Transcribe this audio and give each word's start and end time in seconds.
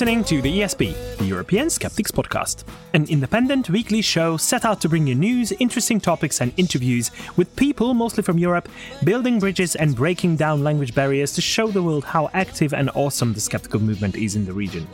listening 0.00 0.24
to 0.24 0.40
the 0.40 0.60
ESP, 0.60 1.18
the 1.18 1.26
European 1.26 1.68
Skeptics 1.68 2.10
Podcast, 2.10 2.64
an 2.94 3.04
independent 3.10 3.68
weekly 3.68 4.00
show 4.00 4.38
set 4.38 4.64
out 4.64 4.80
to 4.80 4.88
bring 4.88 5.06
you 5.06 5.14
news, 5.14 5.52
interesting 5.58 6.00
topics, 6.00 6.40
and 6.40 6.54
interviews 6.56 7.10
with 7.36 7.54
people 7.54 7.92
mostly 7.92 8.22
from 8.22 8.38
Europe, 8.38 8.66
building 9.04 9.38
bridges 9.38 9.76
and 9.76 9.94
breaking 9.94 10.36
down 10.36 10.64
language 10.64 10.94
barriers 10.94 11.34
to 11.34 11.42
show 11.42 11.66
the 11.66 11.82
world 11.82 12.02
how 12.02 12.30
active 12.32 12.72
and 12.72 12.88
awesome 12.94 13.34
the 13.34 13.40
skeptical 13.40 13.78
movement 13.78 14.16
is 14.16 14.36
in 14.36 14.46
the 14.46 14.52
region. 14.54 14.88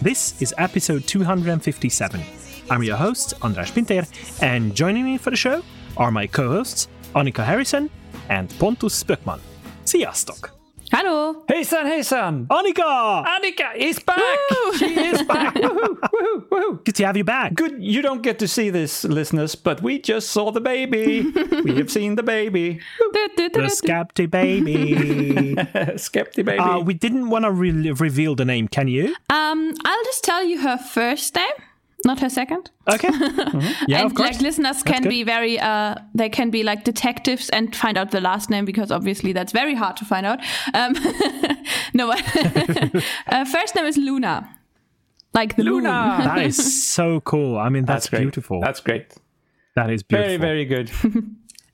This 0.00 0.40
is 0.40 0.54
episode 0.58 1.08
257. 1.08 2.20
I'm 2.70 2.84
your 2.84 2.98
host, 2.98 3.34
Andras 3.42 3.72
Pinter, 3.72 4.06
and 4.42 4.76
joining 4.76 5.06
me 5.06 5.18
for 5.18 5.30
the 5.30 5.36
show 5.36 5.64
are 5.96 6.12
my 6.12 6.28
co 6.28 6.50
hosts, 6.50 6.86
Annika 7.16 7.44
Harrison 7.44 7.90
and 8.28 8.48
Pontus 8.60 9.02
Böckman. 10.86 10.90
Sziasztok! 10.90 10.90
Hallo! 10.90 11.42
Hejsan 11.46 11.86
hejsan! 11.86 12.44
Annika! 12.48 13.22
Annika 13.24 13.74
is 13.76 13.98
back! 14.04 14.38
Woo! 14.50 14.72
She 14.76 14.86
is 15.10 15.22
back! 15.26 15.54
woohoo, 15.54 15.98
woohoo, 16.00 16.48
woohoo. 16.50 16.84
Good 16.84 16.94
to 16.96 17.04
have 17.04 17.16
you 17.16 17.24
back. 17.24 17.54
Good, 17.54 17.74
you 17.80 18.02
don't 18.02 18.22
get 18.22 18.38
to 18.38 18.46
see 18.46 18.70
this, 18.70 19.04
listeners, 19.04 19.54
but 19.56 19.82
we 19.82 19.98
just 19.98 20.30
saw 20.30 20.50
the 20.52 20.60
baby. 20.60 21.32
we 21.64 21.76
have 21.76 21.90
seen 21.90 22.16
the 22.16 22.22
baby. 22.22 22.80
The 23.36 23.50
du. 23.52 23.68
Skeptic 23.68 24.30
baby. 24.30 24.94
Skepti 25.96 26.42
baby. 26.44 26.58
uh, 26.58 26.78
we 26.80 26.94
didn't 26.94 27.28
want 27.30 27.44
to 27.44 27.50
re- 27.50 27.90
reveal 27.92 28.34
the 28.34 28.44
name, 28.44 28.68
can 28.68 28.88
you? 28.88 29.14
Um, 29.30 29.72
I'll 29.84 30.04
just 30.04 30.24
tell 30.24 30.42
you 30.44 30.60
her 30.60 30.78
first 30.78 31.34
name, 31.34 31.52
not 32.06 32.20
her 32.20 32.30
second. 32.30 32.70
Okay. 32.88 33.10
Yeah, 33.88 33.98
and 33.98 34.06
of 34.06 34.14
course. 34.14 34.32
like 34.32 34.40
listeners 34.40 34.82
can 34.82 35.02
good. 35.02 35.08
be 35.10 35.22
very 35.24 35.58
uh 35.58 35.94
they 36.14 36.28
can 36.28 36.50
be 36.50 36.62
like 36.62 36.84
detectives 36.84 37.50
and 37.50 37.74
find 37.74 37.98
out 37.98 38.10
the 38.10 38.20
last 38.20 38.50
name 38.50 38.64
because 38.64 38.90
obviously 38.90 39.32
that's 39.32 39.52
very 39.52 39.74
hard 39.74 39.96
to 39.98 40.04
find 40.04 40.26
out. 40.26 40.40
Um 40.74 40.94
no 41.94 42.10
uh, 43.26 43.44
first 43.44 43.74
name 43.74 43.86
is 43.86 43.96
Luna. 43.96 44.48
Like 45.34 45.56
the 45.56 45.64
Luna. 45.64 46.16
moon. 46.18 46.26
that 46.26 46.38
is 46.38 46.84
so 46.84 47.20
cool. 47.20 47.58
I 47.58 47.68
mean, 47.68 47.84
that's, 47.84 48.08
great. 48.08 48.22
beautiful. 48.22 48.60
That's 48.60 48.80
great. 48.80 49.14
that 49.74 49.90
is 49.90 50.02
beautiful. 50.02 50.38
Very, 50.38 50.64
very 50.64 50.64
good. 50.64 50.90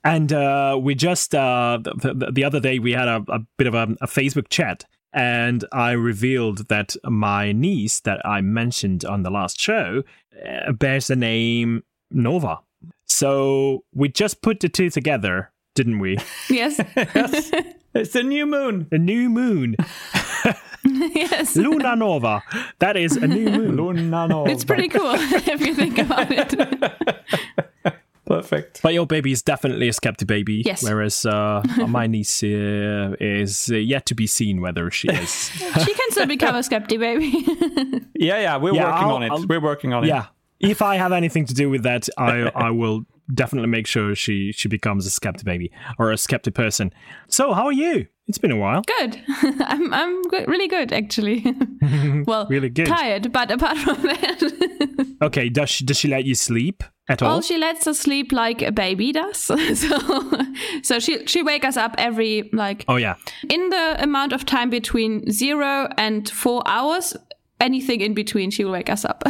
And 0.03 0.33
uh, 0.33 0.77
we 0.81 0.95
just 0.95 1.33
uh, 1.33 1.79
the, 1.81 2.13
the, 2.13 2.31
the 2.31 2.43
other 2.43 2.59
day 2.59 2.77
we 2.79 2.91
had 2.91 3.07
a, 3.07 3.23
a 3.29 3.39
bit 3.57 3.67
of 3.67 3.73
a, 3.73 3.83
a 4.01 4.07
Facebook 4.07 4.49
chat, 4.49 4.83
and 5.13 5.65
I 5.71 5.91
revealed 5.91 6.69
that 6.69 6.95
my 7.03 7.51
niece 7.51 7.99
that 8.01 8.25
I 8.25 8.41
mentioned 8.41 9.05
on 9.05 9.23
the 9.23 9.29
last 9.29 9.59
show 9.59 10.03
uh, 10.45 10.71
bears 10.71 11.07
the 11.07 11.15
name 11.15 11.83
Nova. 12.11 12.59
So 13.05 13.83
we 13.93 14.09
just 14.09 14.41
put 14.41 14.59
the 14.59 14.69
two 14.69 14.89
together, 14.89 15.51
didn't 15.75 15.99
we? 15.99 16.17
yes. 16.49 16.81
yes. 16.95 17.51
It's 17.93 18.15
a 18.15 18.23
new 18.23 18.47
moon. 18.47 18.87
A 18.91 18.97
new 18.97 19.29
moon, 19.29 19.75
yes. 20.83 21.55
Luna 21.55 21.95
Nova. 21.95 22.41
That 22.79 22.97
is 22.97 23.15
a 23.17 23.27
new 23.27 23.49
moon. 23.51 23.77
Luna 23.77 24.27
Nova. 24.27 24.49
It's 24.49 24.65
pretty 24.65 24.87
cool 24.87 25.13
if 25.13 25.61
you 25.61 25.75
think 25.75 25.99
about 25.99 26.27
it. 26.31 27.71
Perfect. 28.43 28.81
But 28.81 28.93
your 28.93 29.05
baby 29.07 29.31
is 29.31 29.41
definitely 29.41 29.87
a 29.87 29.93
skeptic 29.93 30.27
baby. 30.27 30.63
Yes. 30.65 30.83
Whereas 30.83 31.25
uh, 31.25 31.63
my 31.87 32.07
niece 32.07 32.43
uh, 32.43 33.15
is 33.19 33.69
uh, 33.71 33.75
yet 33.75 34.05
to 34.07 34.15
be 34.15 34.27
seen 34.27 34.61
whether 34.61 34.89
she 34.91 35.07
is. 35.09 35.49
she 35.85 35.93
can 35.93 36.11
still 36.11 36.27
become 36.27 36.55
a 36.55 36.63
skeptic 36.63 36.99
baby. 36.99 37.31
Yeah, 38.15 38.39
yeah, 38.39 38.57
we're 38.57 38.73
Yeah, 38.73 38.91
working 38.91 39.07
I'll- 39.07 39.15
on 39.15 39.23
it. 39.23 39.31
I'll- 39.31 39.47
we're 39.47 39.61
working 39.61 39.93
on 39.93 40.03
it. 40.03 40.07
yeah. 40.07 40.25
If 40.59 40.81
I 40.81 40.95
have 40.95 41.11
anything 41.11 41.45
to 41.47 41.53
do 41.53 41.69
with 41.69 41.83
that, 41.83 42.07
I 42.17 42.49
I 42.55 42.69
will 42.71 43.05
definitely 43.33 43.69
make 43.69 43.87
sure 43.87 44.15
she 44.15 44.51
she 44.51 44.67
becomes 44.67 45.05
a 45.05 45.09
skeptic 45.09 45.45
baby 45.45 45.71
or 45.99 46.11
a 46.11 46.17
skeptic 46.17 46.53
person. 46.55 46.91
So 47.27 47.53
how 47.53 47.65
are 47.65 47.71
you? 47.73 48.07
It's 48.27 48.37
been 48.37 48.51
a 48.51 48.57
while. 48.57 48.81
good. 48.99 49.21
I'm 49.61 49.93
I'm 49.93 50.21
good, 50.23 50.47
really 50.47 50.67
good 50.67 50.93
actually. 50.93 51.43
well, 52.25 52.47
Really 52.49 52.69
good. 52.69 52.85
tired, 52.87 53.31
but 53.33 53.51
apart 53.51 53.77
from 53.77 54.01
that. 54.03 55.15
Okay. 55.21 55.49
Does 55.49 55.69
she 55.69 55.85
does 55.85 55.97
she 55.97 56.07
let 56.07 56.23
you 56.25 56.33
sleep 56.35 56.83
at 57.09 57.21
all? 57.21 57.29
Well, 57.29 57.41
she 57.41 57.57
lets 57.57 57.85
us 57.85 57.99
sleep 57.99 58.31
like 58.31 58.61
a 58.61 58.71
baby 58.71 59.11
does. 59.11 59.37
so, 59.37 59.57
so 60.83 60.99
she 60.99 61.25
she 61.27 61.43
wake 61.43 61.65
us 61.65 61.75
up 61.75 61.95
every 61.97 62.49
like 62.53 62.85
oh 62.87 62.95
yeah. 62.95 63.15
in 63.49 63.69
the 63.69 63.97
amount 64.01 64.31
of 64.31 64.45
time 64.45 64.69
between 64.69 65.29
zero 65.31 65.89
and 65.97 66.29
four 66.29 66.63
hours. 66.65 67.15
Anything 67.59 68.01
in 68.01 68.13
between, 68.13 68.51
she 68.51 68.65
will 68.65 68.73
wake 68.73 68.89
us 68.89 69.05
up. 69.05 69.23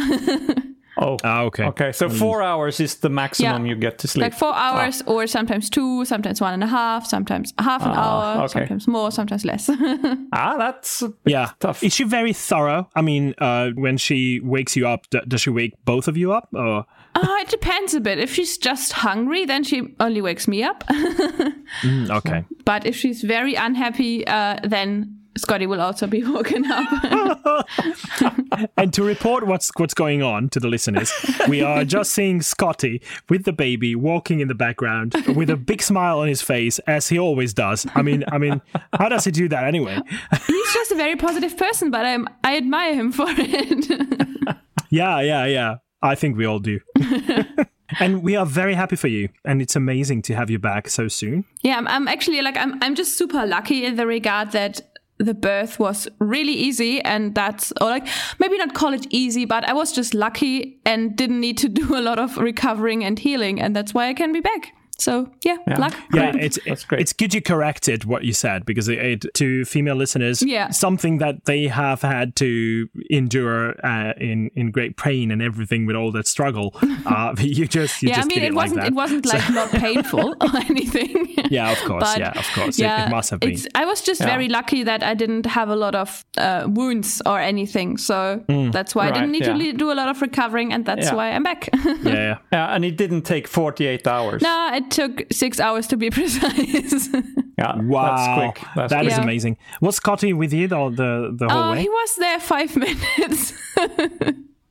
Oh, 0.96 1.16
Ah, 1.24 1.42
okay. 1.42 1.64
okay. 1.64 1.92
So 1.92 2.08
four 2.08 2.40
hours 2.42 2.78
is 2.80 2.96
the 2.96 3.08
maximum 3.08 3.66
Yeah. 3.66 3.70
you 3.74 3.76
get 3.80 3.98
to 3.98 4.08
sleep. 4.08 4.22
like 4.22 4.34
four 4.34 4.54
hours, 4.54 5.02
or 5.06 5.26
sometimes 5.26 5.68
two, 5.68 6.04
sometimes 6.04 6.40
one 6.40 6.54
and 6.54 6.62
a 6.62 6.68
half, 6.68 7.04
sometimes 7.06 7.52
half 7.58 7.82
an 7.84 7.90
hour, 7.92 8.44
okay. 8.44 8.52
sometimes 8.60 8.86
more, 8.86 9.10
sometimes 9.10 9.44
less. 9.44 9.68
Ah, 10.32 10.56
that's 10.58 11.02
a 11.02 11.08
bit 11.08 11.32
Yeah. 11.32 11.50
tough. 11.60 11.82
Is 11.82 11.92
she 11.94 12.04
very 12.04 12.32
thorough? 12.32 12.88
I 12.94 13.02
mean, 13.02 13.34
uh, 13.38 13.70
when 13.74 13.96
she 13.98 14.40
wakes 14.40 14.76
you 14.76 14.86
up, 14.88 15.08
d- 15.10 15.20
does 15.26 15.40
she 15.40 15.50
wake 15.50 15.74
both 15.84 16.06
of 16.08 16.16
you 16.16 16.32
up? 16.32 16.48
Or 16.52 16.86
uh, 17.16 17.36
it 17.40 17.48
depends 17.48 17.94
a 17.94 18.00
bit. 18.00 18.18
If 18.18 18.32
she's 18.34 18.56
just 18.58 18.92
hungry, 18.92 19.44
then 19.46 19.64
she 19.64 19.94
only 20.00 20.20
wakes 20.22 20.46
me 20.48 20.62
up. 20.62 20.84
Mm, 21.82 22.10
okay. 22.10 22.44
but 22.64 22.86
if 22.86 22.94
she's 22.96 23.22
very 23.22 23.54
unhappy, 23.56 24.24
uh, 24.26 24.58
then 24.62 25.18
Scotty 25.36 25.66
will 25.66 25.80
also 25.80 26.06
be 26.06 26.22
woken 26.24 26.64
up. 26.70 27.66
And 28.76 28.92
to 28.94 29.02
report 29.02 29.46
what's 29.46 29.70
what's 29.76 29.94
going 29.94 30.22
on 30.22 30.48
to 30.50 30.60
the 30.60 30.68
listeners, 30.68 31.12
we 31.48 31.62
are 31.62 31.84
just 31.84 32.12
seeing 32.12 32.40
Scotty 32.40 33.02
with 33.28 33.44
the 33.44 33.52
baby 33.52 33.94
walking 33.96 34.40
in 34.40 34.48
the 34.48 34.54
background 34.54 35.14
with 35.34 35.50
a 35.50 35.56
big 35.56 35.82
smile 35.82 36.20
on 36.20 36.28
his 36.28 36.40
face, 36.42 36.78
as 36.80 37.08
he 37.08 37.18
always 37.18 37.52
does. 37.52 37.86
I 37.94 38.02
mean, 38.02 38.24
I 38.28 38.38
mean, 38.38 38.60
how 38.92 39.08
does 39.08 39.24
he 39.24 39.30
do 39.30 39.48
that 39.48 39.64
anyway? 39.64 39.98
He's 40.46 40.72
just 40.72 40.92
a 40.92 40.94
very 40.94 41.16
positive 41.16 41.56
person, 41.56 41.90
but 41.90 42.06
I'm, 42.06 42.28
I 42.44 42.56
admire 42.56 42.94
him 42.94 43.10
for 43.12 43.26
it. 43.28 44.56
Yeah, 44.90 45.20
yeah, 45.20 45.46
yeah. 45.46 45.76
I 46.02 46.14
think 46.14 46.36
we 46.36 46.44
all 46.44 46.60
do. 46.60 46.78
and 47.98 48.22
we 48.22 48.36
are 48.36 48.46
very 48.46 48.74
happy 48.74 48.96
for 48.96 49.08
you, 49.08 49.28
and 49.44 49.60
it's 49.60 49.74
amazing 49.74 50.22
to 50.22 50.34
have 50.34 50.50
you 50.50 50.58
back 50.58 50.88
so 50.88 51.08
soon. 51.08 51.44
yeah, 51.62 51.76
I'm, 51.76 51.88
I'm 51.88 52.08
actually 52.08 52.40
like 52.42 52.56
I'm 52.56 52.80
I'm 52.82 52.94
just 52.94 53.18
super 53.18 53.44
lucky 53.46 53.84
in 53.84 53.96
the 53.96 54.06
regard 54.06 54.52
that 54.52 54.80
the 55.18 55.34
birth 55.34 55.78
was 55.78 56.08
really 56.18 56.52
easy 56.52 57.00
and 57.02 57.34
that's 57.34 57.72
or 57.80 57.88
like 57.88 58.06
maybe 58.38 58.58
not 58.58 58.74
call 58.74 58.92
it 58.92 59.06
easy, 59.10 59.44
but 59.44 59.68
I 59.68 59.72
was 59.72 59.92
just 59.92 60.14
lucky 60.14 60.80
and 60.84 61.16
didn't 61.16 61.40
need 61.40 61.58
to 61.58 61.68
do 61.68 61.96
a 61.96 62.00
lot 62.00 62.18
of 62.18 62.36
recovering 62.36 63.04
and 63.04 63.18
healing, 63.18 63.60
and 63.60 63.74
that's 63.74 63.94
why 63.94 64.08
I 64.08 64.14
can 64.14 64.32
be 64.32 64.40
back. 64.40 64.73
So 64.98 65.30
yeah, 65.44 65.56
luck. 65.78 65.94
Yeah, 66.12 66.32
Great. 66.32 66.44
it's 66.44 66.58
That's 66.66 66.84
great. 66.84 67.00
It's 67.00 67.12
good 67.12 67.34
you 67.34 67.40
corrected 67.42 68.04
what 68.04 68.24
you 68.24 68.32
said 68.32 68.64
because 68.64 68.88
it, 68.88 68.98
it 68.98 69.34
to 69.34 69.64
female 69.64 69.96
listeners, 69.96 70.42
Yeah. 70.42 70.70
something 70.70 71.18
that 71.18 71.44
they 71.46 71.68
have 71.68 72.02
had 72.02 72.36
to 72.36 72.88
endure 73.10 73.74
uh, 73.84 74.12
in 74.18 74.50
in 74.54 74.70
great 74.70 74.96
pain 74.96 75.30
and 75.30 75.42
everything 75.42 75.86
with 75.86 75.96
all 75.96 76.12
that 76.12 76.26
struggle. 76.26 76.74
Uh, 77.06 77.34
you 77.38 77.66
just 77.68 78.02
you 78.02 78.08
yeah, 78.08 78.20
I 78.22 78.24
mean 78.24 78.38
it, 78.38 78.44
it, 78.44 78.54
wasn't 78.54 78.80
that. 78.80 78.86
it 78.88 78.94
wasn't 78.94 79.26
like 79.26 79.50
not 79.50 79.68
painful 79.86 80.34
or 80.40 80.56
anything. 80.70 81.34
Yeah, 81.50 81.70
of 81.72 81.78
course. 81.88 82.02
But, 82.04 82.18
yeah, 82.18 82.38
of 82.38 82.46
course. 82.54 82.78
It- 82.78 82.84
it, 82.86 83.10
must 83.10 83.30
have 83.30 83.40
been. 83.40 83.50
it's- 83.50 83.66
I 83.74 83.84
was 83.84 84.00
just 84.00 84.20
Yeah. 84.20 84.26
very 84.28 84.48
lucky 84.48 84.84
that 84.84 85.02
I 85.02 85.14
didn't 85.14 85.46
have 85.46 85.68
a 85.68 85.76
lot 85.76 85.94
of 85.94 86.24
uh, 86.38 86.64
wounds 86.66 87.20
or 87.26 87.38
anything. 87.40 87.98
So 87.98 88.42
Mm. 88.48 88.72
that's 88.72 88.94
why 88.94 89.08
I 89.08 89.10
didn't 89.10 89.32
need 89.32 89.44
yeah. 89.46 89.52
to 89.52 89.58
le- 89.64 89.72
do 89.72 89.92
a 89.92 89.96
lot 90.00 90.08
of 90.08 90.22
recovering, 90.22 90.72
and 90.72 90.84
that's 90.86 91.06
Yeah. 91.06 91.14
why 91.16 91.30
I'm 91.32 91.42
back. 91.42 91.68
Yeah, 91.74 92.12
yeah. 92.12 92.38
yeah, 92.52 92.74
and 92.74 92.84
it 92.84 92.96
didn't 92.96 93.22
take 93.22 93.46
48 93.48 94.06
hours. 94.06 94.42
no, 94.42 94.70
it 94.84 94.90
took 94.90 95.22
six 95.32 95.60
hours 95.60 95.86
to 95.88 95.96
be 95.96 96.10
precise. 96.18 97.08
Yeah, 97.58 97.76
Wow, 97.82 98.16
that's 98.16 98.38
quick. 98.38 98.68
That's 98.76 98.90
That 98.90 99.00
quick. 99.00 99.12
is 99.12 99.18
Yeah. 99.18 99.22
amazing. 99.24 99.56
Was 99.80 99.96
Scotty 99.96 100.32
with 100.32 100.52
you 100.52 100.68
the 100.68 100.90
the, 100.90 101.32
the 101.36 101.48
whole 101.48 101.62
oh, 101.64 101.70
way? 101.72 101.82
he 101.82 101.88
was 101.88 102.16
there 102.16 102.40
five 102.40 102.76
minutes. 102.84 103.52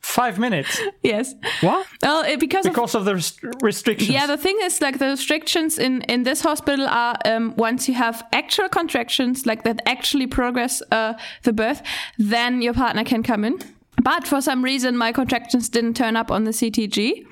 Five 0.01 0.37
minutes 0.37 0.81
yes. 1.01 1.33
What? 1.61 1.87
Well, 2.01 2.23
it, 2.25 2.37
because, 2.39 2.65
of 2.65 2.73
because 2.73 2.93
of 2.93 3.05
the 3.05 3.13
rest- 3.15 3.39
restrictions. 3.61 4.09
Yeah, 4.09 4.27
the 4.27 4.37
thing 4.37 4.57
is, 4.61 4.81
like, 4.81 4.99
the 4.99 5.07
restrictions 5.07 5.79
in 5.79 6.01
in 6.03 6.23
this 6.23 6.41
hospital 6.41 6.85
are 6.87 7.15
um, 7.25 7.53
once 7.55 7.87
you 7.87 7.95
have 7.95 8.21
actual 8.33 8.67
contractions, 8.69 9.45
like 9.45 9.63
that 9.63 9.79
actually 9.85 10.27
progress 10.27 10.83
uh, 10.91 11.13
the 11.43 11.53
birth, 11.53 11.81
then 12.19 12.61
your 12.61 12.73
partner 12.73 13.03
can 13.05 13.23
come 13.23 13.45
in. 13.47 13.59
But 14.03 14.27
for 14.27 14.41
some 14.41 14.63
reason, 14.63 14.97
my 14.97 15.11
contractions 15.11 15.69
didn't 15.69 15.95
turn 15.95 16.15
up 16.15 16.29
on 16.29 16.43
the 16.43 16.51
CTG. 16.51 17.25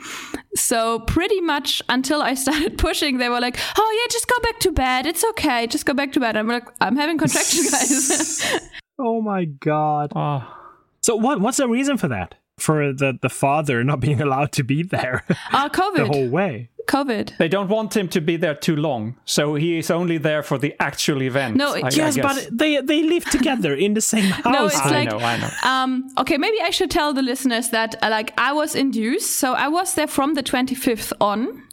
So 0.56 1.00
pretty 1.02 1.42
much 1.42 1.82
until 1.90 2.22
I 2.22 2.34
started 2.46 2.78
pushing, 2.78 3.18
they 3.18 3.30
were 3.30 3.40
like, 3.42 3.58
"Oh 3.78 4.00
yeah, 4.02 4.12
just 4.12 4.28
go 4.28 4.40
back 4.42 4.60
to 4.62 4.72
bed. 4.72 5.06
It's 5.06 5.24
okay. 5.32 5.68
Just 5.68 5.86
go 5.86 5.94
back 5.94 6.12
to 6.14 6.20
bed." 6.20 6.36
I'm 6.38 6.48
like, 6.48 6.68
"I'm 6.80 6.96
having 6.96 7.18
contractions, 7.18 7.70
guys." 7.72 8.60
Oh 9.04 9.20
my 9.20 9.46
god. 9.46 10.12
Oh, 10.16 10.44
So 11.02 11.16
what 11.16 11.42
what's 11.42 11.58
the 11.58 11.68
reason 11.68 11.98
for 11.98 12.08
that? 12.10 12.36
For 12.62 12.94
the 12.94 13.18
the 13.22 13.30
father 13.30 13.84
not 13.84 14.00
being 14.00 14.22
allowed 14.22 14.52
to 14.52 14.64
be 14.64 14.84
there 14.84 15.24
Ah, 15.52 15.68
the 15.74 15.80
COVID. 15.82 16.08
whole 16.14 16.30
way. 16.30 16.68
COVID. 16.88 17.38
they 17.38 17.48
don't 17.48 17.70
want 17.70 17.96
him 17.96 18.08
to 18.10 18.20
be 18.22 18.38
there 18.38 18.56
too 18.56 18.76
long, 18.76 19.16
so 19.26 19.56
he 19.56 19.78
is 19.78 19.90
only 19.92 20.18
there 20.20 20.44
for 20.44 20.58
the 20.60 20.74
actual 20.80 21.22
event. 21.22 21.56
No, 21.56 21.68
I- 21.76 21.82
I 21.88 21.90
Yes, 21.92 22.16
guess. 22.16 22.26
but 22.28 22.38
they 22.60 22.82
they 22.82 23.02
live 23.04 23.26
together 23.38 23.74
in 23.86 23.94
the 23.94 24.02
same 24.02 24.30
house. 24.44 24.54
No, 24.56 24.66
it's 24.66 24.80
I 24.86 24.90
like 25.00 25.10
know, 25.10 25.20
I 25.34 25.38
know. 25.42 25.50
Um, 25.72 25.92
okay, 26.22 26.38
maybe 26.38 26.58
I 26.70 26.72
should 26.72 26.92
tell 26.92 27.14
the 27.14 27.22
listeners 27.22 27.70
that 27.70 27.96
uh, 28.04 28.10
like 28.18 28.30
I 28.50 28.52
was 28.54 28.76
induced, 28.76 29.30
so 29.40 29.48
I 29.54 29.68
was 29.70 29.94
there 29.94 30.08
from 30.08 30.34
the 30.36 30.44
25th 30.44 31.14
on. 31.20 31.64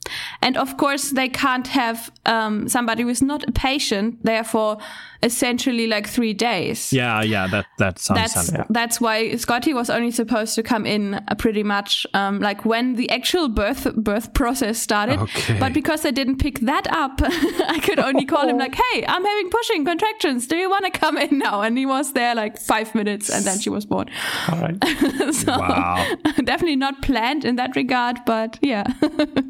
And 0.43 0.57
of 0.57 0.77
course, 0.77 1.11
they 1.11 1.29
can't 1.29 1.67
have 1.69 2.11
um, 2.27 2.69
somebody 2.69 3.03
who 3.03 3.09
is 3.09 3.23
not 3.23 3.49
a 3.49 3.53
patient 3.53 4.19
there 4.25 4.45
for 4.45 4.79
essentially 5.23 5.87
like 5.89 6.07
three 6.09 6.33
days. 6.33 6.93
Yeah, 6.93 7.23
yeah, 7.23 7.47
that 7.49 7.67
that 7.79 7.99
sounds 7.99 8.21
That's 8.21 8.33
sensible. 8.35 8.67
that's 8.71 9.01
why 9.01 9.35
Scotty 9.37 9.75
was 9.75 9.91
only 9.91 10.11
supposed 10.13 10.55
to 10.55 10.63
come 10.63 10.87
in 10.87 11.15
uh, 11.15 11.35
pretty 11.37 11.63
much 11.65 12.07
um, 12.15 12.39
like 12.41 12.65
when 12.65 12.95
the 12.95 13.11
actual 13.11 13.49
birth 13.49 13.93
birth 13.97 14.33
process 14.35 14.79
started. 14.79 15.19
Okay. 15.19 15.59
But 15.59 15.73
because 15.73 16.03
they 16.03 16.13
didn't 16.13 16.39
pick 16.39 16.61
that 16.61 16.87
up, 16.93 17.21
I 17.23 17.81
could 17.83 17.99
only 17.99 18.27
call 18.27 18.49
him 18.49 18.59
like, 18.59 18.75
"Hey, 18.93 19.05
I'm 19.07 19.25
having 19.25 19.51
pushing 19.51 19.85
contractions. 19.85 20.47
Do 20.47 20.57
you 20.57 20.71
want 20.71 20.85
to 20.85 20.91
come 21.01 21.19
in 21.19 21.39
now?" 21.39 21.63
And 21.63 21.77
he 21.77 21.85
was 21.87 22.13
there 22.13 22.35
like 22.37 22.57
five 22.59 22.95
minutes, 22.95 23.29
and 23.29 23.45
then 23.45 23.59
she 23.59 23.71
was 23.71 23.87
born. 23.87 24.09
All 24.49 24.61
right. 24.61 24.77
so 25.35 25.59
Wow. 25.59 26.07
definitely 26.45 26.77
not 26.77 27.03
planned 27.03 27.45
in 27.45 27.57
that 27.57 27.75
regard, 27.75 28.19
but 28.25 28.57
yeah. 28.63 28.85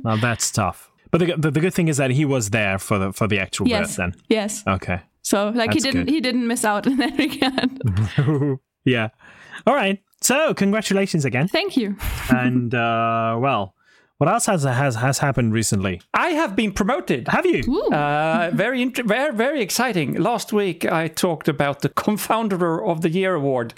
Now 0.05 0.16
that's 0.16 0.47
tough. 0.50 0.90
But 1.10 1.18
the, 1.18 1.36
the 1.36 1.50
the 1.50 1.60
good 1.60 1.74
thing 1.74 1.88
is 1.88 1.96
that 1.96 2.10
he 2.10 2.24
was 2.24 2.50
there 2.50 2.78
for 2.78 2.98
the 2.98 3.12
for 3.12 3.26
the 3.26 3.38
actual 3.38 3.66
birth 3.66 3.72
yes. 3.72 3.96
then. 3.96 4.14
Yes. 4.28 4.64
Okay. 4.66 5.00
So 5.22 5.50
like 5.50 5.72
he 5.72 5.80
didn't 5.80 6.04
good. 6.04 6.14
he 6.14 6.20
didn't 6.20 6.46
miss 6.46 6.64
out 6.64 6.86
in 6.86 6.96
that 6.98 7.16
regard. 7.18 8.58
yeah. 8.84 9.08
All 9.66 9.74
right. 9.74 10.02
So 10.20 10.54
congratulations 10.54 11.24
again. 11.24 11.48
Thank 11.48 11.76
you. 11.76 11.96
and 12.30 12.74
uh, 12.74 13.36
well, 13.38 13.74
what 14.19 14.29
else 14.29 14.47
has 14.47 14.65
has 14.65 14.97
has 14.97 15.19
happened 15.19 15.53
recently? 15.53 16.00
I 16.12 16.29
have 16.31 16.55
been 16.56 16.73
promoted. 16.73 17.29
Have 17.29 17.47
you? 17.47 17.62
Uh, 17.93 18.50
very, 18.53 18.82
int- 18.82 19.06
very, 19.06 19.32
very 19.35 19.61
exciting. 19.62 20.15
Last 20.20 20.53
week, 20.53 20.85
I 20.85 21.09
talked 21.09 21.49
about 21.49 21.81
the 21.81 21.88
Confounder 21.88 22.85
of 22.87 23.00
the 23.00 23.11
Year 23.11 23.35
award 23.35 23.75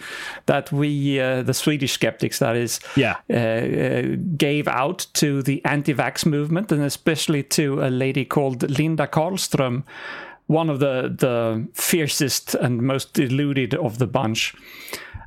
that 0.46 0.72
we, 0.72 1.20
uh, 1.20 1.42
the 1.42 1.54
Swedish 1.54 1.92
skeptics, 1.92 2.38
that 2.38 2.56
is, 2.56 2.80
Yeah. 2.96 3.16
uh, 3.28 3.34
uh, 3.36 4.16
gave 4.36 4.66
out 4.68 5.06
to 5.14 5.42
the 5.42 5.62
anti-vax 5.64 6.24
movement, 6.26 6.72
and 6.72 6.82
especially 6.82 7.42
to 7.44 7.82
a 7.82 7.90
lady 7.90 8.24
called 8.24 8.68
Linda 8.70 9.06
Karlström, 9.06 9.82
one 10.46 10.68
of 10.72 10.80
the 10.80 11.14
the 11.18 11.68
fiercest 11.74 12.54
and 12.54 12.82
most 12.82 13.12
deluded 13.14 13.74
of 13.74 13.98
the 13.98 14.06
bunch. 14.06 14.54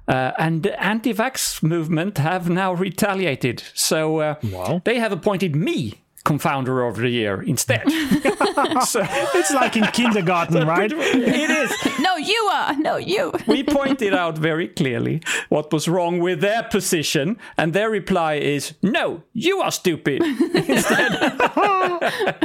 Uh, 0.07 0.31
and 0.37 0.63
the 0.63 0.83
anti-vax 0.83 1.61
movement 1.63 2.17
have 2.17 2.49
now 2.49 2.73
retaliated, 2.73 3.63
so 3.73 4.19
uh, 4.19 4.35
Wow. 4.51 4.81
they 4.83 4.99
have 4.99 5.11
appointed 5.13 5.55
me 5.55 5.93
confounder 6.25 6.87
of 6.89 6.95
the 6.95 7.09
year 7.09 7.41
instead. 7.41 7.83
so 8.85 9.01
It's 9.33 9.51
like 9.53 9.75
in 9.77 9.83
kindergarten, 9.91 10.65
right? 10.77 10.91
it 10.91 11.49
is. 11.49 11.71
No, 11.99 12.15
you 12.17 12.49
are. 12.53 12.73
No, 12.77 12.95
you. 12.97 13.31
We 13.47 13.63
pointed 13.63 14.13
out 14.13 14.37
very 14.37 14.67
clearly 14.69 15.21
what 15.49 15.71
was 15.73 15.87
wrong 15.87 16.19
with 16.19 16.39
their 16.41 16.63
position, 16.63 17.37
and 17.57 17.73
their 17.73 17.89
reply 17.89 18.35
is, 18.35 18.73
"No, 18.81 19.23
you 19.33 19.61
are 19.61 19.71
stupid." 19.71 20.21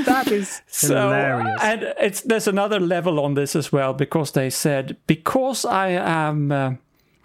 That 0.07 0.29
is 0.31 0.63
So, 0.67 0.95
hilarious. 0.95 1.61
and 1.63 1.83
it's 2.01 2.21
there's 2.23 2.49
another 2.49 2.81
level 2.81 3.19
on 3.21 3.35
this 3.35 3.57
as 3.57 3.73
well 3.73 3.95
because 3.95 4.33
they 4.33 4.51
said 4.51 4.97
because 5.07 5.65
I 5.65 5.89
am 5.91 6.51
uh, 6.53 6.71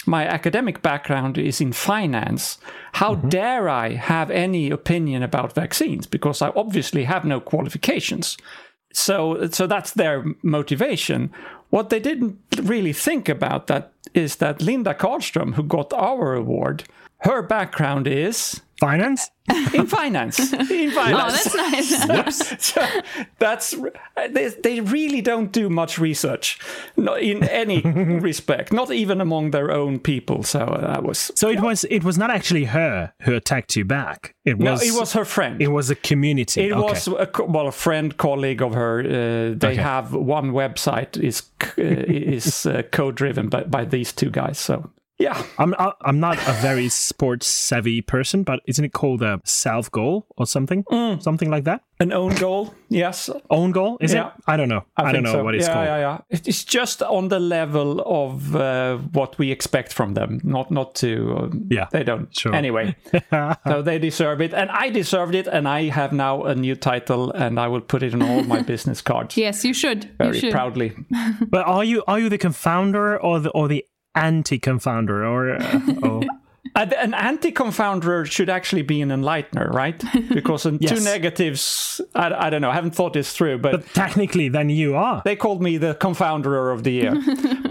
my 0.06 0.26
academic 0.28 0.82
background 0.82 1.38
is 1.38 1.62
in 1.62 1.74
finance, 1.74 2.58
how 2.94 3.16
Mm-hmm. 3.16 3.30
dare 3.30 3.70
I 3.70 3.94
have 3.96 4.32
any 4.32 4.70
opinion 4.72 5.24
about 5.24 5.56
vaccines? 5.56 6.08
Because 6.08 6.42
I 6.42 6.50
obviously 6.56 7.04
have 7.06 7.26
no 7.26 7.40
qualifications. 7.40 8.38
So, 8.94 9.50
so 9.50 9.68
that's 9.68 9.94
their 9.94 10.24
motivation. 10.44 11.32
What 11.70 11.90
they 11.90 12.00
didn't 12.00 12.38
really 12.62 12.94
think 12.94 13.30
about 13.30 13.68
that 13.68 13.92
is 14.14 14.36
that 14.36 14.62
Linda 14.62 14.94
Karlström, 14.94 15.56
who 15.56 15.64
got 15.64 15.92
our 15.94 16.36
award, 16.36 16.84
her 17.22 17.42
background 17.42 18.08
is 18.08 18.62
Finance? 18.84 19.30
in 19.74 19.88
finance. 19.88 20.40
In 20.72 20.92
finance. 20.92 21.48
Oh, 21.56 21.58
that's 21.58 22.08
nice. 22.08 22.54
So 22.74 22.82
that's 23.40 23.76
they, 24.36 24.48
they 24.64 24.80
really 24.80 25.22
don't 25.22 25.52
do 25.52 25.70
much 25.70 25.98
research 26.00 26.60
no- 26.96 27.16
in 27.16 27.44
any 27.50 27.82
respect 28.30 28.72
not 28.72 28.90
even 28.92 29.20
among 29.22 29.52
their 29.52 29.70
own 29.72 30.00
people 30.00 30.44
so 30.44 30.60
that 30.82 31.04
was 31.04 31.32
So 31.36 31.50
it 31.50 31.60
was 31.62 31.84
it 31.90 32.04
was 32.04 32.18
not 32.18 32.30
actually 32.30 32.66
her 32.66 33.14
who 33.26 33.36
attacked 33.36 33.76
you 33.76 33.86
back. 33.86 34.34
It 34.46 34.58
was 34.58 34.64
no 34.66 34.72
was 34.72 34.84
it 34.96 35.00
was 35.00 35.14
her 35.14 35.26
friend 35.26 35.62
it 35.62 35.72
was 35.72 35.90
a 35.90 35.96
community. 35.96 36.62
it 36.62 36.72
okay. 36.72 36.82
was 36.82 37.08
a, 37.08 37.28
well 37.56 37.68
a 37.68 37.72
friend 37.72 38.16
colleague 38.18 38.62
of 38.62 38.74
her 38.74 39.00
uh, 39.00 39.56
they 39.64 39.74
Okay. 39.74 39.82
have 39.94 40.14
one 40.14 40.52
website 40.52 41.18
is 41.22 41.44
uh, 41.78 41.82
is 42.38 42.66
uh, 42.66 42.82
co-driven 42.92 43.50
by, 43.50 43.64
by 43.64 43.84
these 43.86 44.12
two 44.14 44.30
guys 44.30 44.58
so 44.58 44.90
yeah 45.24 45.38
I'm 45.58 45.74
I- 45.86 45.94
I'm 46.08 46.20
not 46.20 46.38
a 46.48 46.54
very 46.62 46.90
sports 46.90 47.48
savvy 47.48 48.02
person, 48.02 48.44
but 48.44 48.58
isn't 48.72 48.86
it 48.86 48.94
called 48.94 49.22
a 49.22 49.40
self 49.46 49.90
goal 49.92 50.26
or 50.38 50.46
something? 50.46 50.84
Mm. 50.92 51.22
Something 51.22 51.50
like 51.56 51.64
that? 51.66 51.82
an 52.00 52.12
own 52.12 52.36
goal 52.36 52.74
yes 52.90 53.30
Own 53.50 53.72
goal? 53.72 53.98
Is 54.02 54.14
Yeah. 54.14 54.28
it? 54.28 54.34
I 54.54 54.58
don't 54.58 54.68
know. 54.68 54.84
I, 54.98 55.12
don't 55.14 55.24
know 55.24 55.32
so. 55.38 55.44
what 55.44 55.56
it's 55.56 55.68
yeah, 55.68 55.74
called. 55.74 55.86
Yeah, 55.86 56.00
yeah, 56.32 56.38
It's 56.50 56.64
just 56.66 57.02
on 57.02 57.30
the 57.30 57.40
level 57.40 58.02
of 58.06 58.56
uh, 58.56 58.98
what 59.14 59.38
we 59.38 59.52
expect 59.52 59.94
from 59.94 60.14
them. 60.14 60.40
Not, 60.44 60.70
not 60.72 60.96
to. 60.96 61.10
Um, 61.38 61.68
Yeah, 61.72 61.88
they 61.92 62.04
don't. 62.04 62.28
sure. 62.38 62.54
Anyway, 62.56 62.96
so 63.68 63.82
they 63.82 64.00
deserve 64.00 64.42
it, 64.42 64.54
and 64.54 64.70
I 64.86 64.90
deserved 64.90 65.36
it, 65.36 65.48
and 65.48 65.68
I 65.68 65.90
have 65.90 66.12
now 66.14 66.44
a 66.44 66.56
new 66.56 66.76
title, 66.76 67.32
and 67.32 67.60
I 67.60 67.68
will 67.68 67.82
put 67.82 68.04
it 68.04 68.14
on 68.14 68.22
all 68.22 68.44
my 68.44 68.62
business 68.74 69.02
cards 69.02 69.38
Yes, 69.38 69.64
you 69.66 69.74
should. 69.74 70.10
very 70.18 70.36
you 70.36 70.40
should. 70.42 70.52
proudly. 70.52 70.92
But 71.48 71.66
are 71.68 71.84
you 71.86 72.04
are 72.08 72.20
you 72.20 72.30
the 72.30 72.38
confounder 72.38 73.18
or 73.24 73.40
the 73.40 73.50
or 73.52 73.68
the 73.68 73.86
anti 74.16 74.60
confounder 74.60 75.28
or 75.28 75.56
uh, 75.56 75.82
oh. 76.04 76.24
Uh, 76.76 76.88
An 76.98 77.14
anti-confounder 77.14 78.26
should 78.26 78.50
actually 78.50 78.82
be 78.82 79.02
an 79.02 79.10
enlightener, 79.10 79.72
right? 79.72 80.02
Because 80.30 80.66
in 80.66 80.80
two 80.88 81.00
negatives, 81.02 82.02
I, 82.16 82.34
I 82.34 82.50
don't 82.50 82.62
know. 82.62 82.72
I 82.72 82.74
haven't 82.74 82.96
thought 82.96 83.14
this 83.14 83.32
through, 83.32 83.60
but, 83.60 83.86
technically 83.94 84.50
then 84.50 84.70
you 84.70 84.96
are. 84.96 85.22
they 85.24 85.36
called 85.36 85.62
me 85.62 85.78
the 85.78 85.94
confounder 85.96 86.74
of 86.74 86.84
the 86.84 86.92
year. 86.92 87.14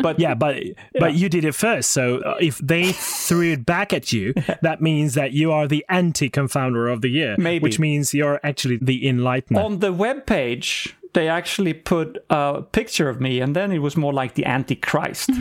But 0.03 0.19
Yeah, 0.19 0.35
but 0.35 0.57
but 0.99 1.15
you 1.15 1.29
did 1.29 1.45
it 1.45 1.55
first. 1.55 1.93
So 1.93 2.19
uh, 2.19 2.37
if 2.41 2.59
they 2.59 2.91
threw 2.91 3.53
it 3.53 3.65
back 3.65 3.93
at 3.93 4.13
you, 4.13 4.35
that 4.61 4.81
means 4.81 5.15
that 5.15 5.31
you 5.31 5.53
are 5.53 5.69
the 5.69 5.85
anti-confounder 5.89 6.93
of 6.93 7.03
the 7.03 7.09
year. 7.09 7.37
Maybe. 7.39 7.63
which 7.63 7.79
means 7.79 8.13
you're 8.13 8.41
actually 8.43 8.79
the 8.83 9.05
enlightener. 9.05 9.65
on 9.65 9.79
the 9.79 9.93
web 9.93 10.27
page 10.27 10.97
they 11.15 11.29
actually 11.29 11.75
put 11.75 12.25
a 12.31 12.63
picture 12.73 13.09
of 13.09 13.21
me 13.21 13.41
and 13.41 13.55
then 13.55 13.71
it 13.73 13.81
was 13.81 13.97
more 13.97 14.13
like 14.15 14.35
the 14.35 14.47
antichrist 14.47 15.29
uh, 15.31 15.35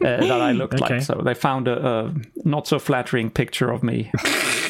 that 0.00 0.40
i 0.40 0.52
looked 0.52 0.74
Okay. 0.80 0.94
like 0.94 1.02
so 1.02 1.20
they 1.24 1.34
found 1.34 1.68
a, 1.68 1.86
a 1.86 2.14
not 2.44 2.66
so 2.66 2.78
flattering 2.78 3.30
picture 3.30 3.70
of 3.70 3.82
me 3.82 4.10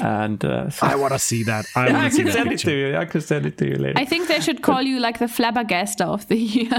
and 0.03 0.45
uh, 0.45 0.71
so- 0.71 0.87
I 0.87 0.95
want 0.97 1.13
to 1.13 1.19
see 1.19 1.43
that. 1.45 1.67
I 1.77 1.89
i 1.89 1.93
want 1.93 2.05
to 2.05 2.11
see 2.11 2.17
can 2.19 2.27
that 2.27 2.33
send 2.35 2.53
it 2.53 2.59
to 2.61 2.73
you. 2.73 2.97
I 2.97 3.05
can 3.05 3.21
send 3.21 3.47
it 3.47 3.59
to 3.59 3.67
you 3.67 3.75
later. 3.77 3.99
I 3.99 4.05
think 4.05 4.29
they 4.29 4.41
should 4.41 4.63
call 4.63 4.81
you 4.83 5.01
like 5.01 5.19
the 5.19 5.27
flabbergaster 5.27 6.05
of 6.07 6.27
the 6.29 6.37
year. 6.57 6.71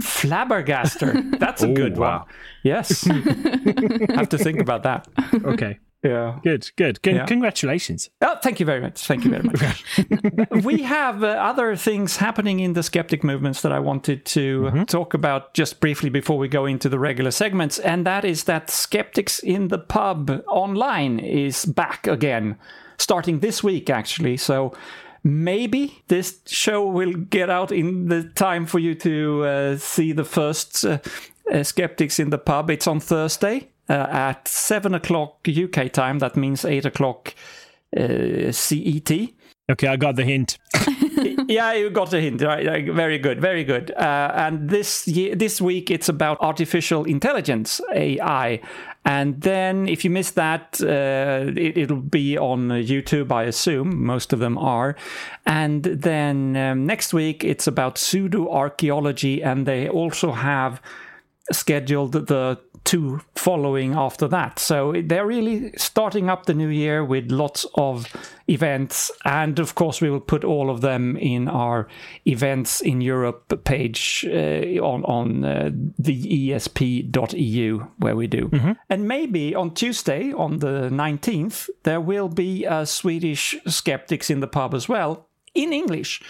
flabbergaster. 0.00 1.38
That's 1.38 1.62
a 1.62 1.68
Oh, 1.68 1.74
good 1.74 1.96
wow. 1.96 2.18
one 2.18 2.28
yes. 2.62 3.04
Have 4.14 4.28
to 4.28 4.38
think 4.38 4.60
about 4.60 4.82
that. 4.84 5.08
Okay, 5.44 5.78
yeah 6.02 6.38
good, 6.42 6.70
good. 6.76 7.02
Con- 7.02 7.14
Yeah. 7.14 7.26
Congratulations. 7.26 8.10
Oh, 8.20 8.36
thank 8.42 8.60
you 8.60 8.66
very 8.66 8.80
much. 8.80 9.06
Thank 9.06 9.24
you 9.24 9.30
very 9.30 9.42
much. 9.44 9.84
we 10.64 10.82
have 10.82 11.22
uh, 11.22 11.28
other 11.28 11.76
things 11.76 12.16
happening 12.16 12.60
in 12.60 12.72
the 12.72 12.82
skeptic 12.82 13.22
movements 13.24 13.62
that 13.62 13.72
I 13.72 13.78
wanted 13.78 14.24
to 14.26 14.84
talk 14.86 15.14
about 15.14 15.54
just 15.54 15.80
briefly 15.80 16.10
before 16.10 16.38
we 16.38 16.48
go 16.48 16.66
into 16.66 16.88
the 16.88 16.98
regular 16.98 17.30
segments, 17.30 17.78
and 17.78 18.06
that 18.06 18.24
is 18.24 18.44
that 18.44 18.70
Skeptics 18.70 19.38
in 19.38 19.68
the 19.68 19.78
Pub 19.78 20.42
online 20.48 21.18
is 21.18 21.64
back 21.64 22.06
again, 22.06 22.56
starting 22.98 23.40
this 23.40 23.62
week 23.62 23.90
actually. 23.90 24.36
So 24.36 24.74
maybe 25.24 26.02
this 26.08 26.40
show 26.46 26.84
will 26.86 27.12
get 27.12 27.48
out 27.50 27.70
in 27.72 28.08
the 28.08 28.24
time 28.34 28.66
for 28.66 28.78
you 28.78 28.94
to 28.96 29.44
uh, 29.44 29.76
see 29.76 30.12
the 30.12 30.24
first 30.24 30.84
uh, 30.84 30.98
uh, 31.52 31.62
Skeptics 31.62 32.18
in 32.18 32.30
the 32.30 32.38
Pub. 32.38 32.70
It's 32.70 32.86
on 32.86 33.00
Thursday. 33.00 33.68
Uh, 33.92 34.08
at 34.10 34.48
seven 34.48 34.94
o'clock 34.94 35.46
UK 35.46 35.92
time, 35.92 36.18
that 36.18 36.34
means 36.34 36.64
eight 36.64 36.86
o'clock 36.86 37.34
uh, 37.94 38.50
CET. 38.50 39.10
Okay, 39.70 39.86
I 39.86 39.96
got 39.96 40.16
the 40.16 40.24
hint. 40.24 40.58
yeah, 41.46 41.74
you 41.74 41.90
got 41.90 42.10
the 42.10 42.18
hint. 42.18 42.40
Right, 42.40 42.90
very 42.90 43.18
good, 43.18 43.38
very 43.38 43.64
good. 43.64 43.90
Uh, 43.90 44.32
and 44.34 44.70
this 44.70 45.06
year, 45.06 45.34
this 45.36 45.60
week, 45.60 45.90
it's 45.90 46.08
about 46.08 46.38
artificial 46.40 47.04
intelligence 47.04 47.82
(AI). 47.94 48.62
And 49.04 49.38
then, 49.42 49.88
if 49.88 50.04
you 50.04 50.10
missed 50.10 50.36
that, 50.36 50.80
uh, 50.80 51.52
it, 51.54 51.76
it'll 51.76 51.96
be 51.96 52.38
on 52.38 52.68
YouTube, 52.68 53.30
I 53.30 53.42
assume. 53.42 54.06
Most 54.06 54.32
of 54.32 54.38
them 54.38 54.56
are. 54.56 54.96
And 55.44 55.82
then 55.82 56.56
um, 56.56 56.86
next 56.86 57.12
week, 57.12 57.44
it's 57.44 57.66
about 57.66 57.98
pseudo 57.98 58.50
archaeology, 58.50 59.42
and 59.42 59.66
they 59.66 59.86
also 59.86 60.32
have 60.32 60.80
scheduled 61.52 62.12
the 62.12 62.58
two 62.84 63.20
following 63.34 63.94
after 63.94 64.28
that. 64.28 64.58
So 64.58 64.94
they're 65.04 65.26
really 65.26 65.72
starting 65.76 66.28
up 66.28 66.46
the 66.46 66.54
new 66.54 66.68
year 66.68 67.04
with 67.04 67.30
lots 67.30 67.66
of 67.74 68.06
events. 68.48 69.10
And 69.24 69.58
of 69.58 69.74
course, 69.74 70.00
we 70.00 70.10
will 70.10 70.20
put 70.20 70.44
all 70.44 70.70
of 70.70 70.80
them 70.80 71.16
in 71.16 71.48
our 71.48 71.88
events 72.26 72.80
in 72.80 73.00
Europe 73.00 73.64
page 73.64 74.26
uh, 74.28 74.82
on, 74.82 75.04
on 75.04 75.44
uh, 75.44 75.70
the 75.98 76.50
esp.eu, 76.50 77.86
where 77.98 78.16
we 78.16 78.26
do. 78.26 78.48
And 78.88 79.08
maybe 79.08 79.54
on 79.54 79.74
Tuesday, 79.74 80.32
on 80.32 80.58
the 80.58 80.88
19th, 80.90 81.68
there 81.84 82.00
will 82.00 82.28
be 82.28 82.64
a 82.64 82.86
Swedish 82.86 83.56
Skeptics 83.66 84.30
in 84.30 84.40
the 84.40 84.46
pub 84.46 84.74
as 84.74 84.88
well. 84.88 85.28
In 85.54 85.72
English. 85.72 86.22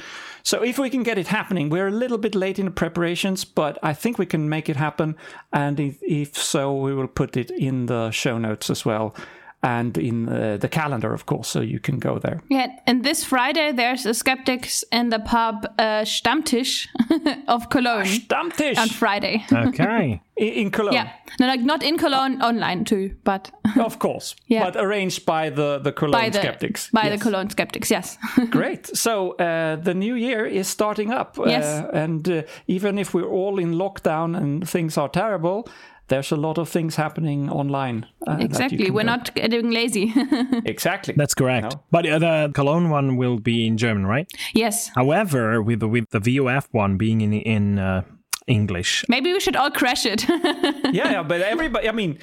So 0.42 0.62
if 0.62 0.78
we 0.78 0.90
can 0.90 1.02
get 1.02 1.18
it 1.18 1.28
happening, 1.28 1.70
we're 1.70 1.88
a 1.88 1.92
little 1.92 2.18
bit 2.18 2.34
late 2.34 2.58
in 2.58 2.64
the 2.64 2.72
preparations, 2.72 3.44
but 3.44 3.78
I 3.82 3.92
think 3.92 4.18
we 4.18 4.26
can 4.26 4.48
make 4.48 4.68
it 4.68 4.76
happen. 4.76 5.16
And 5.52 5.78
if, 5.78 5.98
if 6.02 6.36
so, 6.36 6.74
we 6.74 6.94
will 6.94 7.08
put 7.08 7.36
it 7.36 7.50
in 7.50 7.86
the 7.86 8.10
show 8.10 8.38
notes 8.38 8.70
as 8.70 8.84
well 8.84 9.14
and 9.62 9.96
in 9.98 10.28
uh, 10.28 10.56
the 10.60 10.68
calendar, 10.68 11.12
of 11.14 11.24
course, 11.26 11.48
so 11.48 11.60
you 11.60 11.78
can 11.80 11.98
go 11.98 12.18
there. 12.18 12.40
Yeah, 12.50 12.66
and 12.86 13.04
this 13.04 13.24
Friday 13.24 13.72
there's 13.72 14.06
a 14.06 14.14
skeptics 14.14 14.84
in 14.92 15.10
the 15.10 15.20
pub 15.20 15.66
uh, 15.78 16.04
Stammtisch 16.04 16.88
of 17.48 17.68
Cologne 17.68 18.06
Stammtisch 18.06 18.78
on 18.78 18.88
Friday. 18.88 19.44
Okay. 19.52 20.20
in, 20.36 20.48
in 20.52 20.70
Cologne. 20.70 20.94
yeah, 20.94 21.08
no, 21.40 21.46
like 21.46 21.60
not 21.60 21.82
in 21.82 21.96
Cologne, 21.98 22.42
online 22.42 22.84
too, 22.84 23.14
but 23.24 23.50
Of 23.78 23.98
course. 23.98 24.34
Yeah. 24.48 24.64
But 24.64 24.76
arranged 24.76 25.24
by 25.24 25.50
the, 25.50 25.78
the 25.78 25.92
Cologne 25.92 26.20
by 26.20 26.28
the 26.30 26.38
skeptics. 26.38 26.90
by 26.92 27.04
Yes. 27.04 27.18
the 27.18 27.24
Cologne 27.30 27.50
skeptics. 27.50 27.90
Yes. 27.90 28.18
Great. 28.50 28.86
So 28.96 29.32
uh, 29.32 29.76
the 29.76 29.94
new 29.94 30.14
year 30.14 30.44
is 30.46 30.68
starting 30.68 31.10
up. 31.12 31.38
Yes. 31.46 31.64
Uh, 31.64 31.90
and 31.94 32.28
uh, 32.28 32.42
even 32.66 32.98
if 32.98 33.14
we're 33.14 33.28
all 33.30 33.58
in 33.58 33.74
lockdown 33.74 34.36
and 34.36 34.68
things 34.68 34.98
are 34.98 35.08
terrible, 35.08 35.68
there's 36.12 36.30
a 36.30 36.36
lot 36.36 36.58
of 36.58 36.68
things 36.68 36.96
happening 36.96 37.50
online. 37.50 38.06
uh, 38.28 38.36
exactly. 38.38 38.90
We're 38.90 39.00
do. 39.00 39.06
not 39.06 39.34
getting 39.34 39.70
lazy. 39.70 40.12
Exactly. 40.64 41.14
That's 41.16 41.34
correct. 41.34 41.72
No. 41.72 41.82
But 41.90 42.06
uh, 42.06 42.18
the 42.18 42.50
Cologne 42.54 42.90
one 42.90 43.16
will 43.16 43.38
be 43.38 43.66
in 43.66 43.76
German, 43.76 44.06
right? 44.06 44.30
yes. 44.54 44.90
However, 44.94 45.62
with 45.62 45.80
the, 45.80 45.88
with 45.88 46.10
the 46.10 46.20
VOF 46.20 46.66
one 46.72 46.96
being 46.98 47.20
in 47.20 47.32
in 47.32 47.78
uh, 47.78 48.02
English, 48.46 49.04
Maybe 49.08 49.32
we 49.32 49.40
should 49.40 49.56
all 49.56 49.70
crash 49.70 50.06
it. 50.06 50.28
yeah, 50.92 51.12
yeah, 51.12 51.22
but 51.22 51.40
everybody, 51.40 51.88
I 51.88 51.92
mean, 51.92 52.18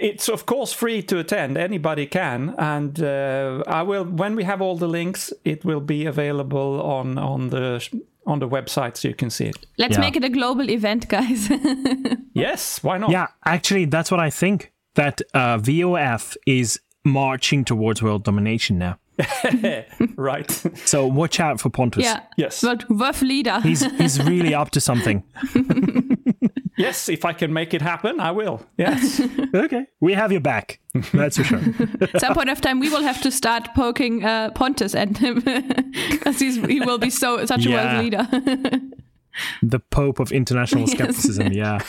it's 0.00 0.28
of 0.28 0.44
course 0.46 0.72
free 0.72 1.02
to 1.02 1.18
attend. 1.18 1.56
Anybody 1.56 2.06
can, 2.06 2.54
and 2.58 3.00
uh, 3.00 3.62
I 3.66 3.82
will 3.82 4.04
when 4.04 4.36
we 4.36 4.44
have 4.44 4.62
all 4.62 4.78
the 4.78 4.88
links, 4.88 5.32
it 5.44 5.64
will 5.64 5.80
be 5.80 6.06
available 6.06 6.80
on 6.80 7.18
on 7.18 7.50
the 7.50 7.80
on 8.26 8.38
the 8.38 8.48
website 8.48 8.96
so 8.96 9.08
you 9.08 9.14
can 9.14 9.30
see 9.30 9.46
it. 9.46 9.66
Let's 9.78 9.94
Yeah. 9.94 10.00
make 10.00 10.16
it 10.16 10.24
a 10.24 10.28
global 10.28 10.70
event, 10.70 11.08
guys. 11.16 11.50
Yes, 12.34 12.82
why 12.82 12.98
not? 12.98 13.10
yeah, 13.10 13.26
actually, 13.44 13.84
that's 13.86 14.10
what 14.10 14.20
I 14.20 14.30
think. 14.30 14.72
That 14.94 15.20
uh, 15.34 15.58
VOF 15.58 16.36
is 16.46 16.80
marching 17.04 17.64
towards 17.64 18.02
world 18.02 18.22
domination 18.24 18.78
now. 18.78 18.98
right. 20.16 20.50
So 20.86 21.06
watch 21.06 21.38
out 21.40 21.60
for 21.60 21.70
Pontus. 21.70 22.04
yeah. 22.04 22.20
Yes. 22.36 22.60
But 22.62 22.84
Wolf 22.90 23.22
leader. 23.22 23.60
He's 23.60 23.82
he's 23.98 24.20
really 24.22 24.54
up 24.54 24.70
to 24.70 24.80
something. 24.80 25.22
Yes, 26.76 27.08
if 27.08 27.24
I 27.24 27.32
can 27.32 27.52
make 27.52 27.74
it 27.74 27.82
happen, 27.82 28.20
I 28.20 28.30
will. 28.30 28.60
Yes. 28.76 29.20
Okay, 29.54 29.86
we 30.00 30.14
have 30.14 30.32
your 30.32 30.40
back. 30.40 30.80
That's 31.12 31.36
for 31.36 31.44
sure. 31.44 31.60
At 32.00 32.20
some 32.24 32.34
point 32.34 32.50
of 32.50 32.60
time, 32.60 32.80
we 32.80 32.88
will 32.90 33.02
have 33.02 33.20
to 33.22 33.30
start 33.30 33.68
poking 33.74 34.24
uh, 34.24 34.50
Pontus 34.50 34.94
at 34.96 35.16
him 35.18 35.40
because 36.10 36.40
he 36.40 36.80
will 36.80 36.98
be 36.98 37.10
so 37.10 37.44
such 37.46 37.66
a 37.66 37.70
Yeah. 37.70 37.76
world 37.76 38.04
leader. 38.04 38.80
The 39.62 39.80
Pope 39.80 40.20
of 40.20 40.32
international 40.32 40.86
skepticism. 40.94 41.52
Yeah. 41.52 41.80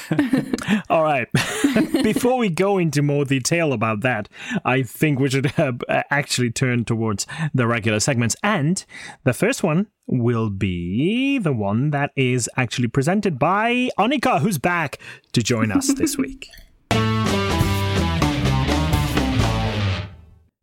All 0.90 1.04
right. 1.04 1.28
Before 2.04 2.38
we 2.38 2.50
go 2.50 2.78
into 2.78 3.02
more 3.02 3.26
detail 3.26 3.74
about 3.74 4.02
that, 4.02 4.30
I 4.64 4.84
think 4.84 5.20
we 5.20 5.30
should 5.30 5.58
uh, 5.60 5.74
actually 6.10 6.52
turn 6.52 6.86
towards 6.86 7.26
the 7.54 7.68
regular 7.68 8.00
segments. 8.00 8.36
And 8.44 8.84
the 9.24 9.34
first 9.34 9.64
one 9.64 9.88
will 10.08 10.50
be 10.50 11.40
the 11.40 11.54
one 11.54 11.90
that 11.92 12.12
is 12.16 12.50
actually 12.58 12.88
presented 12.88 13.40
by 13.40 13.90
Annika, 13.98 14.40
who's 14.40 14.58
back 14.58 15.00
to 15.34 15.42
join 15.42 15.72
us 15.72 15.94
this 15.94 16.18
week. 16.18 16.50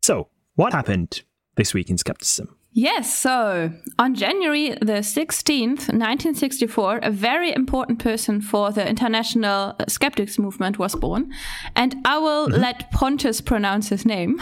So, 0.01 0.27
what 0.55 0.73
happened 0.73 1.23
this 1.55 1.73
week 1.73 1.89
in 1.89 1.97
skepticism? 1.97 2.57
Yes, 2.75 3.13
so 3.13 3.71
on 3.99 4.15
January 4.15 4.71
the 4.81 5.03
16th, 5.03 5.89
1964, 5.89 7.01
a 7.03 7.11
very 7.11 7.53
important 7.53 7.99
person 7.99 8.41
for 8.41 8.71
the 8.71 8.87
international 8.87 9.75
skeptics 9.87 10.39
movement 10.39 10.79
was 10.79 10.95
born. 10.95 11.31
And 11.75 11.95
I 12.03 12.17
will 12.17 12.47
let 12.47 12.89
Pontus 12.91 13.41
pronounce 13.41 13.89
his 13.89 14.07
name. 14.07 14.41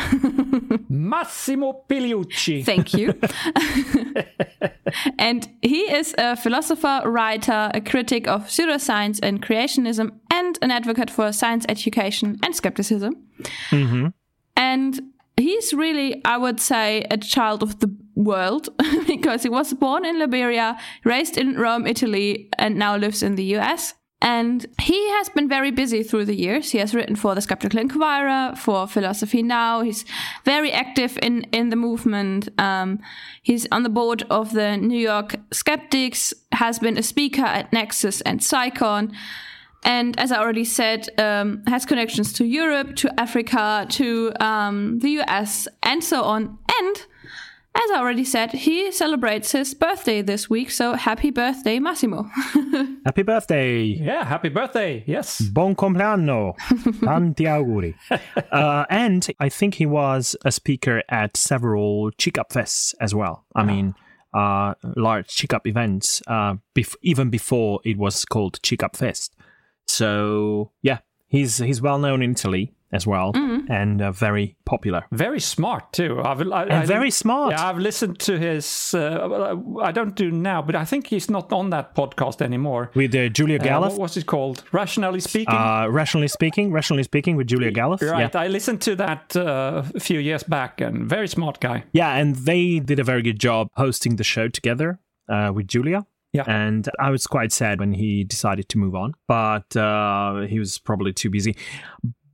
Massimo 0.89 1.83
Pigliucci. 1.89 2.63
Thank 2.63 2.93
you. 2.93 3.19
and 5.19 5.49
he 5.61 5.81
is 5.81 6.15
a 6.17 6.37
philosopher, 6.37 7.01
writer, 7.05 7.69
a 7.73 7.81
critic 7.81 8.29
of 8.29 8.43
pseudoscience 8.47 9.19
and 9.21 9.41
creationism, 9.45 10.11
and 10.31 10.57
an 10.61 10.71
advocate 10.71 11.09
for 11.09 11.33
science 11.33 11.65
education 11.67 12.39
and 12.43 12.55
skepticism. 12.55 13.13
Mm-hmm. 13.71 14.07
And 14.55 15.01
he's 15.41 15.73
really, 15.73 16.21
I 16.25 16.37
would 16.37 16.59
say, 16.59 17.05
a 17.11 17.17
child 17.17 17.63
of 17.63 17.79
the 17.79 17.93
world 18.15 18.69
because 19.07 19.43
he 19.43 19.49
was 19.49 19.73
born 19.73 20.05
in 20.05 20.19
Liberia, 20.19 20.77
raised 21.03 21.37
in 21.37 21.55
Rome, 21.55 21.87
Italy, 21.87 22.49
and 22.57 22.75
now 22.75 22.95
lives 22.95 23.23
in 23.23 23.35
the 23.35 23.55
US. 23.57 23.95
And 24.23 24.67
he 24.79 25.09
has 25.13 25.29
been 25.29 25.49
very 25.49 25.71
busy 25.71 26.03
through 26.03 26.25
the 26.25 26.35
years. 26.35 26.69
He 26.69 26.77
has 26.77 26.93
written 26.93 27.15
for 27.15 27.33
the 27.33 27.41
Skeptical 27.41 27.79
Inquirer, 27.79 28.55
for 28.55 28.85
Philosophy 28.85 29.41
Now. 29.41 29.81
He's 29.81 30.05
very 30.45 30.71
active 30.71 31.17
in, 31.23 31.41
in 31.51 31.69
the 31.69 31.75
movement. 31.75 32.47
Um, 32.59 32.99
he's 33.41 33.65
on 33.71 33.81
the 33.81 33.89
board 33.89 34.23
of 34.29 34.53
the 34.53 34.77
New 34.77 34.99
York 34.99 35.37
Skeptics, 35.51 36.35
has 36.51 36.77
been 36.77 36.99
a 36.99 37.03
speaker 37.03 37.41
at 37.41 37.71
NECSS 37.71 38.21
and 38.23 38.41
CSICon. 38.41 39.11
And 39.83 40.17
as 40.19 40.31
I 40.31 40.37
already 40.37 40.65
said, 40.65 41.07
um, 41.17 41.63
has 41.67 41.85
connections 41.85 42.33
to 42.33 42.45
Europe, 42.45 42.95
to 42.97 43.19
Africa, 43.19 43.85
to 43.89 44.31
um, 44.39 44.99
the 44.99 45.21
US, 45.21 45.67
and 45.81 46.03
so 46.03 46.23
on. 46.23 46.57
And 46.69 47.05
as 47.73 47.89
I 47.91 47.99
already 47.99 48.25
said, 48.25 48.51
he 48.51 48.91
celebrates 48.91 49.53
his 49.53 49.73
birthday 49.73 50.21
this 50.21 50.49
week. 50.49 50.71
So 50.71 50.93
happy 50.93 51.31
birthday, 51.31 51.79
Massimo. 51.79 52.29
Happy 53.05 53.23
birthday! 53.23 53.83
Yeah, 53.83 54.25
happy 54.25 54.49
birthday. 54.49 55.03
Yes. 55.07 55.41
Buon 55.41 55.75
compleanno. 55.75 56.53
Tanti 57.03 57.45
auguri. 57.45 57.95
Uh, 58.51 58.85
and 58.89 59.27
I 59.39 59.49
think 59.49 59.75
he 59.75 59.85
was 59.85 60.35
a 60.43 60.51
speaker 60.51 61.01
at 61.09 61.35
several 61.37 62.11
CICAP 62.11 62.49
Fests 62.49 62.93
as 62.99 63.15
well. 63.15 63.45
I 63.55 63.63
mean, 63.63 63.95
uh, 64.33 64.75
large 64.95 65.27
CICAP 65.29 65.65
events, 65.65 66.21
uh, 66.27 66.55
bef- 66.75 66.95
even 67.01 67.29
before 67.29 67.79
it 67.83 67.97
was 67.97 68.25
called 68.25 68.61
CICAP 68.61 68.95
Fest. 68.95 69.35
So, 69.91 70.71
yeah, 70.81 70.99
he's, 71.27 71.57
he's 71.57 71.81
well 71.81 71.99
known 71.99 72.21
in 72.21 72.31
Italy 72.31 72.73
as 72.93 73.07
well 73.07 73.31
and 73.69 74.01
uh, 74.01 74.11
very 74.11 74.57
popular. 74.65 75.05
Very 75.13 75.39
smart 75.39 75.93
too. 75.93 76.19
I've, 76.21 76.41
I, 76.41 76.63
And 76.63 76.73
I- 76.73 76.85
very 76.85 77.09
smart. 77.09 77.51
Yeah, 77.51 77.69
I've 77.69 77.77
listened 77.77 78.19
to 78.19 78.37
his. 78.37 78.93
Uh, 78.93 79.55
I 79.81 79.93
don't 79.93 80.13
do 80.13 80.29
now, 80.29 80.61
but 80.61 80.75
I 80.75 80.83
think 80.83 81.07
he's 81.07 81.29
not 81.29 81.53
on 81.53 81.69
that 81.69 81.95
podcast 81.95 82.41
anymore. 82.41 82.91
With 82.93 83.15
uh, 83.15 83.29
Julia 83.29 83.59
Uh, 83.59 83.63
Galef. 83.63 83.91
what 83.91 83.99
was 83.99 84.17
it 84.17 84.25
called? 84.25 84.63
Rationally 84.73 85.21
speaking. 85.21 85.55
Uh, 85.55 85.87
rationally 85.89 86.27
speaking, 86.27 86.73
rationally 86.73 87.03
speaking, 87.03 87.37
with 87.37 87.47
Julia 87.47 87.71
Galef. 87.71 88.01
right. 88.01 88.33
Yeah. 88.33 88.41
I 88.41 88.47
listened 88.47 88.81
to 88.81 88.95
that 88.97 89.35
uh, 89.37 89.83
a 89.95 89.99
few 90.01 90.19
years 90.19 90.43
back, 90.43 90.81
and 90.81 91.07
very 91.09 91.27
smart 91.29 91.61
guy. 91.61 91.85
Yeah, 91.93 92.19
and 92.19 92.35
they 92.35 92.79
did 92.79 92.99
a 92.99 93.05
very 93.05 93.21
good 93.21 93.39
job 93.39 93.69
hosting 93.77 94.17
the 94.17 94.25
show 94.25 94.49
together 94.49 94.99
uh, 95.29 95.51
with 95.55 95.67
Julia. 95.67 96.05
Yeah. 96.33 96.43
And 96.47 96.89
I 96.99 97.09
was 97.09 97.27
quite 97.27 97.51
sad 97.51 97.79
when 97.79 97.93
he 97.93 98.23
decided 98.23 98.69
to 98.69 98.77
move 98.77 98.95
on, 98.95 99.13
but 99.27 99.75
uh, 99.75 100.41
he 100.41 100.59
was 100.59 100.79
probably 100.79 101.13
too 101.13 101.29
busy. 101.29 101.57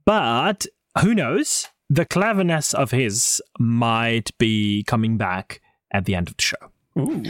But 0.04 0.66
who 1.00 1.14
knows? 1.14 1.68
The 1.90 2.04
cleverness 2.04 2.74
of 2.74 2.90
his 2.90 3.42
might 3.58 4.36
be 4.38 4.84
coming 4.86 5.16
back 5.16 5.60
at 5.90 6.04
the 6.04 6.14
end 6.14 6.28
of 6.28 6.36
the 6.36 6.42
show. 6.42 6.56
Ooh, 6.98 7.22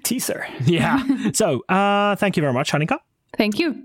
teaser. 0.04 0.46
Yeah. 0.64 1.30
so 1.32 1.62
uh, 1.68 2.16
thank 2.16 2.36
you 2.36 2.40
very 2.40 2.52
much, 2.52 2.72
Annika. 2.72 2.98
Thank 3.36 3.58
you. 3.58 3.82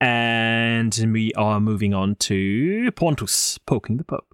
And 0.00 0.94
we 1.12 1.32
are 1.34 1.60
moving 1.60 1.92
on 1.92 2.14
to 2.16 2.90
Pontus 2.92 3.58
poking 3.58 3.98
the 3.98 4.04
Pope. 4.04 4.29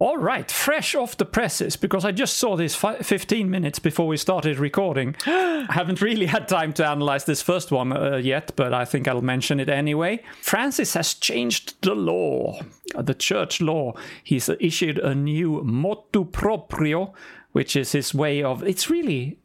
All 0.00 0.16
right, 0.16 0.50
fresh 0.50 0.94
off 0.94 1.18
the 1.18 1.26
presses, 1.26 1.76
because 1.76 2.06
I 2.06 2.10
just 2.10 2.38
saw 2.38 2.56
this 2.56 2.74
fi- 2.74 3.00
15 3.00 3.50
minutes 3.50 3.78
before 3.78 4.06
we 4.06 4.16
started 4.16 4.58
recording. 4.58 5.14
I 5.26 5.66
haven't 5.68 6.00
really 6.00 6.24
had 6.24 6.48
time 6.48 6.72
to 6.74 6.88
analyze 6.88 7.26
this 7.26 7.42
first 7.42 7.70
one 7.70 7.92
uh, 7.92 8.16
yet, 8.16 8.52
but 8.56 8.72
I 8.72 8.86
think 8.86 9.06
I'll 9.06 9.20
mention 9.20 9.60
it 9.60 9.68
anyway. 9.68 10.22
Francis 10.40 10.94
has 10.94 11.12
changed 11.12 11.82
the 11.82 11.94
law, 11.94 12.60
uh, 12.94 13.02
the 13.02 13.12
church 13.12 13.60
law. 13.60 13.92
He's 14.24 14.48
issued 14.58 14.98
a 14.98 15.14
new 15.14 15.62
motu 15.62 16.24
proprio, 16.24 17.12
which 17.52 17.76
is 17.76 17.92
his 17.92 18.14
way 18.14 18.42
of. 18.42 18.62
It's 18.62 18.88
really 18.88 19.38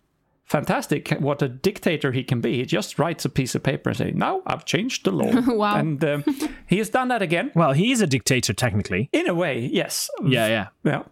fantastic 0.45 1.09
what 1.19 1.41
a 1.41 1.49
dictator 1.49 2.11
he 2.11 2.23
can 2.23 2.41
be. 2.41 2.57
He 2.57 2.65
just 2.65 2.97
writes 2.97 3.25
a 3.25 3.29
piece 3.29 3.55
of 3.55 3.63
paper 3.63 3.89
and 3.89 3.97
says, 3.97 4.13
Now 4.15 4.41
I've 4.45 4.65
changed 4.65 5.05
the 5.05 5.11
law. 5.11 5.31
Wow. 5.55 5.77
And 5.77 6.03
um, 6.03 6.23
he 6.67 6.77
has 6.77 6.89
done 6.89 7.07
that 7.09 7.21
again. 7.21 7.51
Well, 7.55 7.73
he 7.73 7.91
is 7.91 8.01
a 8.01 8.07
dictator, 8.07 8.53
technically. 8.53 9.09
In 9.11 9.27
a 9.27 9.33
way, 9.33 9.59
yes. 9.59 10.09
Yeah, 10.23 10.47
yeah. 10.47 10.67
Yeah. 10.83 11.03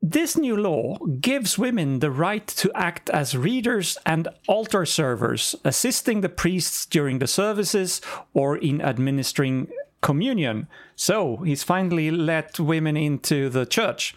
This 0.00 0.36
new 0.36 0.56
law 0.56 0.96
gives 1.20 1.58
women 1.58 1.98
the 1.98 2.10
right 2.10 2.46
to 2.46 2.70
act 2.74 3.10
as 3.10 3.36
readers 3.36 3.98
and 4.06 4.28
altar 4.46 4.84
servers, 4.86 5.56
assisting 5.64 6.20
the 6.20 6.28
priests 6.28 6.86
during 6.86 7.18
the 7.18 7.26
services 7.26 8.00
or 8.32 8.56
in 8.56 8.80
administering 8.80 9.68
communion. 10.00 10.68
So 10.94 11.38
he's 11.38 11.62
finally 11.62 12.10
let 12.10 12.60
women 12.60 12.96
into 12.96 13.48
the 13.48 13.66
church. 13.66 14.14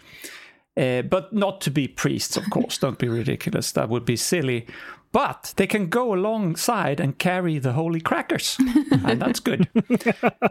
Uh, 0.76 1.02
but 1.02 1.32
not 1.32 1.60
to 1.60 1.70
be 1.70 1.86
priests, 1.86 2.36
of 2.36 2.48
course. 2.50 2.78
Don't 2.78 2.98
be 2.98 3.08
ridiculous. 3.08 3.72
That 3.72 3.90
would 3.90 4.04
be 4.04 4.16
silly. 4.16 4.66
But 5.12 5.52
they 5.58 5.66
can 5.66 5.90
go 5.90 6.14
alongside 6.14 6.98
and 6.98 7.18
carry 7.18 7.58
the 7.58 7.74
holy 7.74 8.00
crackers, 8.00 8.56
and 9.04 9.20
that's 9.20 9.40
good. 9.40 9.68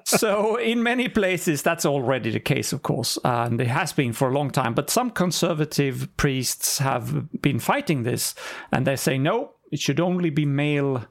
so, 0.05 0.55
in 0.57 0.83
many 0.83 1.09
places, 1.09 1.63
that's 1.63 1.83
already 1.83 2.29
the 2.29 2.39
case, 2.39 2.71
of 2.71 2.83
course, 2.83 3.17
and 3.23 3.59
it 3.59 3.67
has 3.67 3.91
been 3.91 4.13
for 4.13 4.29
a 4.29 4.33
long 4.33 4.51
time. 4.51 4.75
But 4.75 4.91
some 4.91 5.09
conservative 5.09 6.15
priests 6.15 6.77
have 6.77 7.41
been 7.41 7.57
fighting 7.57 8.03
this, 8.03 8.35
and 8.71 8.85
they 8.85 8.97
say 8.97 9.17
no, 9.17 9.53
it 9.71 9.79
should 9.79 9.99
only 9.99 10.29
be 10.29 10.45
male 10.45 11.07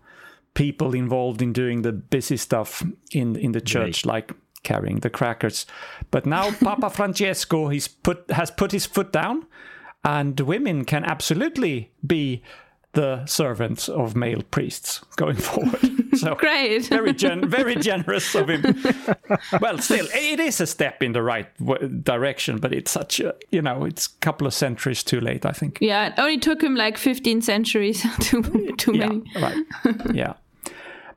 people 0.54 0.94
involved 0.94 1.42
in 1.42 1.52
doing 1.52 1.82
the 1.82 1.92
busy 1.92 2.36
stuff 2.36 2.84
in 3.12 3.34
in 3.34 3.50
the 3.50 3.60
church, 3.60 4.04
right. 4.04 4.14
like 4.14 4.32
carrying 4.62 5.00
the 5.00 5.10
crackers. 5.10 5.66
But 6.10 6.26
now 6.26 6.50
Papa 6.60 6.90
Francesco 6.90 7.68
he's 7.68 7.88
put 7.88 8.30
has 8.30 8.50
put 8.50 8.72
his 8.72 8.86
foot 8.86 9.12
down, 9.12 9.46
and 10.04 10.38
women 10.40 10.84
can 10.84 11.04
absolutely 11.04 11.90
be 12.06 12.42
the 12.92 13.24
servants 13.24 13.88
of 13.88 14.16
male 14.16 14.42
priests 14.50 14.98
going 15.16 15.36
forward. 15.48 15.78
So 16.16 16.34
great, 16.34 16.86
very 16.86 17.12
gen- 17.14 17.48
very 17.48 17.76
generous 17.90 18.34
of 18.34 18.48
him. 18.50 18.62
well, 19.60 19.78
still, 19.78 20.06
it 20.12 20.40
is 20.40 20.60
a 20.60 20.66
step 20.66 21.00
in 21.00 21.12
the 21.12 21.22
right 21.22 21.46
w- 21.58 21.88
direction, 21.88 22.58
but 22.58 22.72
it's 22.72 22.90
such 22.90 23.20
a 23.20 23.34
you 23.50 23.62
know 23.62 23.84
it's 23.84 24.06
a 24.06 24.18
couple 24.18 24.46
of 24.46 24.52
centuries 24.54 25.04
too 25.04 25.20
late, 25.20 25.46
I 25.46 25.52
think. 25.52 25.78
Yeah, 25.80 26.08
it 26.08 26.14
only 26.18 26.38
took 26.38 26.62
him 26.62 26.74
like 26.74 26.98
fifteen 26.98 27.40
centuries 27.42 28.02
to 28.22 28.42
too 28.76 28.96
yeah, 28.96 29.06
many. 29.06 29.22
right. 29.36 29.56
Yeah. 30.12 30.32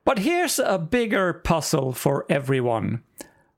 But 0.04 0.18
here's 0.18 0.58
a 0.58 0.78
bigger 0.78 1.32
puzzle 1.32 1.92
for 1.92 2.24
everyone. 2.28 3.02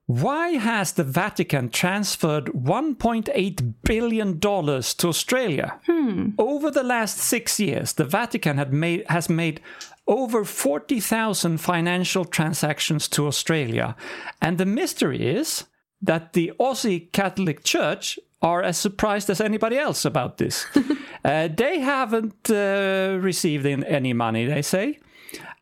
Why 0.06 0.50
has 0.50 0.92
the 0.92 1.02
Vatican 1.02 1.68
transferred 1.68 2.46
$1.8 2.46 3.74
billion 3.82 4.40
to 4.40 5.08
Australia? 5.08 5.80
Hmm. 5.86 6.30
Over 6.38 6.70
the 6.70 6.84
last 6.84 7.18
six 7.18 7.58
years, 7.58 7.92
the 7.94 8.04
Vatican 8.04 8.56
had 8.56 8.72
made, 8.72 9.04
has 9.08 9.28
made 9.28 9.60
over 10.06 10.44
40,000 10.44 11.58
financial 11.58 12.24
transactions 12.24 13.08
to 13.08 13.26
Australia. 13.26 13.96
And 14.40 14.58
the 14.58 14.66
mystery 14.66 15.26
is 15.26 15.64
that 16.02 16.34
the 16.34 16.52
Aussie 16.60 17.10
Catholic 17.10 17.64
Church 17.64 18.16
are 18.42 18.62
as 18.62 18.78
surprised 18.78 19.28
as 19.28 19.40
anybody 19.40 19.76
else 19.76 20.04
about 20.04 20.38
this. 20.38 20.66
uh, 21.24 21.48
they 21.48 21.80
haven't 21.80 22.48
uh, 22.48 23.18
received 23.20 23.66
any 23.66 24.12
money, 24.12 24.46
they 24.46 24.62
say. 24.62 25.00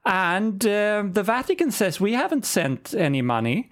And 0.05 0.67
uh, 0.67 1.05
the 1.11 1.23
Vatican 1.23 1.71
says 1.71 1.99
we 1.99 2.13
haven't 2.13 2.45
sent 2.45 2.93
any 2.93 3.23
money, 3.23 3.71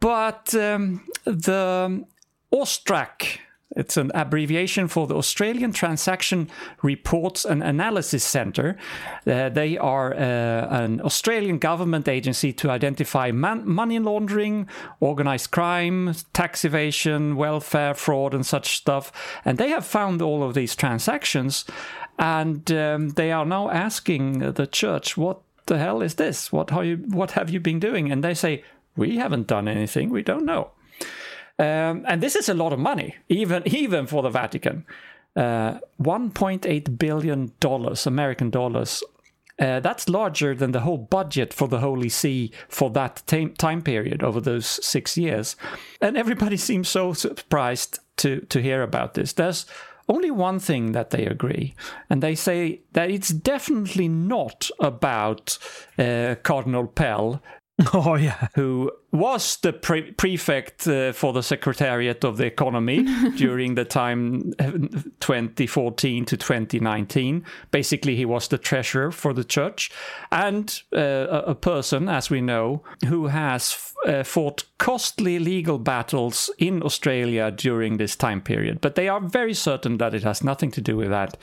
but 0.00 0.54
um, 0.54 1.06
the 1.24 2.04
AUSTRAC, 2.52 3.38
it's 3.76 3.96
an 3.96 4.10
abbreviation 4.14 4.88
for 4.88 5.06
the 5.06 5.14
Australian 5.14 5.72
Transaction 5.72 6.50
Reports 6.82 7.44
and 7.44 7.62
Analysis 7.62 8.24
Centre. 8.24 8.76
Uh, 9.24 9.48
they 9.48 9.78
are 9.78 10.12
uh, 10.12 10.66
an 10.82 11.00
Australian 11.02 11.58
government 11.58 12.08
agency 12.08 12.52
to 12.54 12.70
identify 12.70 13.30
man- 13.30 13.68
money 13.68 14.00
laundering, 14.00 14.68
organized 14.98 15.52
crime, 15.52 16.14
tax 16.32 16.64
evasion, 16.64 17.36
welfare 17.36 17.94
fraud, 17.94 18.34
and 18.34 18.44
such 18.44 18.76
stuff. 18.76 19.12
And 19.44 19.56
they 19.56 19.68
have 19.68 19.86
found 19.86 20.20
all 20.20 20.42
of 20.42 20.54
these 20.54 20.74
transactions, 20.74 21.64
and 22.18 22.70
um, 22.72 23.10
they 23.10 23.30
are 23.30 23.46
now 23.46 23.70
asking 23.70 24.52
the 24.54 24.66
church 24.66 25.16
what 25.16 25.42
the 25.66 25.78
hell 25.78 26.02
is 26.02 26.16
this? 26.16 26.50
What 26.50 26.70
you 26.84 26.96
what 26.96 27.30
have 27.32 27.50
you 27.50 27.60
been 27.60 27.78
doing? 27.78 28.10
And 28.10 28.24
they 28.24 28.34
say, 28.34 28.64
we 29.00 29.16
haven't 29.16 29.48
done 29.48 29.66
anything. 29.66 30.10
We 30.10 30.22
don't 30.22 30.44
know. 30.44 30.70
Um, 31.58 32.04
and 32.06 32.22
this 32.22 32.36
is 32.36 32.48
a 32.48 32.54
lot 32.54 32.72
of 32.72 32.78
money, 32.78 33.16
even 33.28 33.62
even 33.66 34.06
for 34.06 34.22
the 34.22 34.30
Vatican. 34.30 34.84
Uh, 35.36 35.78
1.8 36.02 36.98
billion 36.98 37.52
dollars, 37.60 38.06
American 38.06 38.50
dollars. 38.50 39.02
Uh, 39.58 39.78
that's 39.80 40.08
larger 40.08 40.54
than 40.54 40.72
the 40.72 40.80
whole 40.80 40.96
budget 40.96 41.52
for 41.52 41.68
the 41.68 41.80
Holy 41.80 42.08
See 42.08 42.50
for 42.68 42.90
that 42.90 43.22
time, 43.26 43.52
time 43.54 43.82
period 43.82 44.22
over 44.22 44.40
those 44.40 44.66
six 44.66 45.18
years. 45.18 45.56
And 46.00 46.16
everybody 46.16 46.56
seems 46.68 46.88
so 46.88 47.12
surprised 47.12 47.98
to 48.16 48.40
to 48.40 48.62
hear 48.62 48.82
about 48.82 49.14
this. 49.14 49.32
There's 49.32 49.66
only 50.08 50.30
one 50.30 50.58
thing 50.58 50.92
that 50.92 51.10
they 51.10 51.26
agree, 51.26 51.74
and 52.08 52.22
they 52.22 52.34
say 52.34 52.80
that 52.92 53.10
it's 53.10 53.28
definitely 53.28 54.08
not 54.08 54.70
about 54.78 55.58
uh, 55.98 56.34
Cardinal 56.42 56.86
Pell 56.86 57.40
Oh, 57.94 58.14
yeah. 58.14 58.48
Who 58.54 58.92
was 59.12 59.56
the 59.56 59.72
pre- 59.72 60.12
prefect 60.12 60.86
uh, 60.86 61.12
for 61.12 61.32
the 61.32 61.42
Secretariat 61.42 62.24
of 62.24 62.36
the 62.36 62.46
Economy 62.46 63.02
during 63.36 63.74
the 63.74 63.84
time 63.84 64.52
2014 65.20 66.24
to 66.26 66.36
2019. 66.36 67.44
Basically, 67.70 68.16
he 68.16 68.24
was 68.24 68.48
the 68.48 68.58
treasurer 68.58 69.10
for 69.10 69.32
the 69.32 69.44
church 69.44 69.90
and 70.30 70.82
uh, 70.94 71.42
a 71.46 71.54
person, 71.54 72.08
as 72.08 72.30
we 72.30 72.40
know, 72.40 72.82
who 73.06 73.26
has 73.26 73.94
uh, 74.06 74.22
fought 74.22 74.64
costly 74.78 75.38
legal 75.38 75.78
battles 75.78 76.50
in 76.58 76.82
Australia 76.82 77.50
during 77.50 77.96
this 77.96 78.16
time 78.16 78.40
period. 78.40 78.80
But 78.80 78.94
they 78.94 79.08
are 79.08 79.20
very 79.20 79.54
certain 79.54 79.98
that 79.98 80.14
it 80.14 80.22
has 80.22 80.44
nothing 80.44 80.70
to 80.72 80.80
do 80.80 80.96
with 80.96 81.10
that. 81.10 81.36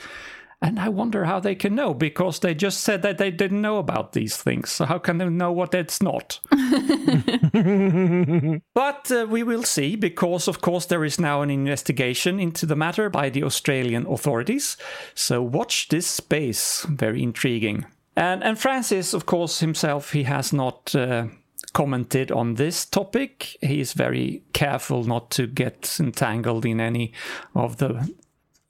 And 0.60 0.80
I 0.80 0.88
wonder 0.88 1.24
how 1.24 1.38
they 1.38 1.54
can 1.54 1.76
know 1.76 1.94
because 1.94 2.40
they 2.40 2.52
just 2.52 2.80
said 2.80 3.02
that 3.02 3.18
they 3.18 3.30
didn't 3.30 3.62
know 3.62 3.78
about 3.78 4.12
these 4.12 4.36
things. 4.36 4.72
So 4.72 4.86
how 4.86 4.98
can 4.98 5.18
they 5.18 5.28
know 5.28 5.52
what 5.52 5.72
it's 5.72 6.02
not? 6.02 6.40
but 8.74 9.12
uh, 9.12 9.26
we 9.28 9.44
will 9.44 9.62
see 9.62 9.94
because, 9.94 10.48
of 10.48 10.60
course, 10.60 10.86
there 10.86 11.04
is 11.04 11.20
now 11.20 11.42
an 11.42 11.50
investigation 11.50 12.40
into 12.40 12.66
the 12.66 12.74
matter 12.74 13.08
by 13.08 13.30
the 13.30 13.44
Australian 13.44 14.04
authorities. 14.06 14.76
So 15.14 15.40
watch 15.42 15.88
this 15.88 16.08
space. 16.08 16.84
Very 16.88 17.22
intriguing. 17.22 17.86
And, 18.16 18.42
and 18.42 18.58
Francis, 18.58 19.14
of 19.14 19.26
course, 19.26 19.60
himself, 19.60 20.12
he 20.12 20.24
has 20.24 20.52
not. 20.52 20.94
Uh, 20.94 21.28
commented 21.74 22.32
on 22.32 22.54
this 22.54 22.86
topic. 22.86 23.56
He 23.60 23.78
is 23.78 23.92
very 23.92 24.42
careful 24.52 25.04
not 25.04 25.30
to 25.32 25.46
get 25.46 25.98
entangled 26.00 26.64
in 26.64 26.80
any 26.80 27.12
of 27.54 27.76
the 27.76 28.10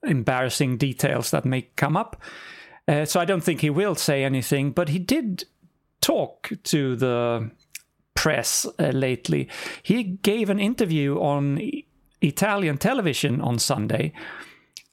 embarrassing 0.04 0.76
details 0.76 1.30
that 1.30 1.44
may 1.44 1.62
come 1.76 1.96
up. 1.96 2.20
Uh, 2.86 3.04
so 3.04 3.20
I 3.20 3.24
don't 3.24 3.42
think 3.42 3.60
he 3.60 3.70
will 3.70 3.94
say 3.94 4.24
anything, 4.24 4.70
but 4.70 4.88
he 4.88 4.98
did 4.98 5.44
talk 6.00 6.50
to 6.64 6.96
the 6.96 7.50
press 8.14 8.66
uh, 8.78 8.88
lately. 8.88 9.48
He 9.82 10.02
gave 10.02 10.50
an 10.50 10.58
interview 10.58 11.20
on 11.20 11.60
Italian 12.20 12.78
television 12.78 13.40
on 13.40 13.58
Sunday. 13.58 14.12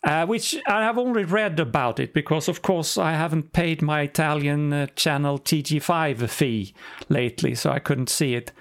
Uh, 0.03 0.23
which 0.23 0.55
I 0.67 0.83
have 0.83 0.99
only 0.99 1.23
read 1.23 1.59
about 1.59 1.99
it 1.99 2.13
because, 2.13 2.47
of 2.47 2.61
course, 2.61 2.95
I 2.95 3.13
haven't 3.13 3.53
paid 3.53 3.81
my 3.81 4.01
Italian 4.01 4.71
uh, 4.71 4.85
channel 4.95 5.39
TG5 5.39 6.29
fee 6.29 6.75
lately, 7.09 7.55
so 7.55 7.71
I 7.71 7.79
couldn't 7.79 8.09
see 8.09 8.35
it 8.35 8.51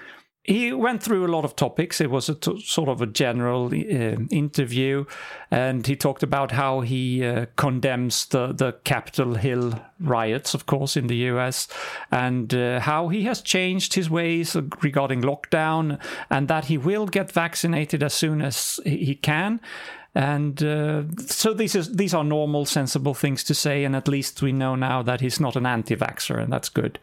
he 0.45 0.75
went 0.75 1.03
through 1.03 1.27
a 1.27 1.33
lot 1.33 1.45
of 1.45 1.57
topics. 1.57 2.03
It 2.03 2.11
was 2.11 2.29
a 2.29 2.35
t- 2.35 2.61
sort 2.61 2.91
of 2.91 3.01
a 3.01 3.07
general 3.07 3.69
uh, 3.69 4.17
interview, 4.31 5.07
and 5.51 5.87
he 5.87 5.97
talked 5.97 6.23
about 6.23 6.53
how 6.53 6.81
he 6.81 7.25
uh, 7.25 7.47
condemns 7.57 8.27
the 8.27 8.53
the 8.53 8.73
Capitol 8.85 9.37
Hill 9.37 9.81
riots, 9.99 10.53
of 10.53 10.67
course, 10.67 10.99
in 10.99 11.07
the 11.07 11.17
U.S., 11.33 11.67
and 12.11 12.53
uh, 12.53 12.81
how 12.81 13.09
he 13.09 13.25
has 13.25 13.41
changed 13.41 13.95
his 13.95 14.11
ways 14.11 14.55
regarding 14.83 15.23
lockdown, 15.23 15.99
and 16.29 16.49
that 16.49 16.67
he 16.67 16.77
will 16.77 17.07
get 17.07 17.33
vaccinated 17.33 18.03
as 18.03 18.13
soon 18.13 18.43
as 18.43 18.79
he 18.85 19.15
can. 19.15 19.61
And 20.15 20.63
uh, 20.63 21.05
so 21.27 21.55
these 21.55 21.75
is 21.75 21.97
these 21.97 22.13
are 22.13 22.23
normal, 22.23 22.67
sensible 22.67 23.15
things 23.15 23.45
to 23.45 23.55
say, 23.55 23.83
and 23.85 23.97
at 23.97 24.09
least 24.09 24.43
we 24.43 24.53
know 24.53 24.77
now 24.77 25.03
that 25.03 25.23
he's 25.23 25.41
not 25.41 25.57
an 25.57 25.65
anti-vaxxer, 25.65 26.39
and 26.39 26.53
that's 26.53 26.69
good. 26.69 26.99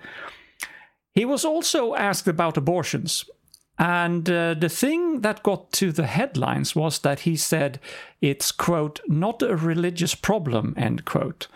He 1.14 1.26
was 1.26 1.44
also 1.44 1.94
asked 1.96 2.28
about 2.28 2.58
abortions. 2.58 3.26
And 3.78 4.30
uh, 4.30 4.54
the 4.54 4.70
thing 4.70 5.22
that 5.22 5.44
got 5.44 5.72
to 5.74 5.92
the 5.92 6.06
headlines 6.06 6.76
was 6.76 7.00
that 7.00 7.22
he 7.22 7.36
said 7.36 7.80
it's, 8.22 8.52
quote, 8.52 9.00
not 9.08 9.42
a 9.42 9.56
religious 9.56 10.14
problem, 10.14 10.76
end 10.78 11.06
quote. 11.06 11.48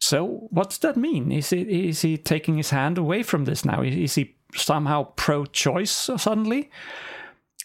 So, 0.00 0.46
what's 0.50 0.78
that 0.78 0.96
mean? 0.96 1.32
Is 1.32 1.50
he, 1.50 1.88
is 1.88 2.02
he 2.02 2.16
taking 2.16 2.56
his 2.58 2.70
hand 2.70 2.98
away 2.98 3.22
from 3.22 3.44
this 3.44 3.64
now? 3.64 3.82
Is 3.82 4.14
he 4.14 4.36
somehow 4.54 5.08
pro 5.16 5.46
choice 5.46 5.90
suddenly? 5.90 6.70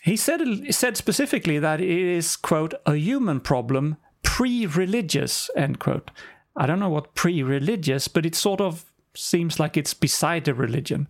He 0.02 0.16
said, 0.16 0.42
he 0.42 0.72
said 0.72 0.98
specifically 0.98 1.60
that 1.60 1.82
it 1.82 1.90
is, 1.90 2.36
quote, 2.36 2.74
a 2.86 2.96
human 2.96 3.42
problem, 3.42 3.98
pre 4.24 4.66
religious, 4.66 5.50
end 5.56 5.80
quote. 5.80 6.10
I 6.56 6.66
don't 6.66 6.80
know 6.80 6.90
what 6.90 7.14
pre 7.14 7.44
religious, 7.44 8.08
but 8.08 8.26
it 8.26 8.36
sort 8.36 8.62
of 8.62 8.89
seems 9.20 9.60
like 9.60 9.78
it's 9.78 9.94
beside 9.94 10.46
the 10.46 10.54
religion. 10.54 11.08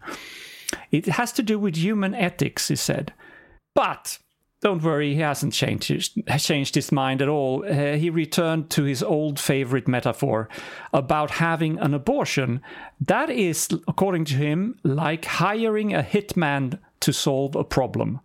It 0.92 1.06
has 1.06 1.32
to 1.34 1.44
do 1.44 1.60
with 1.60 1.76
human 1.76 2.14
ethics, 2.14 2.68
he 2.68 2.76
said. 2.76 3.14
But 3.76 4.20
don't 4.62 4.84
worry, 4.84 5.14
he 5.14 5.22
hasn't 5.22 5.54
changed, 5.54 6.20
changed 6.38 6.76
his 6.76 6.92
mind 6.92 7.22
at 7.22 7.30
all. 7.30 7.64
Uh, 7.66 7.94
he 7.96 8.10
returned 8.10 8.70
to 8.72 8.84
his 8.84 9.02
old 9.02 9.40
favorite 9.40 9.88
metaphor 9.88 10.50
about 10.92 11.32
having 11.32 11.80
an 11.80 11.94
abortion. 11.94 12.62
That 13.00 13.30
is, 13.30 13.70
according 13.88 14.26
to 14.26 14.34
him, 14.34 14.78
like 14.84 15.24
hiring 15.26 15.94
a 15.94 16.04
hitman 16.04 16.80
to 17.00 17.14
solve 17.14 17.56
a 17.56 17.64
problem. 17.64 18.20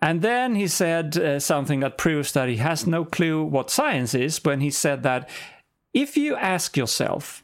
And 0.00 0.20
then 0.20 0.56
he 0.56 0.66
said 0.66 1.16
uh, 1.16 1.38
something 1.38 1.78
that 1.80 1.96
proves 1.96 2.32
that 2.32 2.48
he 2.48 2.56
has 2.56 2.84
no 2.84 3.04
clue 3.04 3.44
what 3.44 3.70
science 3.70 4.14
is 4.14 4.44
when 4.44 4.60
he 4.60 4.70
said 4.70 5.04
that 5.04 5.30
if 5.94 6.16
you 6.16 6.34
ask 6.34 6.76
yourself, 6.76 7.41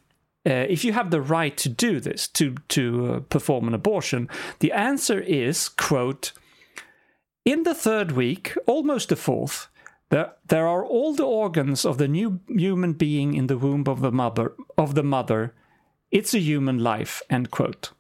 uh, 0.49 0.67
if 0.69 0.85
you 0.85 0.93
have 0.93 1.11
the 1.11 1.21
right 1.21 1.57
to 1.59 1.69
do 1.69 2.01
this, 2.01 2.27
to, 2.29 2.55
to 2.69 3.15
uh, 3.15 3.21
perform 3.21 3.69
an 3.69 3.75
abortion, 3.75 4.29
the 4.61 4.73
answer 4.73 5.21
is, 5.21 5.69
quote, 5.69 6.33
in 7.45 7.65
the 7.65 7.75
third 7.75 8.13
week, 8.13 8.57
almost 8.67 9.11
the 9.11 9.17
fourth, 9.17 9.69
there, 10.11 10.33
there 10.47 10.67
are 10.67 10.85
all 10.85 11.15
the 11.15 11.25
organs 11.25 11.85
of 11.85 11.99
the 11.99 12.09
new 12.09 12.41
human 12.49 12.95
being 12.95 13.35
in 13.35 13.47
the 13.47 13.59
womb 13.59 13.85
of 13.87 14.01
the 14.01 14.13
mother 14.13 14.55
of 14.77 14.95
the 14.95 15.03
mother. 15.03 15.55
It's 16.11 16.35
a 16.35 16.39
human 16.39 16.79
life. 16.79 17.23
End 17.29 17.51
quote. 17.51 17.91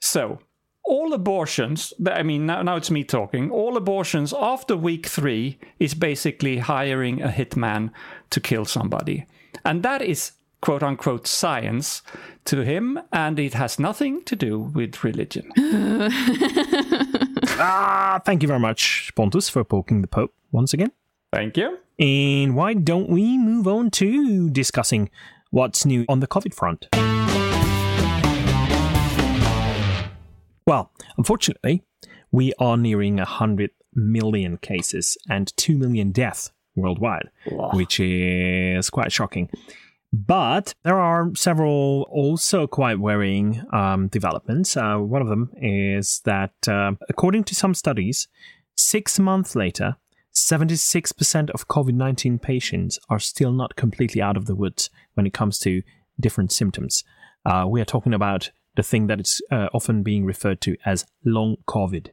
So 0.00 0.40
all 0.84 1.12
abortions, 1.12 1.92
I 2.06 2.22
mean, 2.24 2.46
now, 2.46 2.62
now 2.62 2.76
it's 2.76 2.90
me 2.90 3.04
talking, 3.04 3.50
all 3.50 3.76
abortions 3.76 4.34
after 4.36 4.76
week 4.76 5.06
three 5.06 5.58
is 5.78 5.94
basically 5.94 6.58
hiring 6.58 7.22
a 7.22 7.28
hitman 7.28 7.90
to 8.30 8.40
kill 8.40 8.64
somebody. 8.64 9.26
And 9.64 9.82
that 9.84 10.02
is 10.02 10.32
quote 10.62 10.82
unquote 10.82 11.26
science 11.26 12.02
to 12.46 12.60
him, 12.62 12.98
and 13.12 13.38
it 13.38 13.52
has 13.52 13.78
nothing 13.78 14.24
to 14.24 14.34
do 14.34 14.58
with 14.58 15.04
religion. 15.04 15.52
ah, 17.58 18.18
thank 18.24 18.40
you 18.40 18.48
very 18.48 18.60
much, 18.60 19.12
Pontus, 19.14 19.50
for 19.50 19.62
poking 19.64 20.00
the 20.00 20.08
Pope 20.08 20.32
once 20.50 20.72
again. 20.72 20.92
Thank 21.32 21.58
you. 21.58 21.78
And 21.98 22.56
why 22.56 22.72
don't 22.74 23.10
we 23.10 23.36
move 23.36 23.68
on 23.68 23.90
to 23.92 24.48
discussing 24.50 25.10
what's 25.50 25.84
new 25.84 26.06
on 26.08 26.20
the 26.20 26.26
COVID 26.26 26.54
front? 26.54 26.88
Well, 30.66 30.92
unfortunately, 31.18 31.82
we 32.30 32.52
are 32.58 32.76
nearing 32.76 33.16
100 33.16 33.70
million 33.94 34.56
cases 34.58 35.18
and 35.28 35.54
2 35.56 35.76
million 35.76 36.12
deaths 36.12 36.52
worldwide, 36.74 37.28
wow. 37.50 37.70
which 37.72 37.98
is 38.00 38.88
quite 38.90 39.12
shocking. 39.12 39.50
But 40.12 40.74
there 40.82 41.00
are 41.00 41.34
several 41.34 42.06
also 42.10 42.66
quite 42.66 42.98
worrying 42.98 43.64
um, 43.72 44.08
developments. 44.08 44.76
Uh, 44.76 44.98
one 44.98 45.22
of 45.22 45.28
them 45.28 45.50
is 45.56 46.20
that, 46.24 46.52
uh, 46.68 46.92
according 47.08 47.44
to 47.44 47.54
some 47.54 47.72
studies, 47.72 48.28
six 48.76 49.18
months 49.18 49.56
later, 49.56 49.96
76% 50.34 51.50
of 51.50 51.68
COVID 51.68 51.94
19 51.94 52.38
patients 52.38 52.98
are 53.08 53.18
still 53.18 53.52
not 53.52 53.76
completely 53.76 54.20
out 54.20 54.36
of 54.36 54.46
the 54.46 54.54
woods 54.54 54.90
when 55.14 55.26
it 55.26 55.32
comes 55.32 55.58
to 55.60 55.82
different 56.20 56.52
symptoms. 56.52 57.04
Uh, 57.44 57.66
we 57.68 57.80
are 57.80 57.86
talking 57.86 58.14
about 58.14 58.50
the 58.76 58.82
thing 58.82 59.06
that 59.06 59.20
is 59.20 59.42
uh, 59.50 59.68
often 59.72 60.02
being 60.02 60.24
referred 60.24 60.60
to 60.62 60.76
as 60.84 61.06
long 61.24 61.56
COVID. 61.66 62.10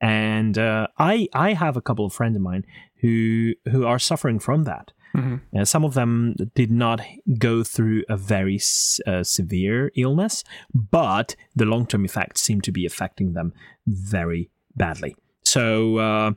And 0.00 0.56
uh, 0.56 0.86
I 0.98 1.28
I 1.34 1.54
have 1.54 1.76
a 1.76 1.82
couple 1.82 2.06
of 2.06 2.12
friends 2.12 2.36
of 2.36 2.42
mine 2.42 2.64
who 3.00 3.54
who 3.70 3.84
are 3.84 3.98
suffering 3.98 4.38
from 4.38 4.64
that. 4.64 4.92
Mm-hmm. 5.18 5.58
Uh, 5.58 5.64
some 5.64 5.84
of 5.84 5.94
them 5.94 6.34
did 6.54 6.70
not 6.70 7.00
go 7.38 7.62
through 7.64 8.04
a 8.08 8.16
very 8.16 8.60
uh, 9.06 9.22
severe 9.22 9.90
illness, 9.96 10.44
but 10.72 11.36
the 11.54 11.64
long 11.64 11.86
term 11.86 12.04
effects 12.04 12.40
seem 12.40 12.60
to 12.62 12.72
be 12.72 12.86
affecting 12.86 13.32
them 13.32 13.52
very 13.86 14.50
badly. 14.76 15.16
So 15.44 15.96
uh, 15.96 16.32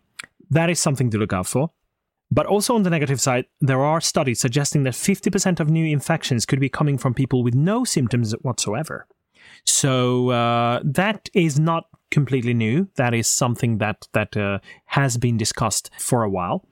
that 0.49 0.69
is 0.69 0.79
something 0.79 1.09
to 1.11 1.17
look 1.17 1.33
out 1.33 1.47
for. 1.47 1.71
But 2.33 2.45
also 2.45 2.75
on 2.75 2.83
the 2.83 2.89
negative 2.89 3.19
side, 3.19 3.45
there 3.59 3.83
are 3.83 3.99
studies 3.99 4.39
suggesting 4.39 4.83
that 4.83 4.93
50% 4.93 5.59
of 5.59 5.69
new 5.69 5.85
infections 5.85 6.45
could 6.45 6.61
be 6.61 6.69
coming 6.69 6.97
from 6.97 7.13
people 7.13 7.43
with 7.43 7.53
no 7.53 7.83
symptoms 7.83 8.31
whatsoever. 8.41 9.05
So 9.65 10.29
uh, 10.29 10.79
that 10.83 11.29
is 11.33 11.59
not 11.59 11.87
completely 12.09 12.53
new. 12.53 12.87
That 12.95 13.13
is 13.13 13.27
something 13.27 13.79
that 13.79 14.07
that 14.13 14.35
uh, 14.37 14.59
has 14.85 15.17
been 15.17 15.37
discussed 15.37 15.89
for 15.99 16.23
a 16.23 16.29
while, 16.29 16.65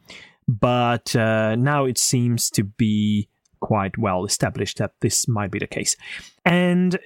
but 0.50 1.16
uh, 1.16 1.56
now 1.56 1.86
it 1.86 2.00
seems 2.00 2.50
to 2.50 2.64
be 2.64 3.30
quite 3.60 3.98
well 3.98 4.26
established 4.26 4.80
that 4.80 4.94
this 5.02 5.28
might 5.28 5.52
be 5.52 5.60
the 5.60 5.68
case. 5.68 5.96
And 6.44 6.98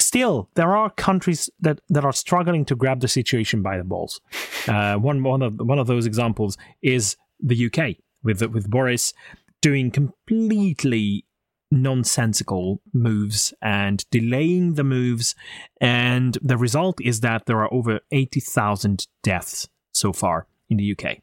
still, 0.00 0.48
there 0.54 0.74
are 0.74 0.88
countries 0.90 1.50
that, 1.60 1.80
that 1.90 2.04
are 2.04 2.12
struggling 2.12 2.64
to 2.64 2.74
grab 2.74 3.00
the 3.00 3.08
situation 3.08 3.60
by 3.60 3.76
the 3.76 3.84
balls. 3.84 4.22
Uh, 4.66 4.96
one 4.96 5.22
one 5.22 5.42
of 5.42 5.58
one 5.60 5.78
of 5.78 5.86
those 5.86 6.06
examples 6.06 6.56
is 6.82 7.16
the 7.40 7.66
UK 7.66 7.96
with 8.22 8.42
with 8.42 8.70
Boris 8.70 9.12
doing 9.60 9.90
completely 9.90 11.26
nonsensical 11.70 12.80
moves 12.94 13.52
and 13.60 14.08
delaying 14.10 14.74
the 14.74 14.84
moves. 14.84 15.34
And 15.80 16.38
the 16.40 16.56
result 16.56 17.00
is 17.02 17.20
that 17.20 17.44
there 17.44 17.60
are 17.60 17.72
over 17.72 18.00
80,000 18.10 19.06
deaths 19.22 19.68
so 19.92 20.14
far 20.14 20.46
in 20.70 20.78
the 20.78 20.92
UK. 20.92 21.18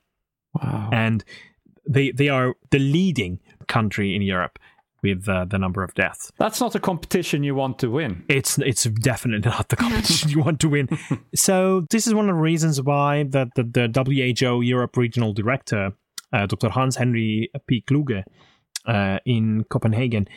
Wow. 0.53 0.89
And 0.91 1.23
they, 1.87 2.11
they 2.11 2.29
are 2.29 2.55
the 2.71 2.79
leading 2.79 3.39
country 3.67 4.15
in 4.15 4.21
Europe 4.21 4.59
with 5.05 5.29
uh, 5.29 5.45
the 5.45 5.59
number 5.59 5.83
of 5.83 5.93
deaths. 5.93 6.31
That's 6.37 6.59
not 6.59 6.73
a 6.73 6.79
competition 6.79 7.43
you 7.43 7.53
want 7.53 7.77
to 7.79 7.91
win. 7.91 8.23
It's 8.27 8.57
it's 8.57 8.85
definitely 8.85 9.49
not 9.49 9.69
the 9.69 9.75
competition 9.85 10.29
you 10.29 10.41
want 10.41 10.59
to 10.61 10.69
win. 10.69 10.89
So 11.35 11.85
this 11.91 12.07
is 12.07 12.13
one 12.13 12.29
of 12.29 12.35
the 12.35 12.41
reasons 12.41 12.81
why 12.81 13.23
the, 13.23 13.49
the, 13.55 13.63
the 13.63 14.39
WHO 14.41 14.61
Europe 14.61 14.97
Regional 14.97 15.33
Director, 15.33 15.91
uh, 16.33 16.45
Dr. 16.47 16.69
Hans 16.69 16.95
Henri 16.95 17.51
P. 17.67 17.81
Kluge, 17.81 18.23
uh, 18.87 19.19
in 19.25 19.65
Copenhagen, 19.69 20.27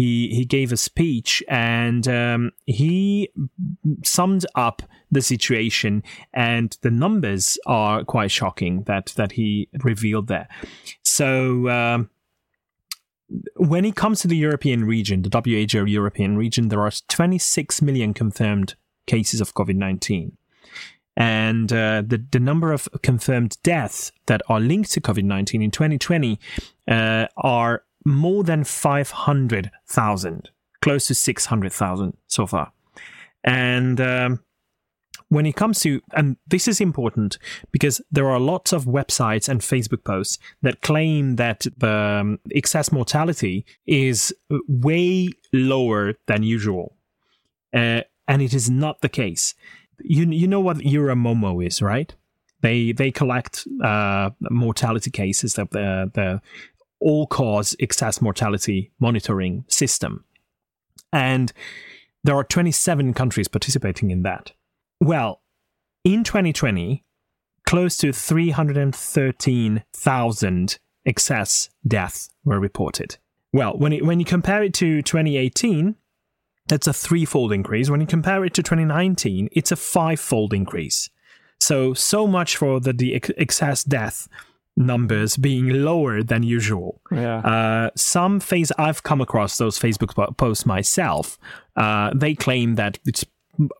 he 0.00 0.34
he 0.34 0.44
gave 0.46 0.72
a 0.72 0.76
speech 0.78 1.42
and 1.48 2.08
um, 2.08 2.52
he 2.64 3.30
summed 4.02 4.46
up 4.54 4.82
the 5.10 5.20
situation 5.20 6.02
and 6.32 6.78
the 6.80 6.90
numbers 6.90 7.58
are 7.66 8.02
quite 8.04 8.30
shocking 8.30 8.82
that 8.84 9.06
that 9.16 9.32
he 9.32 9.68
revealed 9.84 10.28
there. 10.28 10.48
So. 11.02 11.68
Um, 11.68 12.10
when 13.54 13.84
it 13.84 13.94
comes 13.94 14.18
to 14.20 14.26
the 14.26 14.36
European 14.36 14.84
region, 14.84 15.22
the 15.22 15.30
WHO 15.30 15.84
European 15.86 16.36
region, 16.36 16.66
there 16.66 16.80
are 16.80 16.90
26 16.90 17.80
million 17.80 18.12
confirmed 18.12 18.74
cases 19.06 19.40
of 19.40 19.54
COVID 19.54 19.76
19. 19.76 20.36
And 21.16 21.72
uh, 21.72 22.02
the, 22.04 22.26
the 22.32 22.40
number 22.40 22.72
of 22.72 22.88
confirmed 23.02 23.56
deaths 23.62 24.10
that 24.26 24.42
are 24.48 24.58
linked 24.58 24.90
to 24.92 25.00
COVID 25.00 25.22
19 25.22 25.62
in 25.62 25.70
2020 25.70 26.40
uh, 26.88 27.26
are 27.36 27.84
more 28.04 28.44
than 28.44 28.64
500,000, 28.64 30.50
close 30.82 31.06
to 31.06 31.14
600,000 31.14 32.16
so 32.26 32.46
far. 32.46 32.72
And 33.44 34.00
um, 34.00 34.40
when 35.28 35.46
it 35.46 35.56
comes 35.56 35.80
to, 35.80 36.00
and 36.12 36.36
this 36.46 36.68
is 36.68 36.80
important 36.80 37.38
because 37.72 38.00
there 38.10 38.28
are 38.28 38.40
lots 38.40 38.72
of 38.72 38.84
websites 38.84 39.48
and 39.48 39.60
Facebook 39.60 40.04
posts 40.04 40.38
that 40.62 40.82
claim 40.82 41.36
that 41.36 41.66
the 41.76 41.92
um, 42.20 42.40
excess 42.50 42.92
mortality 42.92 43.64
is 43.86 44.34
way 44.68 45.30
lower 45.52 46.14
than 46.26 46.42
usual. 46.42 46.96
Uh, 47.72 48.02
and 48.26 48.42
it 48.42 48.52
is 48.52 48.68
not 48.68 49.00
the 49.00 49.08
case. 49.08 49.54
You, 50.02 50.24
you 50.26 50.48
know 50.48 50.60
what 50.60 50.78
EuroMOMO 50.78 51.64
is, 51.64 51.80
right? 51.80 52.14
They 52.62 52.92
they 52.92 53.10
collect 53.10 53.66
uh, 53.82 54.30
mortality 54.50 55.10
cases 55.10 55.54
that 55.54 55.70
the 55.70 56.10
the 56.12 56.42
all 57.00 57.26
cause 57.26 57.74
excess 57.80 58.20
mortality 58.20 58.92
monitoring 59.00 59.64
system. 59.68 60.24
And 61.12 61.52
there 62.22 62.36
are 62.36 62.44
27 62.44 63.14
countries 63.14 63.48
participating 63.48 64.10
in 64.10 64.22
that. 64.22 64.52
Well, 65.00 65.40
in 66.04 66.22
2020, 66.24 67.02
close 67.66 67.96
to 67.98 68.12
313,000 68.12 70.78
excess 71.06 71.70
deaths 71.86 72.30
were 72.44 72.60
reported. 72.60 73.16
Well, 73.52 73.76
when, 73.76 73.92
it, 73.92 74.04
when 74.04 74.20
you 74.20 74.26
compare 74.26 74.62
it 74.62 74.72
to 74.74 75.02
2018, 75.02 75.96
that's 76.68 76.86
a 76.86 76.92
threefold 76.92 77.52
increase. 77.52 77.90
When 77.90 78.00
you 78.00 78.06
compare 78.06 78.44
it 78.44 78.54
to 78.54 78.62
2019, 78.62 79.48
it's 79.52 79.72
a 79.72 79.76
fivefold 79.76 80.54
increase. 80.54 81.10
So, 81.58 81.94
so 81.94 82.26
much 82.26 82.56
for 82.56 82.80
the, 82.80 82.92
the 82.92 83.14
excess 83.36 83.84
death 83.84 84.28
numbers 84.80 85.36
being 85.36 85.68
lower 85.68 86.22
than 86.22 86.42
usual. 86.42 87.00
Yeah. 87.12 87.38
Uh, 87.38 87.90
some 87.94 88.40
phase 88.40 88.72
I've 88.78 89.02
come 89.02 89.20
across 89.20 89.58
those 89.58 89.78
Facebook 89.78 90.36
posts 90.36 90.66
myself. 90.66 91.38
Uh, 91.76 92.10
they 92.14 92.34
claim 92.34 92.74
that 92.74 92.98
it's 93.04 93.24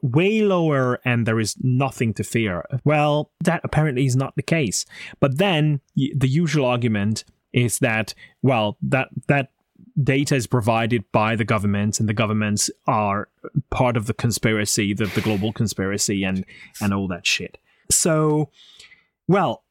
way 0.03 0.43
lower 0.43 1.01
and 1.05 1.27
there 1.27 1.41
is 1.41 1.57
nothing 1.61 2.13
to 2.15 2.23
fear. 2.23 2.65
Well, 2.85 3.31
that 3.43 3.63
apparently 3.65 4.05
is 4.05 4.17
not 4.17 4.37
the 4.37 4.43
case. 4.43 4.85
But 5.21 5.39
then 5.39 5.81
the 5.97 6.29
usual 6.29 6.67
argument 6.67 7.25
is 7.53 7.79
that 7.81 8.15
well 8.43 8.77
that 8.83 9.09
that 9.27 9.51
data 10.03 10.37
is 10.37 10.47
provided 10.47 11.05
by 11.13 11.35
the 11.35 11.45
governments 11.45 11.99
and 11.99 12.09
the 12.09 12.15
governments 12.15 12.71
are 12.87 13.29
part 13.71 13.97
of 13.97 14.07
the 14.07 14.15
conspiracy 14.15 14.95
the, 14.95 15.07
the 15.07 15.21
global 15.21 15.53
conspiracy 15.53 16.23
and 16.23 16.45
and 16.81 16.95
all 16.95 17.09
that 17.09 17.27
shit 17.27 17.59
so 17.91 18.49
well 19.27 19.65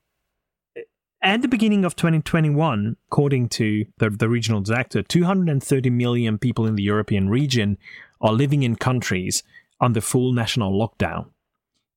at 1.22 1.42
the 1.42 1.48
beginning 1.48 1.86
of 1.86 1.96
2021, 1.96 2.96
according 3.08 3.50
to 3.50 3.86
the, 3.98 4.10
the 4.10 4.30
regional 4.30 4.62
director, 4.62 5.02
230 5.02 5.90
million 5.90 6.38
people 6.38 6.66
in 6.66 6.76
the 6.76 6.84
European 6.84 7.30
region 7.30 7.78
are 8.22 8.34
living 8.34 8.64
in 8.64 8.76
countries 8.76 9.44
under 9.82 10.02
full 10.02 10.34
national 10.34 10.72
lockdown, 10.72 11.30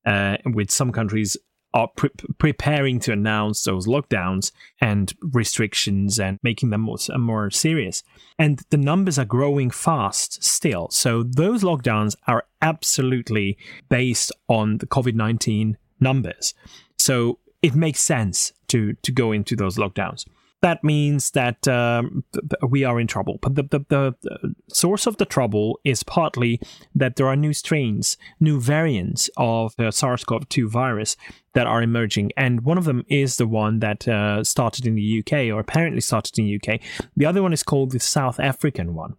uh, 0.07 0.37
with 0.45 0.71
some 0.71 0.93
countries 0.93 1.37
are 1.75 1.89
pre- 1.89 2.11
preparing 2.39 3.01
to 3.01 3.13
announce 3.13 3.63
those 3.65 3.87
lockdowns 3.87 4.53
and 4.81 5.15
restrictions 5.21 6.21
and 6.21 6.39
making 6.43 6.71
them 6.71 6.83
more, 6.83 6.99
more 7.17 7.51
serious. 7.51 8.03
And 8.39 8.61
the 8.71 8.77
numbers 8.77 9.19
are 9.19 9.25
growing 9.25 9.71
fast 9.71 10.43
still. 10.45 10.89
So 10.91 11.23
those 11.23 11.63
lockdowns 11.63 12.15
are 12.27 12.45
absolutely 12.61 13.57
based 13.89 14.33
on 14.49 14.79
the 14.79 14.87
COVID 14.87 15.15
19 15.15 15.79
numbers. 15.99 16.55
So 16.99 17.39
it 17.63 17.75
makes 17.75 18.01
sense 18.01 18.53
to, 18.73 18.93
to 18.95 19.13
go 19.13 19.33
into 19.33 19.57
those 19.57 19.77
lockdowns 19.77 20.27
that 20.63 20.85
means 20.85 21.33
that 21.33 21.67
um, 21.67 22.25
we 22.67 22.85
are 22.85 23.01
in 23.01 23.09
trouble. 23.09 23.39
But 23.43 23.57
the, 23.57 23.65
the, 23.65 23.85
the, 23.89 24.55
source 24.69 25.07
of 25.07 25.17
the 25.17 25.27
trouble 25.27 25.81
is 25.85 26.05
partly 26.05 26.61
that 26.95 27.17
there 27.17 27.27
are 27.27 27.37
new 27.37 27.53
strains, 27.53 28.17
new 28.39 28.61
variants 28.61 29.29
of 29.37 29.75
the 29.77 29.91
SARS 29.91 30.25
CoV 30.25 30.49
2 30.49 30.69
virus 30.69 31.17
that 31.55 31.67
are 31.67 31.83
emerging. 31.83 32.31
And 32.37 32.65
one 32.65 32.79
of 32.79 32.85
them 32.85 33.05
is 33.09 33.37
the 33.37 33.47
one 33.47 33.81
that 33.81 34.07
uh, 34.07 34.45
started 34.45 34.87
in 34.87 34.95
the 34.95 35.19
UK, 35.19 35.53
or 35.53 35.59
apparently 35.59 36.01
started 36.01 36.39
in 36.39 36.47
the 36.47 36.57
UK. 36.57 36.81
The 37.17 37.27
other 37.27 37.43
one 37.43 37.53
is 37.53 37.65
called 37.65 37.91
the 37.91 38.01
South 38.01 38.39
African 38.39 38.95
one. 38.95 39.17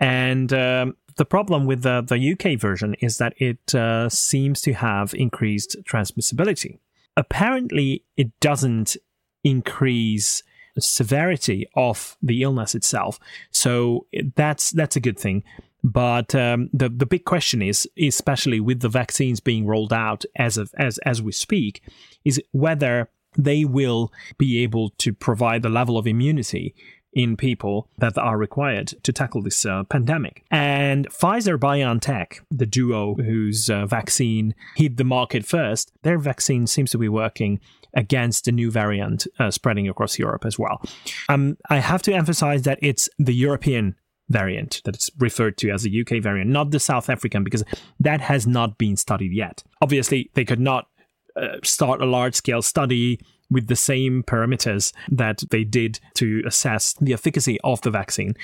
And 0.00 0.52
um, 0.52 0.96
the 1.16 1.24
problem 1.24 1.66
with 1.66 1.82
the, 1.82 2.02
the 2.02 2.32
UK 2.32 2.60
version 2.60 2.94
is 3.00 3.18
that 3.18 3.34
it 3.36 3.76
uh, 3.76 4.08
seems 4.08 4.60
to 4.62 4.72
have 4.72 5.14
increased 5.14 5.76
transmissibility. 5.84 6.78
Apparently, 7.16 8.04
it 8.16 8.38
doesn't 8.40 8.96
increase 9.44 10.42
severity 10.78 11.68
of 11.76 12.16
the 12.22 12.42
illness 12.42 12.74
itself. 12.74 13.18
So 13.50 14.06
that's 14.34 14.70
that's 14.70 14.96
a 14.96 15.00
good 15.00 15.18
thing. 15.18 15.44
But 15.82 16.34
um, 16.34 16.70
the 16.72 16.88
the 16.88 17.06
big 17.06 17.24
question 17.24 17.62
is, 17.62 17.88
especially 18.00 18.58
with 18.58 18.80
the 18.80 18.88
vaccines 18.88 19.40
being 19.40 19.66
rolled 19.66 19.92
out 19.92 20.24
as 20.36 20.56
of 20.56 20.72
as 20.78 20.98
as 20.98 21.22
we 21.22 21.32
speak, 21.32 21.82
is 22.24 22.40
whether 22.52 23.10
they 23.36 23.64
will 23.64 24.12
be 24.38 24.62
able 24.62 24.90
to 24.98 25.12
provide 25.12 25.62
the 25.62 25.68
level 25.68 25.98
of 25.98 26.06
immunity 26.06 26.74
in 27.14 27.36
people 27.36 27.88
that 27.98 28.18
are 28.18 28.36
required 28.36 28.88
to 29.02 29.12
tackle 29.12 29.42
this 29.42 29.64
uh, 29.64 29.84
pandemic. 29.84 30.44
And 30.50 31.08
Pfizer 31.10 31.58
BioNTech, 31.58 32.40
the 32.50 32.66
duo 32.66 33.14
whose 33.14 33.70
uh, 33.70 33.86
vaccine 33.86 34.54
hit 34.76 34.96
the 34.96 35.04
market 35.04 35.44
first, 35.44 35.92
their 36.02 36.18
vaccine 36.18 36.66
seems 36.66 36.90
to 36.90 36.98
be 36.98 37.08
working 37.08 37.60
against 37.94 38.44
the 38.44 38.52
new 38.52 38.70
variant 38.70 39.26
uh, 39.38 39.50
spreading 39.50 39.88
across 39.88 40.18
Europe 40.18 40.44
as 40.44 40.58
well. 40.58 40.82
Um, 41.28 41.56
I 41.70 41.78
have 41.78 42.02
to 42.02 42.12
emphasize 42.12 42.62
that 42.62 42.78
it's 42.82 43.08
the 43.18 43.34
European 43.34 43.94
variant 44.28 44.80
that 44.84 44.94
it's 44.94 45.10
referred 45.18 45.56
to 45.58 45.70
as 45.70 45.82
the 45.82 46.00
UK 46.00 46.22
variant, 46.22 46.50
not 46.50 46.70
the 46.70 46.80
South 46.80 47.08
African, 47.08 47.44
because 47.44 47.62
that 48.00 48.20
has 48.20 48.46
not 48.46 48.78
been 48.78 48.96
studied 48.96 49.32
yet. 49.32 49.62
Obviously, 49.80 50.30
they 50.34 50.44
could 50.44 50.60
not 50.60 50.88
uh, 51.36 51.56
start 51.62 52.00
a 52.00 52.06
large 52.06 52.34
scale 52.34 52.62
study 52.62 53.20
with 53.50 53.66
the 53.68 53.76
same 53.76 54.22
parameters 54.22 54.92
that 55.10 55.42
they 55.50 55.64
did 55.64 56.00
to 56.14 56.42
assess 56.46 56.94
the 56.94 57.12
efficacy 57.12 57.58
of 57.62 57.80
the 57.82 57.90
vaccine. 57.90 58.34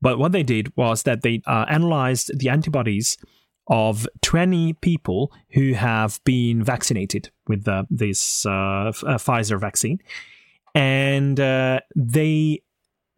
But 0.00 0.18
what 0.18 0.32
they 0.32 0.42
did 0.42 0.76
was 0.76 1.04
that 1.04 1.22
they 1.22 1.42
uh, 1.46 1.66
analyzed 1.68 2.38
the 2.38 2.48
antibodies 2.48 3.16
of 3.68 4.08
20 4.22 4.74
people 4.74 5.32
who 5.52 5.74
have 5.74 6.20
been 6.24 6.62
vaccinated 6.62 7.30
with 7.46 7.64
the, 7.64 7.86
this 7.88 8.44
uh, 8.44 8.88
f- 8.88 9.04
uh, 9.04 9.18
Pfizer 9.18 9.60
vaccine. 9.60 10.00
And 10.74 11.38
uh, 11.38 11.80
they 11.94 12.62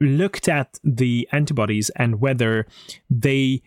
looked 0.00 0.48
at 0.48 0.78
the 0.84 1.26
antibodies 1.32 1.90
and 1.96 2.20
whether 2.20 2.66
they 3.08 3.62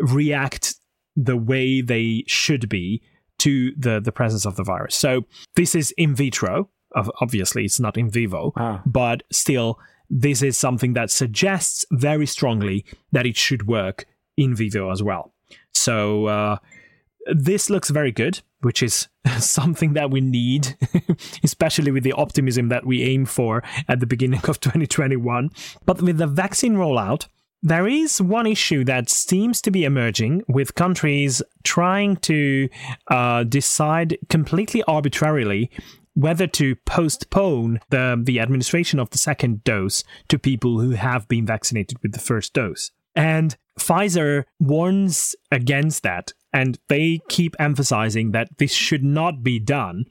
react 0.00 0.74
the 1.16 1.36
way 1.36 1.80
they 1.80 2.24
should 2.26 2.68
be 2.68 3.02
to 3.38 3.72
the, 3.76 4.00
the 4.00 4.12
presence 4.12 4.44
of 4.44 4.56
the 4.56 4.64
virus. 4.64 4.94
So 4.94 5.24
this 5.56 5.74
is 5.74 5.92
in 5.92 6.14
vitro. 6.14 6.70
Obviously, 6.94 7.64
it's 7.64 7.80
not 7.80 7.96
in 7.96 8.10
vivo, 8.10 8.52
ah. 8.56 8.82
but 8.86 9.22
still, 9.30 9.78
this 10.10 10.42
is 10.42 10.56
something 10.56 10.94
that 10.94 11.10
suggests 11.10 11.84
very 11.90 12.26
strongly 12.26 12.84
that 13.12 13.26
it 13.26 13.36
should 13.36 13.66
work 13.66 14.06
in 14.36 14.54
vivo 14.54 14.90
as 14.90 15.02
well. 15.02 15.32
So 15.72 16.26
uh, 16.26 16.56
this 17.32 17.70
looks 17.70 17.90
very 17.90 18.12
good, 18.12 18.40
which 18.60 18.82
is 18.82 19.08
something 19.38 19.92
that 19.92 20.10
we 20.10 20.20
need, 20.20 20.76
especially 21.44 21.90
with 21.90 22.04
the 22.04 22.12
optimism 22.12 22.68
that 22.68 22.86
we 22.86 23.02
aim 23.02 23.26
for 23.26 23.62
at 23.88 24.00
the 24.00 24.06
beginning 24.06 24.40
of 24.48 24.60
2021. 24.60 25.50
But 25.84 26.02
with 26.02 26.18
the 26.18 26.26
vaccine 26.26 26.74
rollout, 26.74 27.26
there 27.62 27.88
is 27.88 28.22
one 28.22 28.46
issue 28.46 28.84
that 28.84 29.10
seems 29.10 29.60
to 29.62 29.70
be 29.72 29.84
emerging 29.84 30.42
with 30.46 30.76
countries 30.76 31.42
trying 31.64 32.16
to 32.18 32.68
uh, 33.08 33.42
decide 33.42 34.16
completely 34.28 34.84
arbitrarily 34.84 35.70
whether 36.18 36.48
to 36.48 36.74
postpone 36.84 37.78
the, 37.90 38.20
the 38.20 38.40
administration 38.40 38.98
of 38.98 39.08
the 39.10 39.18
second 39.18 39.62
dose 39.62 40.02
to 40.26 40.36
people 40.36 40.80
who 40.80 40.90
have 40.90 41.28
been 41.28 41.46
vaccinated 41.46 41.96
with 42.02 42.10
the 42.10 42.18
first 42.18 42.52
dose. 42.52 42.90
And 43.14 43.56
Pfizer 43.78 44.42
warns 44.58 45.36
against 45.52 46.02
that. 46.02 46.32
And 46.52 46.80
they 46.88 47.20
keep 47.28 47.54
emphasizing 47.60 48.32
that 48.32 48.58
this 48.58 48.72
should 48.72 49.04
not 49.04 49.44
be 49.44 49.60
done 49.60 50.06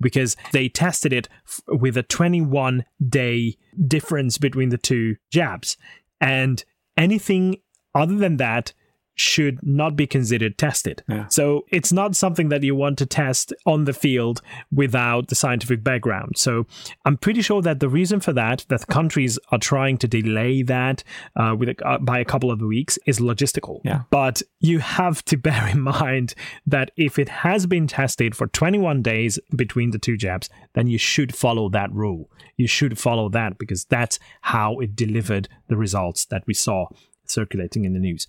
because 0.00 0.36
they 0.50 0.68
tested 0.68 1.12
it 1.12 1.28
f- 1.46 1.60
with 1.68 1.96
a 1.96 2.02
21 2.02 2.84
day 3.08 3.56
difference 3.86 4.38
between 4.38 4.70
the 4.70 4.78
two 4.78 5.14
jabs. 5.30 5.76
And 6.20 6.64
anything 6.96 7.58
other 7.94 8.16
than 8.16 8.38
that 8.38 8.72
should 9.14 9.58
not 9.62 9.96
be 9.96 10.06
considered 10.06 10.56
tested. 10.56 11.02
Yeah. 11.08 11.28
So 11.28 11.64
it's 11.70 11.92
not 11.92 12.16
something 12.16 12.48
that 12.48 12.62
you 12.62 12.74
want 12.74 12.98
to 12.98 13.06
test 13.06 13.52
on 13.66 13.84
the 13.84 13.92
field 13.92 14.40
without 14.70 15.28
the 15.28 15.34
scientific 15.34 15.84
background. 15.84 16.38
So 16.38 16.66
I'm 17.04 17.16
pretty 17.16 17.42
sure 17.42 17.62
that 17.62 17.80
the 17.80 17.88
reason 17.88 18.20
for 18.20 18.32
that, 18.32 18.64
that 18.68 18.86
countries 18.86 19.38
are 19.50 19.58
trying 19.58 19.98
to 19.98 20.08
delay 20.08 20.62
that 20.62 21.04
uh, 21.36 21.54
with 21.58 21.70
a, 21.70 21.86
uh, 21.86 21.98
by 21.98 22.18
a 22.18 22.24
couple 22.24 22.50
of 22.50 22.60
weeks, 22.60 22.98
is 23.06 23.18
logistical. 23.18 23.80
Yeah. 23.84 24.02
But 24.10 24.42
you 24.60 24.78
have 24.78 25.24
to 25.26 25.36
bear 25.42 25.68
in 25.68 25.80
mind 25.80 26.34
that 26.66 26.90
if 26.96 27.18
it 27.18 27.28
has 27.28 27.66
been 27.66 27.86
tested 27.86 28.34
for 28.34 28.46
21 28.46 29.02
days 29.02 29.38
between 29.54 29.90
the 29.90 29.98
two 29.98 30.16
jabs, 30.16 30.48
then 30.74 30.86
you 30.86 30.98
should 30.98 31.34
follow 31.34 31.68
that 31.70 31.92
rule. 31.92 32.30
You 32.56 32.66
should 32.66 32.98
follow 32.98 33.28
that 33.30 33.58
because 33.58 33.84
that's 33.84 34.18
how 34.42 34.78
it 34.78 34.96
delivered 34.96 35.48
the 35.68 35.76
results 35.76 36.24
that 36.26 36.44
we 36.46 36.54
saw 36.54 36.86
circulating 37.32 37.84
in 37.84 37.92
the 37.92 37.98
news. 37.98 38.26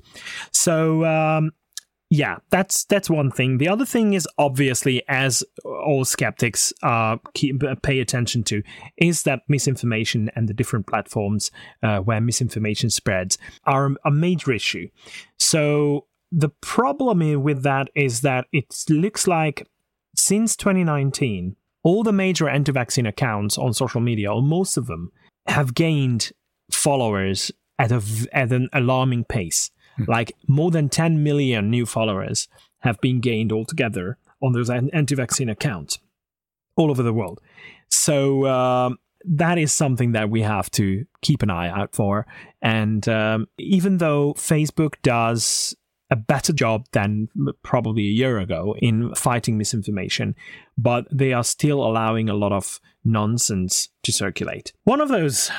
So 0.51 1.05
um, 1.05 1.51
yeah, 2.13 2.37
that's 2.51 2.85
that's 2.85 3.09
one 3.09 3.31
thing. 3.31 3.57
The 3.57 3.67
other 3.67 3.85
thing 3.85 4.13
is 4.13 4.27
obviously, 4.37 5.01
as 5.07 5.43
all 5.65 6.05
skeptics 6.05 6.71
uh, 6.83 7.17
keep, 7.33 7.63
pay 7.81 8.01
attention 8.01 8.43
to, 8.43 8.61
is 8.97 9.23
that 9.23 9.41
misinformation 9.47 10.29
and 10.35 10.47
the 10.47 10.53
different 10.53 10.85
platforms 10.85 11.49
uh, 11.81 12.01
where 12.01 12.21
misinformation 12.21 12.91
spreads 12.91 13.39
are 13.63 13.95
a 14.05 14.11
major 14.11 14.51
issue. 14.51 14.89
So 15.39 16.05
the 16.31 16.49
problem 16.61 17.41
with 17.41 17.63
that 17.63 17.89
is 17.95 18.21
that 18.21 18.45
it 18.51 18.71
looks 18.89 19.27
like 19.27 19.67
since 20.15 20.55
2019, 20.55 21.55
all 21.81 22.03
the 22.03 22.13
major 22.13 22.47
anti-vaccine 22.47 23.07
accounts 23.07 23.57
on 23.57 23.73
social 23.73 24.01
media, 24.01 24.31
or 24.31 24.43
most 24.43 24.77
of 24.77 24.85
them, 24.85 25.11
have 25.47 25.73
gained 25.73 26.31
followers 26.71 27.51
at 27.79 27.91
a 27.91 28.01
at 28.31 28.51
an 28.51 28.69
alarming 28.73 29.25
pace. 29.25 29.71
Mm. 29.99 30.07
Like 30.07 30.33
more 30.47 30.71
than 30.71 30.89
10 30.89 31.23
million 31.23 31.69
new 31.69 31.85
followers 31.85 32.47
have 32.79 32.99
been 33.01 33.19
gained 33.21 33.51
altogether 33.51 34.17
on 34.41 34.53
those 34.53 34.69
anti-vaccine 34.69 35.49
accounts 35.49 35.99
all 36.75 36.89
over 36.91 37.03
the 37.03 37.13
world. 37.13 37.39
So 37.89 38.45
um, 38.47 38.97
that 39.23 39.57
is 39.57 39.71
something 39.71 40.11
that 40.13 40.29
we 40.29 40.41
have 40.41 40.69
to 40.71 41.05
keep 41.21 41.43
an 41.43 41.49
eye 41.49 41.69
out 41.69 41.95
for. 41.95 42.25
And 42.61 43.07
um, 43.07 43.47
even 43.57 43.99
though 43.99 44.33
Facebook 44.33 44.95
does 45.01 45.75
a 46.09 46.15
better 46.15 46.53
job 46.53 46.85
than 46.91 47.27
probably 47.63 48.03
a 48.03 48.11
year 48.11 48.37
ago 48.39 48.75
in 48.79 49.15
fighting 49.15 49.57
misinformation, 49.57 50.35
but 50.77 51.07
they 51.11 51.33
are 51.33 51.43
still 51.43 51.83
allowing 51.83 52.29
a 52.29 52.35
lot 52.35 52.51
of 52.51 52.79
nonsense 53.03 53.89
to 54.03 54.11
circulate. 54.11 54.73
One 54.83 55.01
of 55.01 55.09
those 55.09 55.49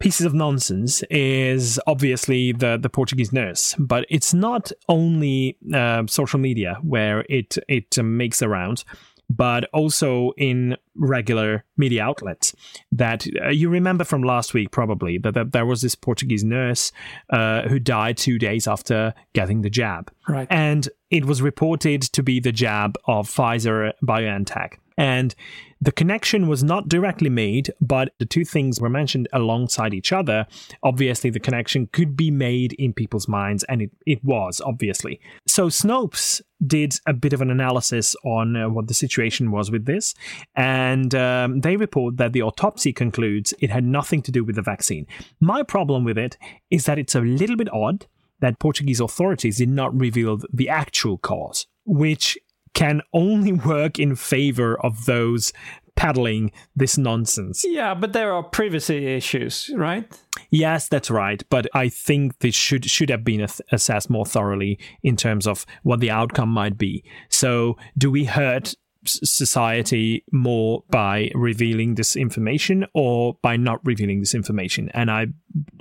pieces 0.00 0.26
of 0.26 0.34
nonsense 0.34 1.02
is 1.10 1.78
obviously 1.86 2.52
the 2.52 2.76
the 2.76 2.90
Portuguese 2.90 3.32
nurse, 3.32 3.76
but 3.78 4.04
it's 4.08 4.34
not 4.34 4.72
only 4.88 5.56
uh, 5.72 6.02
social 6.08 6.40
media 6.40 6.78
where 6.82 7.24
it 7.28 7.56
it 7.68 7.96
makes 8.02 8.42
around, 8.42 8.84
but 9.28 9.64
also 9.72 10.32
in 10.36 10.76
regular 10.96 11.64
media 11.76 12.02
outlets. 12.02 12.54
That 12.90 13.26
uh, 13.40 13.50
you 13.50 13.68
remember 13.68 14.04
from 14.04 14.22
last 14.22 14.52
week, 14.54 14.72
probably 14.72 15.18
that, 15.18 15.34
that 15.34 15.52
there 15.52 15.66
was 15.66 15.82
this 15.82 15.94
Portuguese 15.94 16.42
nurse 16.42 16.90
uh, 17.30 17.68
who 17.68 17.78
died 17.78 18.16
two 18.16 18.38
days 18.38 18.66
after 18.66 19.14
getting 19.32 19.62
the 19.62 19.70
jab, 19.70 20.10
right? 20.28 20.48
And 20.50 20.88
it 21.10 21.26
was 21.26 21.40
reported 21.40 22.02
to 22.02 22.22
be 22.22 22.40
the 22.40 22.52
jab 22.52 22.96
of 23.06 23.28
Pfizer 23.28 23.92
BioNTech, 24.02 24.78
and 24.98 25.34
The 25.82 25.92
connection 25.92 26.46
was 26.46 26.62
not 26.62 26.88
directly 26.88 27.30
made, 27.30 27.72
but 27.80 28.12
the 28.18 28.26
two 28.26 28.44
things 28.44 28.80
were 28.80 28.90
mentioned 28.90 29.28
alongside 29.32 29.94
each 29.94 30.12
other. 30.12 30.46
Obviously, 30.82 31.30
the 31.30 31.40
connection 31.40 31.86
could 31.86 32.16
be 32.16 32.30
made 32.30 32.74
in 32.74 32.92
people's 32.92 33.26
minds, 33.26 33.64
and 33.64 33.80
it, 33.80 33.90
it 34.04 34.22
was, 34.22 34.60
obviously. 34.60 35.20
So, 35.46 35.68
Snopes 35.68 36.42
did 36.66 36.96
a 37.06 37.14
bit 37.14 37.32
of 37.32 37.40
an 37.40 37.50
analysis 37.50 38.14
on 38.24 38.56
uh, 38.56 38.68
what 38.68 38.88
the 38.88 38.94
situation 38.94 39.50
was 39.50 39.70
with 39.70 39.86
this, 39.86 40.14
and 40.54 41.14
um, 41.14 41.60
they 41.60 41.76
report 41.76 42.18
that 42.18 42.34
the 42.34 42.42
autopsy 42.42 42.92
concludes 42.92 43.54
it 43.60 43.70
had 43.70 43.84
nothing 43.84 44.20
to 44.22 44.30
do 44.30 44.44
with 44.44 44.56
the 44.56 44.62
vaccine. 44.62 45.06
My 45.40 45.62
problem 45.62 46.04
with 46.04 46.18
it 46.18 46.36
is 46.70 46.84
that 46.84 46.98
it's 46.98 47.14
a 47.14 47.20
little 47.20 47.56
bit 47.56 47.72
odd 47.72 48.06
that 48.40 48.58
Portuguese 48.58 49.00
authorities 49.00 49.58
did 49.58 49.70
not 49.70 49.98
reveal 49.98 50.40
the 50.52 50.68
actual 50.68 51.16
cause, 51.18 51.66
which 51.86 52.38
can 52.74 53.02
only 53.12 53.52
work 53.52 53.98
in 53.98 54.16
favor 54.16 54.78
of 54.80 55.04
those 55.06 55.52
peddling 56.00 56.50
this 56.74 56.96
nonsense. 56.96 57.62
Yeah, 57.66 57.92
but 57.92 58.14
there 58.14 58.32
are 58.32 58.42
privacy 58.42 59.06
issues, 59.06 59.70
right? 59.74 60.10
Yes, 60.50 60.88
that's 60.88 61.10
right. 61.10 61.42
But 61.50 61.66
I 61.74 61.90
think 61.90 62.38
this 62.38 62.54
should 62.54 62.86
should 62.86 63.10
have 63.10 63.22
been 63.22 63.46
assessed 63.70 64.08
more 64.08 64.24
thoroughly 64.24 64.78
in 65.02 65.16
terms 65.16 65.46
of 65.46 65.66
what 65.82 66.00
the 66.00 66.10
outcome 66.10 66.48
might 66.48 66.78
be. 66.78 67.04
So, 67.28 67.76
do 67.98 68.10
we 68.10 68.24
hurt 68.24 68.74
society 69.04 70.24
more 70.32 70.84
by 70.90 71.30
revealing 71.34 71.94
this 71.94 72.16
information 72.16 72.86
or 72.94 73.36
by 73.42 73.56
not 73.56 73.84
revealing 73.84 74.20
this 74.20 74.34
information? 74.34 74.90
And 74.94 75.10
I 75.10 75.26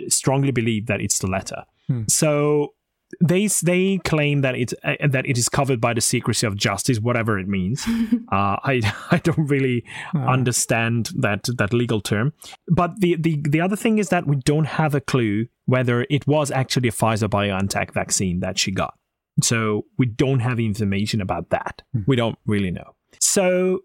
strongly 0.09 0.51
believe 0.51 0.87
that 0.87 1.01
it's 1.01 1.19
the 1.19 1.27
latter. 1.27 1.63
Hmm. 1.87 2.03
So 2.07 2.73
they 3.21 3.47
they 3.63 3.99
claim 4.03 4.41
that 4.41 4.55
it 4.55 4.73
uh, 4.83 5.07
that 5.07 5.25
it 5.25 5.37
is 5.37 5.49
covered 5.49 5.81
by 5.81 5.93
the 5.93 6.01
secrecy 6.01 6.45
of 6.45 6.55
justice, 6.55 6.99
whatever 6.99 7.39
it 7.39 7.47
means. 7.47 7.85
uh, 8.31 8.57
I 8.63 8.81
I 9.11 9.17
don't 9.17 9.47
really 9.47 9.83
uh. 10.15 10.19
understand 10.19 11.09
that 11.15 11.47
that 11.57 11.73
legal 11.73 12.01
term. 12.01 12.33
But 12.67 12.99
the, 12.99 13.15
the 13.15 13.41
the 13.47 13.61
other 13.61 13.75
thing 13.75 13.97
is 13.97 14.09
that 14.09 14.27
we 14.27 14.37
don't 14.37 14.65
have 14.65 14.95
a 14.95 15.01
clue 15.01 15.47
whether 15.65 16.05
it 16.09 16.25
was 16.25 16.49
actually 16.49 16.89
a 16.89 16.91
Pfizer 16.91 17.29
BioNTech 17.29 17.93
vaccine 17.93 18.39
that 18.39 18.57
she 18.57 18.71
got. 18.71 18.95
So 19.43 19.85
we 19.99 20.07
don't 20.07 20.39
have 20.39 20.59
information 20.59 21.21
about 21.21 21.51
that. 21.51 21.83
Mm. 21.95 22.05
We 22.07 22.15
don't 22.15 22.37
really 22.47 22.71
know. 22.71 22.95
So 23.19 23.81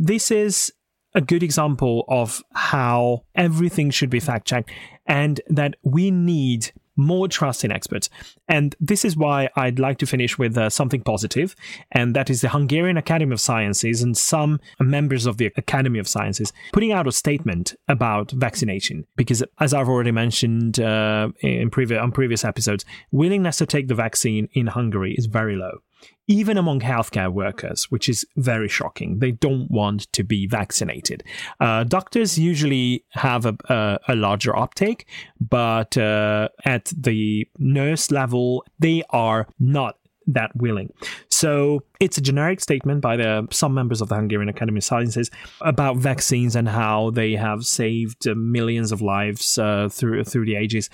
this 0.00 0.32
is 0.32 0.72
a 1.14 1.20
good 1.20 1.42
example 1.42 2.04
of 2.08 2.42
how 2.54 3.24
everything 3.34 3.90
should 3.90 4.10
be 4.10 4.18
fact 4.20 4.46
checked 4.46 4.70
and 5.06 5.40
that 5.48 5.74
we 5.84 6.10
need 6.10 6.72
more 6.96 7.28
trust 7.28 7.64
in 7.64 7.72
experts. 7.72 8.08
And 8.48 8.74
this 8.80 9.04
is 9.04 9.16
why 9.16 9.48
I'd 9.56 9.78
like 9.78 9.98
to 9.98 10.06
finish 10.06 10.38
with 10.38 10.56
uh, 10.56 10.70
something 10.70 11.02
positive, 11.02 11.54
and 11.92 12.14
that 12.14 12.30
is 12.30 12.40
the 12.40 12.48
Hungarian 12.48 12.96
Academy 12.96 13.32
of 13.32 13.40
Sciences 13.40 14.02
and 14.02 14.16
some 14.16 14.60
members 14.80 15.26
of 15.26 15.38
the 15.38 15.50
Academy 15.56 15.98
of 15.98 16.08
Sciences 16.08 16.52
putting 16.72 16.92
out 16.92 17.06
a 17.06 17.12
statement 17.12 17.74
about 17.88 18.30
vaccination. 18.32 19.06
Because, 19.16 19.42
as 19.60 19.74
I've 19.74 19.88
already 19.88 20.12
mentioned 20.12 20.80
uh, 20.80 21.28
in 21.40 21.70
on 21.72 22.12
previous 22.12 22.44
episodes, 22.44 22.84
willingness 23.10 23.58
to 23.58 23.66
take 23.66 23.88
the 23.88 23.94
vaccine 23.94 24.48
in 24.52 24.66
Hungary 24.68 25.14
is 25.14 25.26
very 25.26 25.56
low 25.56 25.82
even 26.28 26.56
among 26.56 26.80
healthcare 26.80 27.32
workers, 27.32 27.90
which 27.90 28.08
is 28.08 28.24
very 28.36 28.68
shocking. 28.68 29.18
They 29.18 29.32
don't 29.32 29.70
want 29.70 30.12
to 30.12 30.22
be 30.22 30.46
vaccinated. 30.46 31.24
Uh, 31.60 31.84
doctors 31.84 32.38
usually 32.38 33.04
have 33.10 33.46
a, 33.46 33.56
a, 33.68 33.98
a 34.08 34.14
larger 34.14 34.56
uptake, 34.56 35.06
but 35.40 35.96
uh, 35.96 36.48
at 36.64 36.92
the 36.96 37.48
nurse 37.58 38.10
level, 38.10 38.64
they 38.78 39.02
are 39.10 39.48
not 39.58 39.96
that 40.28 40.54
willing. 40.54 40.92
So 41.28 41.82
it's 41.98 42.16
a 42.16 42.20
generic 42.20 42.60
statement 42.60 43.00
by 43.00 43.16
the 43.16 43.48
some 43.50 43.74
members 43.74 44.00
of 44.00 44.08
the 44.08 44.14
Hungarian 44.14 44.48
Academy 44.48 44.78
of 44.78 44.84
Sciences 44.84 45.30
about 45.60 45.96
vaccines 45.96 46.54
and 46.54 46.68
how 46.68 47.10
they 47.10 47.32
have 47.32 47.64
saved 47.64 48.28
uh, 48.28 48.34
millions 48.36 48.92
of 48.92 49.02
lives 49.02 49.58
uh, 49.58 49.88
through 49.90 50.22
through 50.22 50.46
the 50.46 50.54
ages 50.54 50.88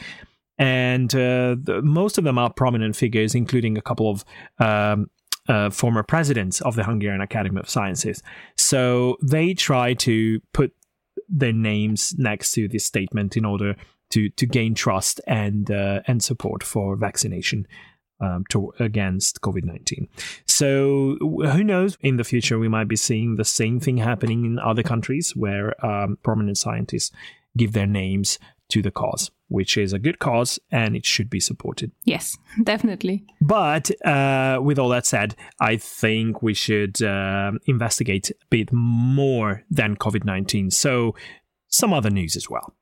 and 0.58 1.14
uh, 1.14 1.54
the, 1.62 1.80
most 1.82 2.18
of 2.18 2.24
them 2.24 2.36
are 2.36 2.52
prominent 2.52 2.96
figures, 2.96 3.34
including 3.34 3.78
a 3.78 3.80
couple 3.82 4.10
of 4.10 4.24
um, 4.58 5.08
uh, 5.48 5.70
former 5.70 6.02
presidents 6.02 6.60
of 6.60 6.76
the 6.76 6.84
Hungarian 6.84 7.20
Academy 7.20 7.58
of 7.58 7.68
Sciences. 7.68 8.22
So 8.56 9.16
they 9.22 9.54
try 9.54 9.94
to 9.94 10.40
put 10.52 10.72
their 11.28 11.52
names 11.52 12.14
next 12.18 12.52
to 12.52 12.68
this 12.68 12.84
statement 12.84 13.36
in 13.36 13.44
order 13.44 13.76
to 14.10 14.30
to 14.30 14.46
gain 14.46 14.74
trust 14.74 15.20
and 15.26 15.70
uh, 15.70 16.00
and 16.06 16.22
support 16.22 16.62
for 16.62 16.96
vaccination. 16.96 17.66
Um, 18.20 18.44
to, 18.50 18.72
against 18.80 19.42
COVID 19.42 19.62
19. 19.62 20.08
So, 20.44 21.18
who 21.20 21.62
knows? 21.62 21.96
In 22.00 22.16
the 22.16 22.24
future, 22.24 22.58
we 22.58 22.66
might 22.66 22.88
be 22.88 22.96
seeing 22.96 23.36
the 23.36 23.44
same 23.44 23.78
thing 23.78 23.98
happening 23.98 24.44
in 24.44 24.58
other 24.58 24.82
countries 24.82 25.36
where 25.36 25.72
um, 25.86 26.18
prominent 26.24 26.58
scientists 26.58 27.12
give 27.56 27.74
their 27.74 27.86
names 27.86 28.40
to 28.70 28.82
the 28.82 28.90
cause, 28.90 29.30
which 29.48 29.76
is 29.76 29.92
a 29.92 29.98
good 29.98 30.18
cause 30.18 30.58
and 30.70 30.96
it 30.96 31.04
should 31.04 31.28
be 31.30 31.40
supported. 31.40 31.90
Yes, 32.04 32.36
definitely. 32.62 33.24
But 33.40 33.90
uh, 34.06 34.60
with 34.62 34.78
all 34.78 34.88
that 34.90 35.06
said, 35.06 35.34
I 35.60 35.76
think 35.76 36.42
we 36.42 36.54
should 36.54 37.02
uh, 37.02 37.52
investigate 37.66 38.30
a 38.30 38.34
bit 38.50 38.72
more 38.72 39.64
than 39.70 39.96
COVID 39.96 40.24
19. 40.24 40.70
So, 40.70 41.14
some 41.70 41.92
other 41.92 42.10
news 42.10 42.34
as 42.36 42.48
well. 42.48 42.72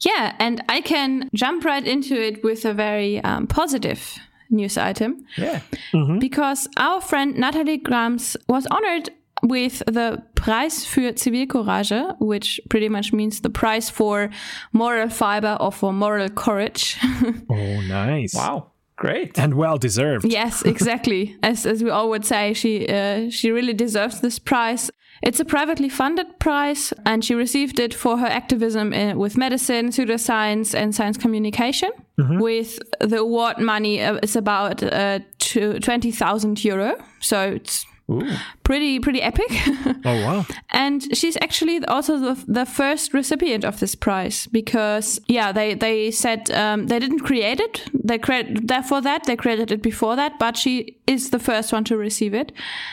Yeah, 0.00 0.34
and 0.38 0.62
I 0.68 0.80
can 0.82 1.30
jump 1.34 1.64
right 1.64 1.86
into 1.86 2.14
it 2.20 2.44
with 2.44 2.64
a 2.64 2.74
very 2.74 3.22
um, 3.24 3.46
positive 3.46 4.18
news 4.50 4.76
item. 4.76 5.24
Yeah. 5.36 5.60
Mm-hmm. 5.92 6.18
Because 6.18 6.68
our 6.76 7.00
friend 7.00 7.36
Natalie 7.36 7.78
Grams 7.78 8.36
was 8.48 8.66
honored 8.66 9.10
with 9.44 9.82
the 9.86 10.22
Preis 10.34 10.86
für 10.86 11.14
Zivilcourage, 11.14 12.16
which 12.18 12.60
pretty 12.68 12.88
much 12.88 13.12
means 13.12 13.40
the 13.40 13.50
price 13.50 13.90
for 13.90 14.30
moral 14.72 15.08
fiber 15.08 15.56
or 15.60 15.70
for 15.70 15.92
moral 15.92 16.30
courage. 16.30 16.98
oh, 17.50 17.80
nice. 17.82 18.34
Wow. 18.34 18.70
Great 18.96 19.38
and 19.38 19.54
well 19.54 19.76
deserved. 19.76 20.24
Yes, 20.24 20.62
exactly. 20.62 21.36
as 21.42 21.66
as 21.66 21.82
we 21.82 21.90
all 21.90 22.08
would 22.10 22.24
say, 22.24 22.54
she 22.54 22.86
uh, 22.86 23.28
she 23.28 23.50
really 23.50 23.74
deserves 23.74 24.20
this 24.20 24.38
prize. 24.38 24.88
It's 25.20 25.40
a 25.40 25.44
privately 25.44 25.88
funded 25.88 26.38
prize, 26.38 26.92
and 27.04 27.24
she 27.24 27.34
received 27.34 27.80
it 27.80 27.92
for 27.92 28.18
her 28.18 28.26
activism 28.26 28.92
in, 28.92 29.18
with 29.18 29.36
medicine, 29.36 29.88
pseudoscience, 29.88 30.74
and 30.74 30.94
science 30.94 31.18
communication. 31.18 31.90
Mm-hmm. 32.20 32.38
With 32.38 32.78
the 33.00 33.18
award 33.18 33.58
money, 33.58 34.00
uh, 34.00 34.18
is 34.22 34.36
about 34.36 34.80
uh, 34.82 35.18
twenty 35.40 36.12
thousand 36.12 36.64
euro, 36.64 36.94
so 37.20 37.50
it's 37.50 37.84
Ooh. 38.10 38.36
Pretty, 38.64 38.98
pretty 38.98 39.20
epic. 39.22 39.50
oh 40.04 40.24
wow! 40.24 40.46
and 40.70 41.16
she's 41.16 41.36
actually 41.42 41.84
also 41.84 42.18
the, 42.18 42.44
the 42.48 42.66
first 42.66 43.12
recipient 43.14 43.64
of 43.64 43.78
this 43.78 43.94
prize 43.94 44.46
because 44.46 45.20
yeah, 45.28 45.52
they 45.52 45.74
they 45.74 46.10
said 46.10 46.50
um, 46.50 46.86
they 46.86 46.98
didn't 46.98 47.20
create 47.20 47.60
it. 47.60 47.82
They 47.92 48.18
credit 48.18 48.84
for 48.86 49.00
that. 49.02 49.24
They 49.24 49.36
credited 49.36 49.70
it 49.70 49.82
before 49.82 50.16
that, 50.16 50.38
but 50.38 50.56
she 50.56 50.98
is 51.06 51.30
the 51.30 51.38
first 51.38 51.72
one 51.72 51.84
to 51.84 51.96
receive 51.96 52.34
it. 52.34 52.52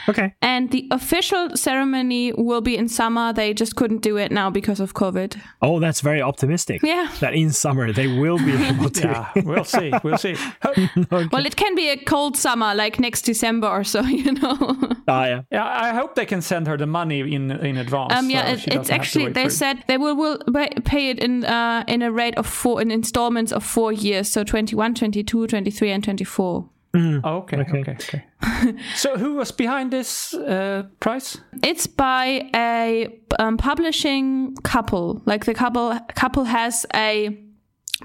Okay. 0.10 0.34
And 0.42 0.72
the 0.72 0.88
official 0.92 1.56
ceremony 1.56 2.34
will 2.34 2.62
be 2.62 2.76
in 2.76 2.90
summer. 2.90 3.32
They 3.34 3.54
just 3.54 3.76
couldn't 3.76 4.02
do 4.02 4.18
it 4.18 4.32
now 4.32 4.50
because 4.50 4.80
of 4.80 4.94
COVID. 4.94 5.40
Oh, 5.62 5.80
that's 5.80 6.02
very 6.02 6.22
optimistic. 6.22 6.82
Yeah. 6.84 7.10
That 7.22 7.34
in 7.34 7.52
summer 7.52 7.94
they 7.94 8.08
will 8.08 8.38
be 8.38 8.52
able 8.72 8.90
to. 8.90 9.08
yeah, 9.08 9.32
we'll 9.46 9.64
see. 9.64 9.94
We'll 10.04 10.18
see. 10.18 10.36
okay. 10.66 10.90
Well, 11.32 11.46
it 11.46 11.56
can 11.56 11.76
be 11.76 11.90
a 11.90 11.98
cold 11.98 12.36
summer, 12.36 12.76
like 12.76 13.00
next 13.00 13.22
December 13.22 13.68
or 13.68 13.84
so. 13.84 14.02
You 14.22 14.34
know. 14.34 14.78
Ah, 15.08 15.26
yeah. 15.26 15.42
Yeah, 15.52 15.61
I 15.64 15.94
hope 15.94 16.16
they 16.16 16.26
can 16.26 16.42
send 16.42 16.68
her 16.68 16.78
the 16.78 16.88
money 16.88 17.20
in 17.20 17.52
in 17.52 17.78
advance. 17.78 18.14
Um, 18.14 18.30
yeah, 18.30 18.56
so 18.56 18.72
it, 18.72 18.74
it's 18.74 18.90
actually 18.90 19.32
they 19.32 19.50
said 19.50 19.84
they 19.88 19.98
will 19.98 20.16
will 20.16 20.40
pay 20.86 21.10
it 21.10 21.20
in 21.20 21.46
uh, 21.46 21.84
in 21.88 22.02
a 22.02 22.12
rate 22.12 22.38
of 22.38 22.48
four 22.48 22.82
in 22.82 22.92
installments 22.92 23.52
of 23.52 23.64
four 23.64 23.92
years, 23.92 24.32
so 24.32 24.44
21, 24.44 24.96
22, 24.96 25.48
23, 25.48 25.92
and 25.92 26.04
24. 26.04 26.70
Mm. 26.94 27.22
Oh, 27.24 27.38
okay, 27.38 27.58
okay, 27.58 27.80
okay. 27.80 27.92
okay. 27.94 28.76
so, 28.96 29.18
who 29.18 29.36
was 29.36 29.52
behind 29.52 29.92
this 29.92 30.34
uh, 30.34 30.84
prize? 31.00 31.38
It's 31.64 31.88
by 31.88 32.50
a 32.54 33.08
um, 33.40 33.58
publishing 33.58 34.56
couple. 34.64 35.22
Like 35.26 35.46
the 35.46 35.54
couple 35.54 35.98
couple 36.16 36.44
has 36.44 36.86
a 36.94 37.38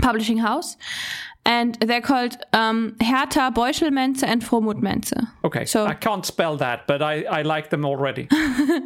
publishing 0.02 0.38
house, 0.38 0.76
and 1.47 1.76
they're 1.76 2.03
called 2.03 2.36
um, 2.53 2.97
Hertha 3.01 3.53
Beuschel-Menze 3.55 4.24
and 4.24 4.42
Frohmut 4.42 4.82
Menze. 4.82 5.26
Okay, 5.44 5.64
so 5.64 5.86
I 5.86 5.94
can't 5.94 6.26
spell 6.26 6.57
that, 6.57 6.86
but 6.86 7.01
I, 7.01 7.22
I 7.22 7.42
like 7.42 7.70
them 7.70 7.84
already. 7.86 8.28
yeah, 8.32 8.82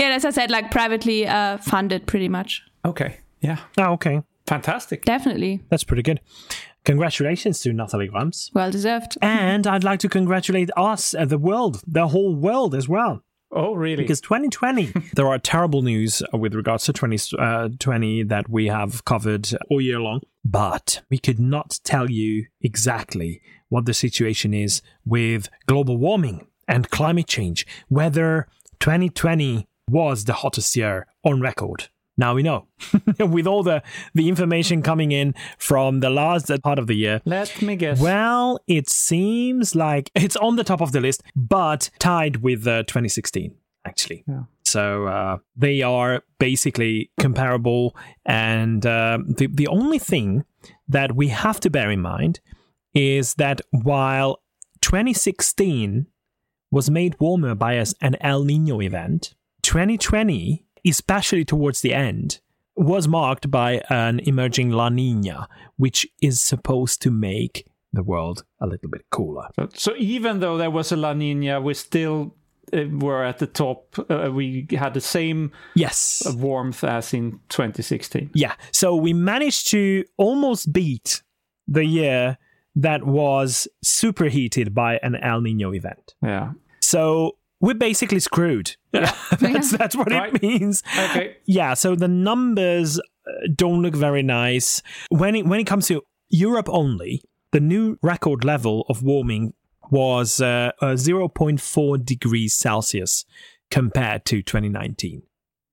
as 0.00 0.24
I 0.24 0.30
said, 0.30 0.50
like 0.50 0.70
privately 0.70 1.26
uh, 1.26 1.58
funded, 1.58 2.06
pretty 2.06 2.28
much. 2.28 2.62
Okay, 2.84 3.18
yeah. 3.40 3.58
Oh, 3.78 3.92
okay. 3.92 4.22
Fantastic. 4.46 5.04
Definitely. 5.04 5.62
That's 5.70 5.84
pretty 5.84 6.02
good. 6.02 6.20
Congratulations 6.84 7.60
to 7.60 7.72
Natalie 7.72 8.08
Grams. 8.08 8.50
Well 8.52 8.70
deserved. 8.70 9.16
And 9.22 9.66
I'd 9.66 9.84
like 9.84 10.00
to 10.00 10.08
congratulate 10.08 10.70
us, 10.76 11.14
uh, 11.14 11.24
the 11.24 11.38
world, 11.38 11.82
the 11.86 12.08
whole 12.08 12.34
world 12.34 12.74
as 12.74 12.88
well. 12.88 13.22
Oh, 13.56 13.74
really? 13.74 14.02
Because 14.02 14.20
2020, 14.20 14.92
there 15.14 15.28
are 15.28 15.38
terrible 15.38 15.82
news 15.82 16.22
with 16.32 16.54
regards 16.54 16.84
to 16.84 16.92
2020 16.92 18.20
uh, 18.20 18.24
that 18.26 18.50
we 18.50 18.66
have 18.66 19.04
covered 19.04 19.48
all 19.70 19.80
year 19.80 20.00
long, 20.00 20.22
but 20.44 21.02
we 21.08 21.18
could 21.18 21.38
not 21.38 21.78
tell 21.84 22.10
you 22.10 22.46
exactly 22.60 23.40
what 23.68 23.86
the 23.86 23.94
situation 23.94 24.52
is 24.52 24.82
with 25.06 25.48
global 25.66 25.96
warming 25.96 26.46
and 26.66 26.90
climate 26.90 27.28
change, 27.28 27.64
whether 27.88 28.48
2020 28.80 29.68
was 29.88 30.24
the 30.24 30.32
hottest 30.32 30.74
year 30.74 31.06
on 31.24 31.40
record. 31.40 31.88
Now 32.16 32.34
we 32.34 32.42
know. 32.42 32.66
With 33.18 33.46
all 33.46 33.62
the, 33.62 33.82
the 34.14 34.28
information 34.28 34.82
coming 34.82 35.12
in 35.12 35.34
from 35.58 36.00
the 36.00 36.10
last 36.10 36.50
part 36.62 36.78
of 36.78 36.86
the 36.86 36.94
year. 36.94 37.20
Let 37.24 37.60
me 37.60 37.76
guess. 37.76 38.00
Well, 38.00 38.60
it 38.66 38.88
seems 38.88 39.74
like 39.74 40.10
it's 40.14 40.36
on 40.36 40.56
the 40.56 40.64
top 40.64 40.80
of 40.80 40.92
the 40.92 41.00
list, 41.00 41.22
but 41.34 41.90
tied 41.98 42.38
with 42.38 42.66
uh, 42.66 42.84
2016, 42.84 43.54
actually. 43.84 44.24
Yeah. 44.28 44.44
So 44.62 45.06
uh, 45.06 45.38
they 45.56 45.82
are 45.82 46.22
basically 46.38 47.10
comparable. 47.18 47.96
And 48.24 48.84
uh, 48.84 49.18
the, 49.26 49.46
the 49.46 49.68
only 49.68 49.98
thing 49.98 50.44
that 50.88 51.14
we 51.14 51.28
have 51.28 51.60
to 51.60 51.70
bear 51.70 51.90
in 51.90 52.00
mind 52.00 52.40
is 52.94 53.34
that 53.34 53.60
while 53.70 54.40
2016 54.80 56.06
was 56.70 56.90
made 56.90 57.16
warmer 57.20 57.54
by 57.54 57.78
us 57.78 57.94
an 58.00 58.16
El 58.20 58.44
Nino 58.44 58.80
event, 58.80 59.34
2020, 59.62 60.64
especially 60.86 61.44
towards 61.44 61.80
the 61.80 61.94
end, 61.94 62.40
was 62.76 63.06
marked 63.06 63.50
by 63.50 63.82
an 63.88 64.20
emerging 64.20 64.70
La 64.70 64.88
Nina, 64.88 65.48
which 65.76 66.06
is 66.20 66.40
supposed 66.40 67.00
to 67.02 67.10
make 67.10 67.66
the 67.92 68.02
world 68.02 68.44
a 68.60 68.66
little 68.66 68.90
bit 68.90 69.04
cooler. 69.10 69.48
So, 69.56 69.68
so 69.74 69.94
even 69.96 70.40
though 70.40 70.58
there 70.58 70.70
was 70.70 70.90
a 70.90 70.96
La 70.96 71.12
Nina, 71.12 71.60
we 71.60 71.74
still 71.74 72.34
uh, 72.72 72.82
were 72.90 73.22
at 73.22 73.38
the 73.38 73.46
top. 73.46 73.94
Uh, 74.10 74.30
we 74.32 74.66
had 74.72 74.94
the 74.94 75.00
same 75.00 75.52
Yes. 75.76 76.22
warmth 76.36 76.82
as 76.82 77.14
in 77.14 77.38
2016. 77.50 78.30
Yeah. 78.34 78.54
So 78.72 78.96
we 78.96 79.12
managed 79.12 79.68
to 79.70 80.04
almost 80.16 80.72
beat 80.72 81.22
the 81.68 81.84
year 81.84 82.38
that 82.74 83.04
was 83.06 83.68
superheated 83.84 84.74
by 84.74 84.96
an 85.04 85.14
El 85.16 85.40
Nino 85.42 85.72
event. 85.72 86.14
Yeah. 86.22 86.52
So 86.80 87.36
we're 87.64 87.74
basically 87.88 88.20
screwed. 88.20 88.76
that's 88.92 89.70
that's 89.78 89.96
what 89.96 90.10
Right. 90.10 90.34
it 90.34 90.42
means. 90.42 90.82
Okay. 91.06 91.36
Yeah. 91.46 91.74
So 91.74 91.94
the 91.96 92.08
numbers 92.08 92.98
uh, 92.98 93.02
don't 93.54 93.80
look 93.82 93.94
very 93.94 94.22
nice 94.22 94.82
when 95.08 95.34
it 95.34 95.46
when 95.46 95.60
it 95.60 95.66
comes 95.66 95.86
to 95.88 96.02
Europe 96.28 96.68
only. 96.70 97.22
The 97.52 97.60
new 97.60 97.96
record 98.02 98.44
level 98.44 98.84
of 98.88 99.02
warming 99.02 99.52
was 99.90 100.40
uh, 100.40 100.72
uh, 100.80 100.96
0.4 100.96 102.04
degrees 102.04 102.56
Celsius 102.56 103.24
compared 103.70 104.24
to 104.26 104.42
2019, 104.42 105.22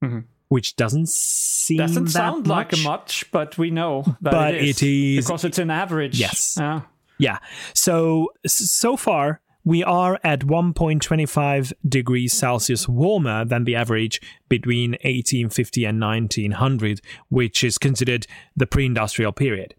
Mhm. 0.03 0.25
which 0.49 0.75
doesn't 0.75 1.09
seem 1.09 1.77
Doesn't 1.77 2.07
sound 2.09 2.47
like 2.47 2.73
a 2.73 2.77
much. 2.77 2.85
much, 2.85 3.31
but 3.31 3.57
we 3.57 3.71
know 3.71 4.03
that 4.21 4.31
But 4.31 4.53
it 4.55 4.63
is, 4.63 4.81
it 4.81 4.87
is- 4.87 5.25
because 5.25 5.43
it's 5.45 5.57
an 5.59 5.71
average. 5.71 6.19
Yes. 6.19 6.55
Yeah. 6.59 6.81
Yeah. 7.17 7.37
So 7.73 8.27
so 8.45 8.97
far 8.97 9.41
we 9.63 9.83
are 9.83 10.19
at 10.23 10.41
1.25 10.41 11.73
degrees 11.87 12.33
Celsius 12.33 12.87
warmer 12.87 13.45
than 13.45 13.63
the 13.63 13.75
average 13.75 14.21
between 14.49 14.91
1850 14.91 15.85
and 15.85 16.01
1900, 16.01 17.01
which 17.29 17.63
is 17.63 17.77
considered 17.77 18.27
the 18.55 18.67
pre-industrial 18.67 19.31
period. 19.31 19.75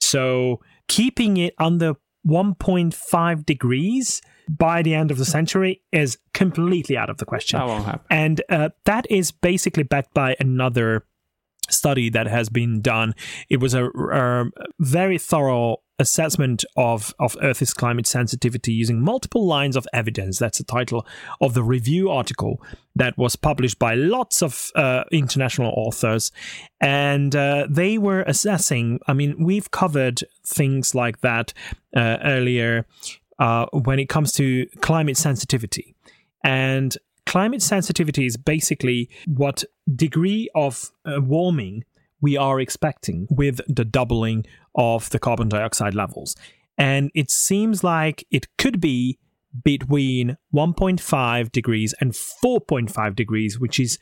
So 0.00 0.60
keeping 0.88 1.36
it 1.36 1.54
under 1.58 1.94
1.5 2.26 3.46
degrees 3.46 4.20
by 4.48 4.82
the 4.82 4.94
end 4.94 5.10
of 5.10 5.18
the 5.18 5.24
century 5.24 5.82
is 5.92 6.18
completely 6.34 6.96
out 6.96 7.08
of 7.08 7.18
the 7.18 7.24
question. 7.24 7.58
That 7.58 7.68
won't 7.68 7.84
happen. 7.84 8.06
And 8.10 8.42
uh, 8.48 8.70
that 8.84 9.06
is 9.10 9.30
basically 9.30 9.84
backed 9.84 10.12
by 10.12 10.36
another 10.40 11.04
study 11.68 12.10
that 12.10 12.26
has 12.26 12.48
been 12.48 12.80
done. 12.80 13.14
It 13.48 13.60
was 13.60 13.74
a, 13.74 13.86
a 13.86 14.46
very 14.80 15.18
thorough 15.18 15.78
assessment 16.00 16.64
of, 16.76 17.14
of 17.20 17.36
Earth's 17.42 17.74
climate 17.74 18.06
sensitivity 18.06 18.72
using 18.72 19.00
multiple 19.00 19.46
lines 19.46 19.76
of 19.76 19.86
evidence. 19.92 20.38
That's 20.38 20.58
the 20.58 20.64
title 20.64 21.06
of 21.40 21.54
the 21.54 21.62
review 21.62 22.10
article 22.10 22.60
that 22.96 23.16
was 23.16 23.36
published 23.36 23.78
by 23.78 23.94
lots 23.94 24.42
of 24.42 24.70
uh, 24.74 25.04
international 25.12 25.72
authors. 25.76 26.32
And 26.80 27.36
uh, 27.36 27.66
they 27.70 27.98
were 27.98 28.22
assessing, 28.22 28.98
I 29.06 29.12
mean, 29.12 29.44
we've 29.44 29.70
covered 29.70 30.24
things 30.44 30.94
like 30.94 31.20
that 31.20 31.52
uh, 31.94 32.16
earlier 32.24 32.86
uh, 33.38 33.66
when 33.72 33.98
it 33.98 34.08
comes 34.08 34.32
to 34.32 34.66
climate 34.80 35.18
sensitivity. 35.18 35.94
And 36.42 36.96
climate 37.26 37.62
sensitivity 37.62 38.24
is 38.24 38.36
basically 38.38 39.10
what 39.26 39.64
degree 39.94 40.48
of 40.54 40.90
uh, 41.04 41.20
warming 41.20 41.84
we 42.20 42.36
are 42.36 42.60
expecting 42.60 43.26
with 43.30 43.60
the 43.68 43.84
doubling 43.84 44.44
of 44.74 45.10
the 45.10 45.18
carbon 45.18 45.48
dioxide 45.48 45.94
levels. 45.94 46.36
And 46.78 47.10
it 47.14 47.30
seems 47.30 47.84
like 47.84 48.26
it 48.30 48.46
could 48.56 48.80
be 48.80 49.18
between 49.64 50.36
1.5 50.54 51.52
degrees 51.52 51.94
and 52.00 52.12
4.5 52.12 53.16
degrees, 53.16 53.58
which 53.58 53.80
is 53.80 53.98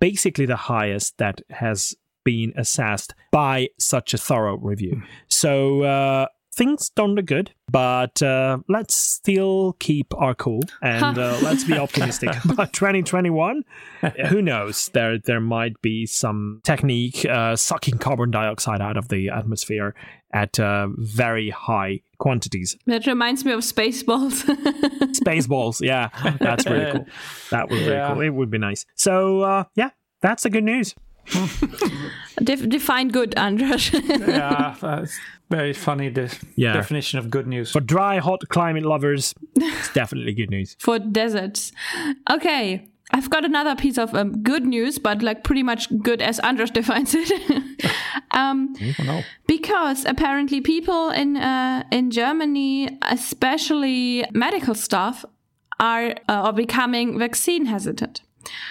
basically 0.00 0.46
the 0.46 0.56
highest 0.56 1.18
that 1.18 1.40
has 1.50 1.94
been 2.24 2.52
assessed 2.56 3.14
by 3.30 3.68
such 3.78 4.14
a 4.14 4.18
thorough 4.18 4.56
review. 4.56 5.02
So, 5.28 5.82
uh, 5.82 6.26
things 6.54 6.90
don't 6.94 7.14
look 7.14 7.26
good, 7.26 7.52
but 7.70 8.22
uh, 8.22 8.58
let's 8.68 8.96
still 8.96 9.74
keep 9.78 10.06
our 10.16 10.34
cool 10.34 10.60
and 10.82 11.18
uh, 11.18 11.38
let's 11.42 11.64
be 11.64 11.78
optimistic 11.78 12.30
about 12.44 12.72
2021. 12.72 13.62
Who 14.28 14.42
knows? 14.42 14.88
There, 14.90 15.18
there 15.18 15.40
might 15.40 15.80
be 15.82 16.06
some 16.06 16.60
technique 16.64 17.24
uh, 17.24 17.56
sucking 17.56 17.98
carbon 17.98 18.30
dioxide 18.30 18.80
out 18.80 18.96
of 18.96 19.08
the 19.08 19.30
atmosphere 19.30 19.94
at 20.34 20.58
uh, 20.58 20.88
very 20.96 21.50
high 21.50 22.00
quantities. 22.18 22.76
That 22.86 23.06
reminds 23.06 23.44
me 23.44 23.52
of 23.52 23.60
Spaceballs. 23.60 24.44
Spaceballs, 25.14 25.80
yeah, 25.80 26.08
that's 26.40 26.66
really 26.66 26.90
cool. 26.92 27.06
That 27.50 27.68
would 27.68 27.78
be 27.78 27.84
really 27.84 27.92
Yeah. 27.96 28.12
cool. 28.14 28.22
It 28.22 28.30
would 28.30 28.50
be 28.50 28.58
nice. 28.58 28.86
So, 28.94 29.40
uh, 29.42 29.64
yeah, 29.74 29.90
that's 30.22 30.44
the 30.44 30.50
good 30.50 30.64
news. 30.64 30.94
Def- 32.42 32.68
define 32.68 33.08
good, 33.08 33.34
Andras. 33.38 33.92
yeah, 33.92 34.74
that's 34.80 35.18
very 35.50 35.72
funny. 35.72 36.08
The 36.08 36.34
Yeah. 36.56 36.72
definition 36.72 37.18
of 37.18 37.30
good 37.30 37.46
news. 37.46 37.70
For 37.72 37.80
dry, 37.80 38.18
hot 38.18 38.48
climate 38.48 38.84
lovers, 38.84 39.34
it's 39.56 39.92
definitely 39.94 40.32
good 40.34 40.50
news. 40.50 40.76
for 40.78 40.98
deserts. 40.98 41.72
Okay, 42.30 42.88
I've 43.12 43.28
got 43.30 43.44
another 43.44 43.76
piece 43.76 43.98
of 43.98 44.14
um, 44.14 44.42
good 44.42 44.64
news, 44.64 44.98
but 44.98 45.22
like 45.22 45.44
pretty 45.44 45.62
much 45.62 45.88
good 46.02 46.22
as 46.22 46.38
Andras 46.40 46.70
defines 46.70 47.14
it. 47.14 47.30
um, 48.32 48.74
because 49.46 50.04
apparently 50.06 50.60
people 50.60 51.10
in 51.10 51.36
uh, 51.36 51.84
in 51.92 52.10
Germany, 52.10 52.98
especially 53.10 54.24
medical 54.32 54.74
staff, 54.74 55.24
are 55.78 56.10
uh, 56.28 56.46
are 56.48 56.52
becoming 56.54 57.18
vaccine 57.18 57.66
hesitant. 57.66 58.22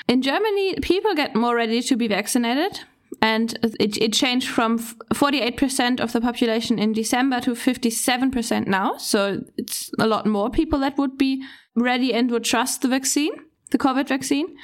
In 0.07 0.21
Germany, 0.21 0.75
people 0.81 1.15
get 1.15 1.35
more 1.35 1.55
ready 1.55 1.81
to 1.81 1.95
be 1.95 2.07
vaccinated. 2.07 2.81
And 3.21 3.53
it, 3.79 3.97
it 3.97 4.13
changed 4.13 4.47
from 4.47 4.79
48% 4.79 5.99
of 5.99 6.11
the 6.11 6.21
population 6.21 6.79
in 6.79 6.93
December 6.93 7.39
to 7.41 7.51
57% 7.51 8.67
now. 8.67 8.97
So 8.97 9.43
it's 9.57 9.91
a 9.99 10.07
lot 10.07 10.25
more 10.25 10.49
people 10.49 10.79
that 10.79 10.97
would 10.97 11.17
be 11.17 11.43
ready 11.75 12.13
and 12.13 12.31
would 12.31 12.43
trust 12.43 12.81
the 12.81 12.87
vaccine, 12.87 13.31
the 13.71 13.77
COVID 13.77 14.07
vaccine. 14.07 14.55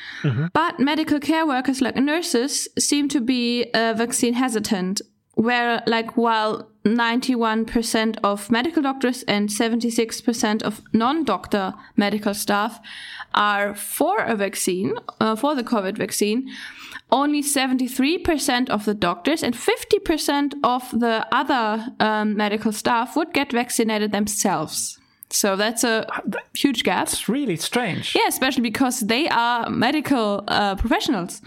But 0.53 0.79
medical 0.79 1.19
care 1.19 1.45
workers 1.45 1.81
like 1.81 1.97
nurses 1.97 2.67
seem 2.79 3.09
to 3.09 3.21
be 3.21 3.69
uh, 3.73 3.93
vaccine 3.95 4.33
hesitant, 4.33 5.01
where 5.35 5.83
like 5.85 6.17
while 6.17 6.71
91% 6.95 8.17
of 8.23 8.49
medical 8.51 8.81
doctors 8.81 9.23
and 9.23 9.49
76% 9.49 10.63
of 10.63 10.81
non-doctor 10.93 11.73
medical 11.95 12.33
staff 12.33 12.79
are 13.33 13.75
for 13.75 14.19
a 14.19 14.35
vaccine, 14.35 14.93
uh, 15.19 15.35
for 15.35 15.55
the 15.55 15.63
COVID 15.63 15.97
vaccine, 15.97 16.49
only 17.11 17.41
73% 17.41 18.69
of 18.69 18.85
the 18.85 18.93
doctors 18.93 19.43
and 19.43 19.55
50% 19.55 20.53
of 20.63 20.91
the 20.91 21.25
other 21.31 21.87
um, 21.99 22.35
medical 22.35 22.71
staff 22.71 23.15
would 23.15 23.33
get 23.33 23.51
vaccinated 23.51 24.11
themselves. 24.11 24.99
So 25.29 25.55
that's 25.55 25.83
a 25.83 26.07
huge 26.53 26.83
gap. 26.83 27.07
It's 27.07 27.27
really 27.27 27.57
strange. 27.57 28.15
Yeah, 28.15 28.27
especially 28.27 28.61
because 28.61 29.01
they 29.01 29.27
are 29.29 29.69
medical 29.69 30.43
uh, 30.47 30.75
professionals. 30.75 31.41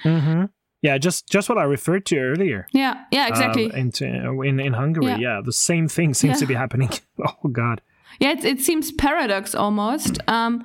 Yeah, 0.83 0.99
just 0.99 1.29
just 1.29 1.49
what 1.49 1.59
I 1.59 1.65
referred 1.65 2.07
to 2.07 2.19
earlier. 2.19 2.67
Yeah, 2.73 3.05
yeah, 3.13 3.29
exactly. 3.29 3.71
Uh, 3.71 3.77
into, 3.77 4.05
in 4.43 4.61
in 4.61 4.73
Hungary, 4.73 5.07
Yeah. 5.07 5.19
yeah. 5.19 5.41
the 5.45 5.53
same 5.53 5.89
thing 5.89 6.15
seems 6.15 6.39
to 6.41 6.47
be 6.47 6.55
happening. 6.55 6.91
Oh 7.19 7.49
God, 7.53 7.83
Yeah, 8.21 8.33
it, 8.33 8.45
it 8.45 8.61
seems 8.61 8.93
paradox 8.93 9.55
almost. 9.55 10.19
Um, 10.27 10.65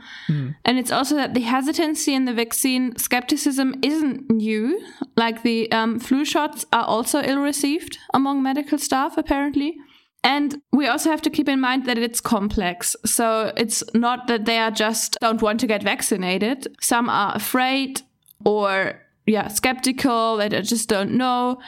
And 0.63 0.77
it's 0.79 0.91
also 0.91 1.15
that 1.15 1.33
the 1.33 1.41
hesitancy 1.41 2.13
in 2.13 2.25
the 2.25 2.33
vaccine 2.33 2.95
skepticism 2.97 3.75
isn't 3.81 4.29
new. 4.31 4.79
Like 5.17 5.41
the 5.43 5.69
um, 5.71 5.99
flu 5.99 6.23
shots 6.25 6.65
are 6.71 6.85
also 6.85 7.21
ill 7.21 7.41
received 7.41 7.97
among 8.13 8.41
medical 8.43 8.77
staff, 8.77 9.17
apparently. 9.17 9.75
And 10.23 10.61
we 10.71 10.87
also 10.87 11.09
have 11.09 11.21
to 11.21 11.29
keep 11.29 11.47
in 11.49 11.59
mind 11.59 11.85
that 11.85 11.97
it's 11.97 12.21
complex. 12.21 12.95
So 13.05 13.51
it's 13.57 13.83
not 13.93 14.27
that 14.27 14.45
they 14.45 14.57
are 14.57 14.71
just 14.71 15.17
don't 15.21 15.41
want 15.41 15.59
to 15.59 15.67
get 15.67 15.83
vaccinated. 15.83 16.67
Some 16.81 17.09
are 17.09 17.35
afraid 17.35 18.01
or, 18.45 19.01
yeah, 19.25 19.47
skeptical, 19.47 20.37
they 20.37 20.49
just 20.49 20.89
don't 20.89 21.11
know. 21.11 21.59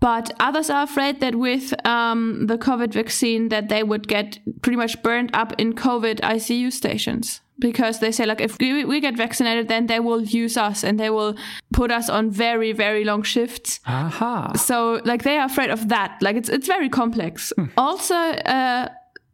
But 0.00 0.32
others 0.40 0.70
are 0.70 0.84
afraid 0.84 1.20
that 1.20 1.34
with 1.34 1.74
um, 1.86 2.46
the 2.46 2.56
COVID 2.56 2.92
vaccine, 2.94 3.50
that 3.50 3.68
they 3.68 3.82
would 3.82 4.08
get 4.08 4.38
pretty 4.62 4.76
much 4.76 5.02
burned 5.02 5.30
up 5.34 5.52
in 5.58 5.74
COVID 5.74 6.20
ICU 6.20 6.72
stations. 6.72 7.42
Because 7.58 7.98
they 7.98 8.10
say 8.10 8.24
like 8.24 8.40
if 8.40 8.56
we, 8.58 8.86
we 8.86 9.00
get 9.00 9.18
vaccinated 9.18 9.68
then 9.68 9.86
they 9.86 10.00
will 10.00 10.22
use 10.22 10.56
us 10.56 10.82
and 10.82 10.98
they 10.98 11.10
will 11.10 11.36
put 11.74 11.90
us 11.92 12.08
on 12.08 12.30
very 12.30 12.72
very 12.72 13.04
long 13.04 13.22
shifts. 13.22 13.80
Aha. 13.86 14.54
so 14.54 15.02
like 15.04 15.24
they 15.24 15.36
are 15.36 15.44
afraid 15.44 15.68
of 15.68 15.90
that. 15.90 16.16
Like 16.22 16.36
it's 16.36 16.48
it's 16.48 16.66
very 16.66 16.88
complex. 16.88 17.52
Also 17.76 18.14
uh 18.14 18.88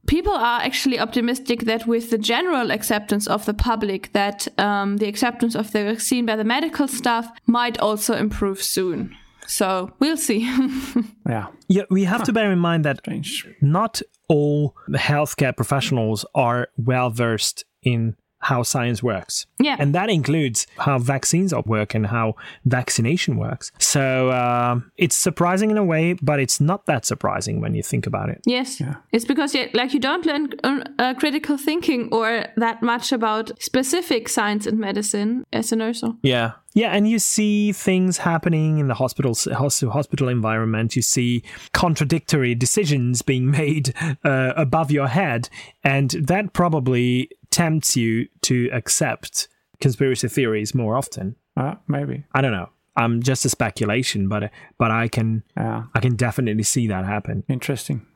people 0.07 0.33
are 0.33 0.61
actually 0.61 0.99
optimistic 0.99 1.63
that 1.63 1.87
with 1.87 2.11
the 2.11 2.19
general 2.19 2.71
acceptance 2.71 3.27
of 3.27 3.45
the 3.47 3.55
public 3.55 4.13
that 4.13 4.49
um, 4.59 4.99
the 4.99 5.07
acceptance 5.07 5.55
of 5.55 5.73
the 5.73 5.85
vaccine 5.85 6.27
by 6.27 6.37
the 6.37 6.45
medical 6.45 6.89
staff 6.89 7.31
might 7.47 7.79
also 7.79 8.15
improve 8.15 8.63
soon 8.63 9.15
so 9.47 9.93
we'll 10.01 10.17
see 10.17 10.41
Yeah. 11.29 11.47
Yeah, 11.69 11.83
we 11.91 12.05
have 12.05 12.23
to 12.25 12.33
bear 12.33 12.53
in 12.53 12.59
mind 12.59 12.85
that 12.85 12.99
Strange. 12.99 13.47
not 13.61 14.01
all 14.29 14.75
healthcare 14.91 15.57
professionals 15.57 16.25
are 16.35 16.69
well 16.77 17.11
versed 17.11 17.65
in 17.83 18.17
how 18.47 18.63
science 18.63 19.03
works. 19.03 19.47
Yeah. 19.59 19.77
And 19.81 19.93
that 19.95 20.09
includes 20.09 20.69
how 20.79 20.99
vaccines 21.01 21.53
work 21.67 21.95
and 21.95 22.07
how 22.07 22.37
vaccination 22.65 23.37
works. 23.37 23.73
So 23.79 24.31
um, 24.31 24.93
it's 24.97 25.17
surprising 25.17 25.71
in 25.71 25.79
a 25.79 25.85
way, 25.85 26.15
but 26.23 26.39
it's 26.39 26.61
not 26.61 26.87
that 26.87 27.05
surprising 27.05 27.61
when 27.61 27.75
you 27.75 27.83
think 27.83 28.07
about 28.07 28.29
it. 28.29 28.41
Yes, 28.47 28.81
it's 29.11 29.25
because 29.25 29.53
yeah, 29.55 29.67
like 29.75 29.93
you 29.95 30.01
don't 30.01 30.25
learn 30.25 30.51
uh, 30.63 30.85
uh, 30.99 31.15
critical 31.15 31.59
thinking 31.59 32.09
or 32.13 32.47
that 32.57 32.83
much 32.83 33.13
about 33.13 33.51
specific 33.61 34.29
science 34.29 34.67
and 34.67 34.79
medicine 34.79 35.45
as 35.53 35.73
a 35.73 35.77
nurse. 35.77 36.05
Yeah. 36.23 36.53
Yeah, 36.77 36.91
and 36.91 37.09
you 37.09 37.19
see 37.19 37.73
things 37.73 38.19
happening 38.19 38.77
in 38.77 38.89
the 38.89 38.95
hospitals, 38.95 39.49
hos- 39.51 39.81
hospital 39.81 40.29
environment. 40.29 40.95
You 40.95 41.01
see 41.01 41.43
contradictory 41.73 42.55
decisions 42.55 43.23
being 43.23 43.51
made 43.63 43.95
uh, 44.23 44.53
above 44.59 44.91
your 44.91 45.09
head, 45.09 45.49
and 45.83 46.11
that 46.11 46.53
probably 46.53 47.31
tempts 47.51 47.97
you 47.97 48.29
to 48.43 48.69
accept 48.73 49.49
conspiracy 49.81 50.29
theories 50.29 50.75
more 50.75 50.97
often. 50.97 51.37
Uh, 51.57 51.75
maybe. 51.89 52.25
I 52.33 52.41
don't 52.41 52.53
know. 52.53 52.69
I'm 52.97 53.23
just 53.23 53.45
a 53.45 53.49
speculation, 53.49 54.29
but 54.29 54.51
but 54.79 54.91
I 54.91 55.09
can 55.09 55.43
Yeah. 55.57 55.85
I 55.95 56.01
can 56.01 56.17
definitely 56.17 56.63
see 56.65 56.87
that 56.89 57.05
happen. 57.05 57.45
Interesting. 57.49 58.07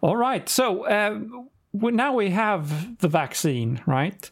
All 0.00 0.16
right. 0.16 0.48
So 0.48 0.84
uh, 0.86 1.20
now 1.72 2.14
we 2.14 2.30
have 2.30 2.98
the 2.98 3.08
vaccine, 3.08 3.80
right? 3.86 4.30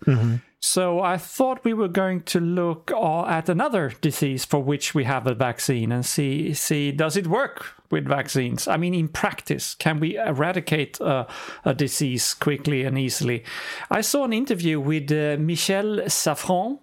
So 0.65 1.01
I 1.01 1.19
thought 1.19 1.65
we 1.65 1.75
were 1.75 1.89
going 1.89 2.23
to 2.23 2.39
look 2.39 2.93
uh, 2.95 3.25
at 3.27 3.49
another 3.49 3.93
disease 4.01 4.45
for 4.45 4.63
which 4.63 4.95
we 4.95 5.03
have 5.03 5.27
a 5.27 5.35
vaccine 5.35 5.91
and 5.91 6.07
see 6.07 6.55
see 6.55 6.93
does 6.93 7.17
it 7.17 7.27
work 7.27 7.75
with 7.91 8.07
vaccines? 8.07 8.69
I 8.69 8.77
mean, 8.77 8.95
in 8.95 9.09
practice, 9.09 9.75
can 9.75 9.99
we 9.99 10.17
eradicate 10.17 11.01
uh, 11.01 11.27
a 11.65 11.75
disease 11.75 12.33
quickly 12.33 12.85
and 12.85 12.97
easily? 12.97 13.43
I 13.91 14.03
saw 14.03 14.25
an 14.25 14.33
interview 14.33 14.79
with 14.79 15.11
uh, 15.11 15.37
Michel 15.37 15.99
Zaffran, 16.07 16.79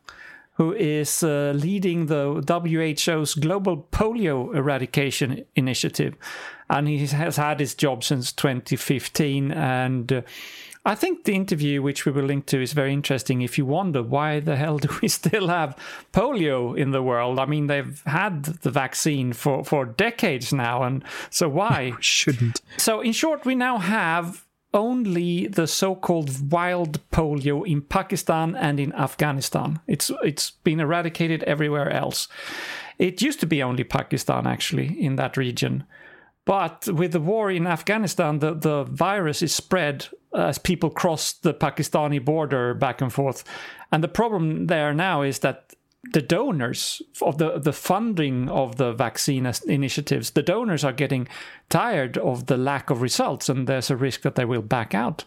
who 0.56 0.74
is 0.74 1.24
uh, 1.24 1.54
leading 1.56 2.08
the 2.08 2.44
WHO's 2.46 3.34
global 3.34 3.88
polio 3.94 4.54
eradication 4.54 5.46
initiative. 5.56 6.16
And 6.70 6.88
he 6.90 7.08
has 7.08 7.38
had 7.38 7.62
his 7.62 7.76
job 7.76 8.04
since 8.04 8.34
2015. 8.34 9.54
And 9.54 10.12
uh, 10.12 10.22
I 10.86 10.96
think 10.96 11.26
the 11.26 11.36
interview, 11.36 11.82
which 11.82 12.06
we 12.06 12.12
will 12.12 12.24
link 12.24 12.46
to, 12.48 12.62
is 12.62 12.74
very 12.74 12.94
interesting 12.94 13.42
if 13.42 13.58
you 13.58 13.66
wonder 13.66 14.02
why 14.02 14.40
the 14.40 14.56
hell 14.56 14.78
do 14.78 14.90
we 15.02 15.08
still 15.20 15.50
have 15.50 15.78
polio 16.14 16.78
in 16.78 16.92
the 16.92 17.04
world? 17.04 17.38
I 17.38 17.46
mean, 17.46 17.68
they've 17.68 18.02
had 18.06 18.46
the 18.46 18.72
vaccine 18.72 19.34
for, 19.34 19.64
for 19.64 19.86
decades 19.86 20.54
now. 20.54 20.84
And 20.84 21.04
so 21.30 21.50
why? 21.50 21.94
Shouldn't. 22.00 22.62
So, 22.78 23.02
in 23.02 23.12
short, 23.12 23.46
we 23.46 23.56
now 23.56 23.78
have 23.78 24.46
only 24.74 25.48
the 25.48 25.68
so-called 25.68 26.52
wild 26.52 27.00
polio 27.12 27.68
in 27.68 27.82
Pakistan 27.82 28.56
and 28.56 28.80
in 28.80 28.94
Afghanistan. 28.94 29.80
It's 29.88 30.12
it's 30.24 30.52
been 30.52 30.80
eradicated 30.80 31.44
everywhere 31.44 31.90
else. 31.90 32.28
It 33.00 33.22
used 33.22 33.40
to 33.40 33.48
be 33.48 33.64
only 33.64 33.84
Pakistan 33.84 34.46
actually 34.46 35.02
in 35.02 35.16
that 35.16 35.38
region. 35.38 35.86
But 36.46 36.88
with 36.88 37.12
the 37.12 37.20
war 37.20 37.52
in 37.52 37.68
Afghanistan, 37.68 38.40
the, 38.40 38.54
the 38.54 38.84
virus 38.84 39.42
is 39.42 39.54
spread 39.54 40.08
as 40.34 40.58
people 40.58 40.90
cross 40.90 41.34
the 41.34 41.54
Pakistani 41.54 42.24
border 42.24 42.74
back 42.74 43.02
and 43.02 43.12
forth. 43.12 43.44
And 43.92 44.04
the 44.04 44.08
problem 44.08 44.68
there 44.68 44.94
now 44.94 45.24
is 45.24 45.40
that 45.40 45.74
the 46.14 46.22
donors 46.22 47.02
of 47.22 47.40
the, 47.40 47.60
the 47.60 47.74
funding 47.74 48.48
of 48.48 48.78
the 48.78 48.94
vaccine 48.94 49.52
initiatives, 49.68 50.32
the 50.32 50.42
donors 50.42 50.86
are 50.86 50.94
getting 50.94 51.28
tired 51.68 52.18
of 52.18 52.46
the 52.46 52.56
lack 52.56 52.90
of 52.90 53.02
results, 53.02 53.50
and 53.50 53.68
there's 53.68 53.92
a 53.92 53.98
risk 53.98 54.22
that 54.22 54.36
they 54.36 54.46
will 54.46 54.62
back 54.62 54.96
out. 54.96 55.26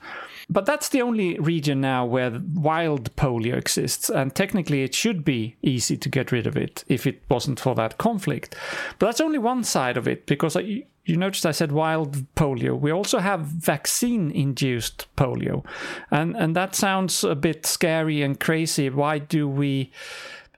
But 0.48 0.64
that's 0.64 0.88
the 0.88 1.02
only 1.02 1.38
region 1.38 1.82
now 1.82 2.06
where 2.06 2.40
wild 2.54 3.14
polio 3.16 3.54
exists, 3.54 4.08
and 4.08 4.34
technically 4.34 4.82
it 4.82 4.94
should 4.94 5.24
be 5.24 5.56
easy 5.62 5.96
to 5.98 6.08
get 6.08 6.32
rid 6.32 6.46
of 6.46 6.56
it 6.56 6.84
if 6.88 7.06
it 7.06 7.22
wasn't 7.28 7.60
for 7.60 7.74
that 7.74 7.98
conflict. 7.98 8.56
But 8.98 9.06
that's 9.06 9.20
only 9.20 9.38
one 9.38 9.64
side 9.64 9.98
of 9.98 10.08
it, 10.08 10.26
because 10.26 10.56
you 11.04 11.16
noticed 11.16 11.44
I 11.44 11.50
said 11.50 11.72
wild 11.72 12.32
polio. 12.34 12.78
We 12.78 12.92
also 12.92 13.18
have 13.18 13.40
vaccine 13.40 14.30
induced 14.30 15.06
polio. 15.16 15.64
And, 16.10 16.36
and 16.36 16.54
that 16.54 16.74
sounds 16.74 17.24
a 17.24 17.34
bit 17.34 17.66
scary 17.66 18.22
and 18.22 18.38
crazy. 18.38 18.88
Why 18.88 19.18
do 19.18 19.48
we 19.48 19.90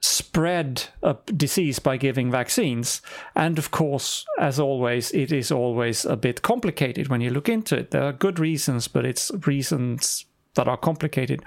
spread 0.04 0.84
a 1.02 1.16
disease 1.34 1.78
by 1.78 1.96
giving 1.96 2.30
vaccines. 2.30 3.00
And 3.34 3.58
of 3.58 3.70
course, 3.70 4.26
as 4.38 4.60
always, 4.60 5.10
it 5.12 5.32
is 5.32 5.50
always 5.50 6.04
a 6.04 6.14
bit 6.14 6.42
complicated 6.42 7.08
when 7.08 7.22
you 7.22 7.30
look 7.30 7.48
into 7.48 7.78
it. 7.78 7.90
There 7.90 8.02
are 8.02 8.12
good 8.12 8.38
reasons, 8.38 8.86
but 8.86 9.06
it's 9.06 9.30
reasons 9.46 10.26
that 10.56 10.68
are 10.68 10.76
complicated. 10.76 11.42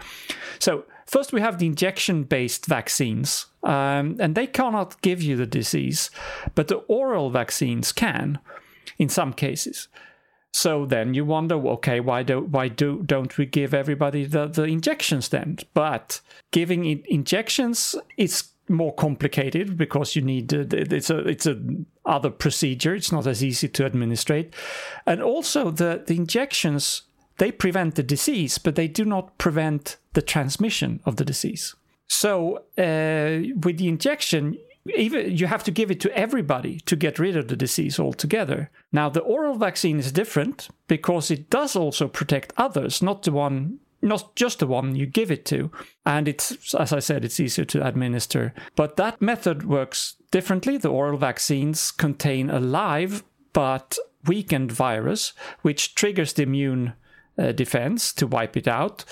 So, 0.57 0.85
first 1.05 1.31
we 1.31 1.41
have 1.41 1.59
the 1.59 1.67
injection 1.67 2.23
based 2.23 2.65
vaccines, 2.65 3.45
um, 3.63 4.17
and 4.19 4.33
they 4.33 4.47
cannot 4.47 4.99
give 5.01 5.21
you 5.21 5.35
the 5.35 5.45
disease, 5.45 6.09
but 6.55 6.67
the 6.67 6.77
oral 6.87 7.29
vaccines 7.29 7.91
can 7.91 8.39
in 8.97 9.09
some 9.09 9.33
cases. 9.33 9.88
So 10.53 10.85
then 10.85 11.13
you 11.13 11.25
wonder, 11.25 11.55
okay, 11.55 11.99
why 11.99 12.23
do 12.23 12.41
why 12.41 12.67
do 12.69 13.03
don't 13.05 13.38
we 13.38 13.45
give 13.45 13.73
everybody 13.73 14.25
the, 14.25 14.47
the 14.47 14.63
injections 14.63 15.29
then? 15.29 15.57
But 15.73 16.21
giving 16.51 17.03
injections 17.05 17.95
is 18.17 18.49
more 18.69 18.93
complicated 18.93 19.77
because 19.77 20.15
you 20.15 20.21
need 20.21 20.53
uh, 20.53 20.65
it's 20.71 21.09
a 21.09 21.19
it's 21.19 21.45
a 21.45 21.61
other 22.05 22.29
procedure. 22.31 22.95
It's 22.95 23.11
not 23.11 23.27
as 23.27 23.43
easy 23.43 23.67
to 23.69 23.85
administrate, 23.85 24.53
and 25.05 25.21
also 25.21 25.69
the 25.69 26.03
the 26.07 26.15
injections 26.15 27.03
they 27.38 27.51
prevent 27.51 27.95
the 27.95 28.03
disease, 28.03 28.57
but 28.57 28.75
they 28.75 28.88
do 28.88 29.05
not 29.05 29.38
prevent 29.38 29.97
the 30.13 30.21
transmission 30.21 30.99
of 31.05 31.17
the 31.17 31.25
disease. 31.25 31.75
So 32.07 32.63
uh, 32.77 33.53
with 33.63 33.77
the 33.77 33.88
injection, 33.88 34.57
even 34.95 35.35
you 35.35 35.47
have 35.47 35.63
to 35.65 35.71
give 35.71 35.91
it 35.91 35.99
to 36.01 36.17
everybody 36.17 36.79
to 36.81 36.95
get 36.95 37.19
rid 37.19 37.35
of 37.35 37.47
the 37.47 37.55
disease 37.55 37.99
altogether. 37.99 38.69
Now 38.91 39.09
the 39.09 39.21
oral 39.21 39.55
vaccine 39.55 39.99
is 39.99 40.11
different 40.11 40.69
because 40.88 41.31
it 41.31 41.49
does 41.49 41.75
also 41.75 42.07
protect 42.07 42.53
others, 42.57 43.01
not 43.01 43.23
the 43.23 43.31
one 43.31 43.79
not 43.99 44.35
just 44.35 44.59
the 44.59 44.67
one 44.67 44.95
you 44.95 45.07
give 45.07 45.31
it 45.31 45.43
to. 45.45 45.71
And 46.05 46.27
it's 46.27 46.73
as 46.75 46.93
I 46.93 46.99
said, 46.99 47.25
it's 47.25 47.39
easier 47.39 47.65
to 47.65 47.85
administer. 47.85 48.53
But 48.75 48.95
that 48.97 49.21
method 49.21 49.65
works 49.65 50.15
differently. 50.31 50.77
The 50.77 50.89
oral 50.89 51.17
vaccines 51.17 51.91
contain 51.91 52.49
a 52.49 52.59
live 52.59 53.23
but 53.53 53.97
weakened 54.25 54.71
virus, 54.71 55.33
which 55.61 55.95
triggers 55.95 56.33
the 56.33 56.43
immune 56.43 56.93
uh, 57.38 57.51
defense 57.51 58.13
to 58.13 58.27
wipe 58.27 58.57
it 58.57 58.67
out. 58.67 59.05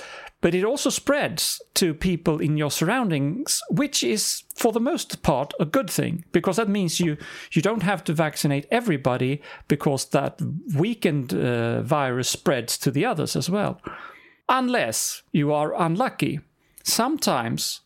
But 0.45 0.53
it 0.53 0.63
also 0.63 0.91
spreads 0.91 1.59
to 1.73 1.95
people 1.95 2.39
in 2.39 2.55
your 2.55 2.69
surroundings, 2.69 3.63
which 3.71 4.03
is, 4.03 4.43
for 4.55 4.71
the 4.71 4.79
most 4.79 5.23
part, 5.23 5.55
a 5.59 5.65
good 5.65 5.89
thing 5.89 6.23
because 6.31 6.57
that 6.57 6.69
means 6.69 6.99
you 6.99 7.17
you 7.53 7.63
don't 7.63 7.81
have 7.81 8.03
to 8.03 8.13
vaccinate 8.13 8.67
everybody 8.69 9.41
because 9.67 10.05
that 10.09 10.39
weakened 10.75 11.33
uh, 11.33 11.81
virus 11.81 12.29
spreads 12.29 12.77
to 12.77 12.91
the 12.91 13.03
others 13.03 13.35
as 13.35 13.49
well. 13.49 13.81
Unless 14.47 15.23
you 15.31 15.51
are 15.51 15.73
unlucky. 15.73 16.39
Sometimes, 16.83 17.81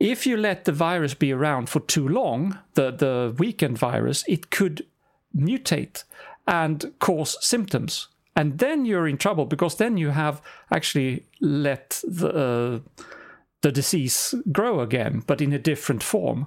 if 0.00 0.26
you 0.26 0.36
let 0.36 0.64
the 0.64 0.72
virus 0.72 1.14
be 1.14 1.32
around 1.32 1.68
for 1.68 1.78
too 1.78 2.08
long, 2.08 2.58
the, 2.74 2.90
the 2.90 3.36
weakened 3.38 3.78
virus, 3.78 4.24
it 4.26 4.50
could 4.50 4.84
mutate 5.32 6.02
and 6.48 6.92
cause 6.98 7.38
symptoms 7.40 8.08
and 8.36 8.58
then 8.58 8.84
you're 8.84 9.08
in 9.08 9.18
trouble 9.18 9.46
because 9.46 9.76
then 9.76 9.96
you 9.96 10.10
have 10.10 10.40
actually 10.70 11.26
let 11.40 12.00
the 12.06 12.28
uh, 12.28 12.78
the 13.62 13.72
disease 13.72 14.34
grow 14.50 14.80
again, 14.80 15.22
but 15.26 15.40
in 15.40 15.52
a 15.52 15.58
different 15.58 16.02
form. 16.02 16.46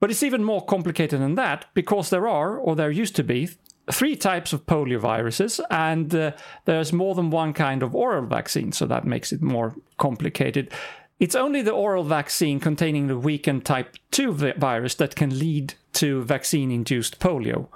But 0.00 0.10
it's 0.10 0.22
even 0.22 0.42
more 0.42 0.64
complicated 0.64 1.20
than 1.20 1.34
that 1.36 1.66
because 1.74 2.10
there 2.10 2.26
are, 2.26 2.56
or 2.56 2.74
there 2.74 2.90
used 2.90 3.14
to 3.16 3.22
be, 3.22 3.50
three 3.92 4.16
types 4.16 4.52
of 4.52 4.66
polioviruses, 4.66 5.60
and 5.70 6.14
uh, 6.14 6.32
there's 6.64 6.92
more 6.92 7.14
than 7.14 7.30
one 7.30 7.52
kind 7.52 7.82
of 7.82 7.94
oral 7.94 8.26
vaccine, 8.26 8.72
so 8.72 8.86
that 8.86 9.04
makes 9.04 9.32
it 9.32 9.42
more 9.42 9.74
complicated. 9.98 10.72
It's 11.18 11.34
only 11.34 11.60
the 11.62 11.72
oral 11.72 12.04
vaccine 12.04 12.60
containing 12.60 13.06
the 13.06 13.18
weakened 13.18 13.64
type 13.64 13.96
2 14.10 14.32
virus 14.56 14.94
that 14.96 15.16
can 15.16 15.38
lead 15.38 15.74
to 15.94 16.22
vaccine 16.22 16.70
induced 16.70 17.20
polio. 17.20 17.68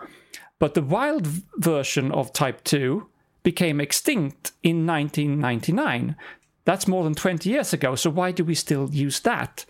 But 0.58 0.74
the 0.74 0.82
wild 0.82 1.26
version 1.58 2.10
of 2.10 2.32
type 2.32 2.64
2 2.64 3.06
became 3.44 3.80
extinct 3.80 4.52
in 4.62 4.84
1999 4.86 6.16
That's 6.64 6.88
more 6.88 7.04
than 7.04 7.14
20 7.14 7.48
years 7.48 7.72
ago. 7.72 7.94
So 7.94 8.10
why 8.10 8.32
do 8.32 8.42
we 8.42 8.54
still 8.54 8.88
use 8.90 9.20
that? 9.20 9.66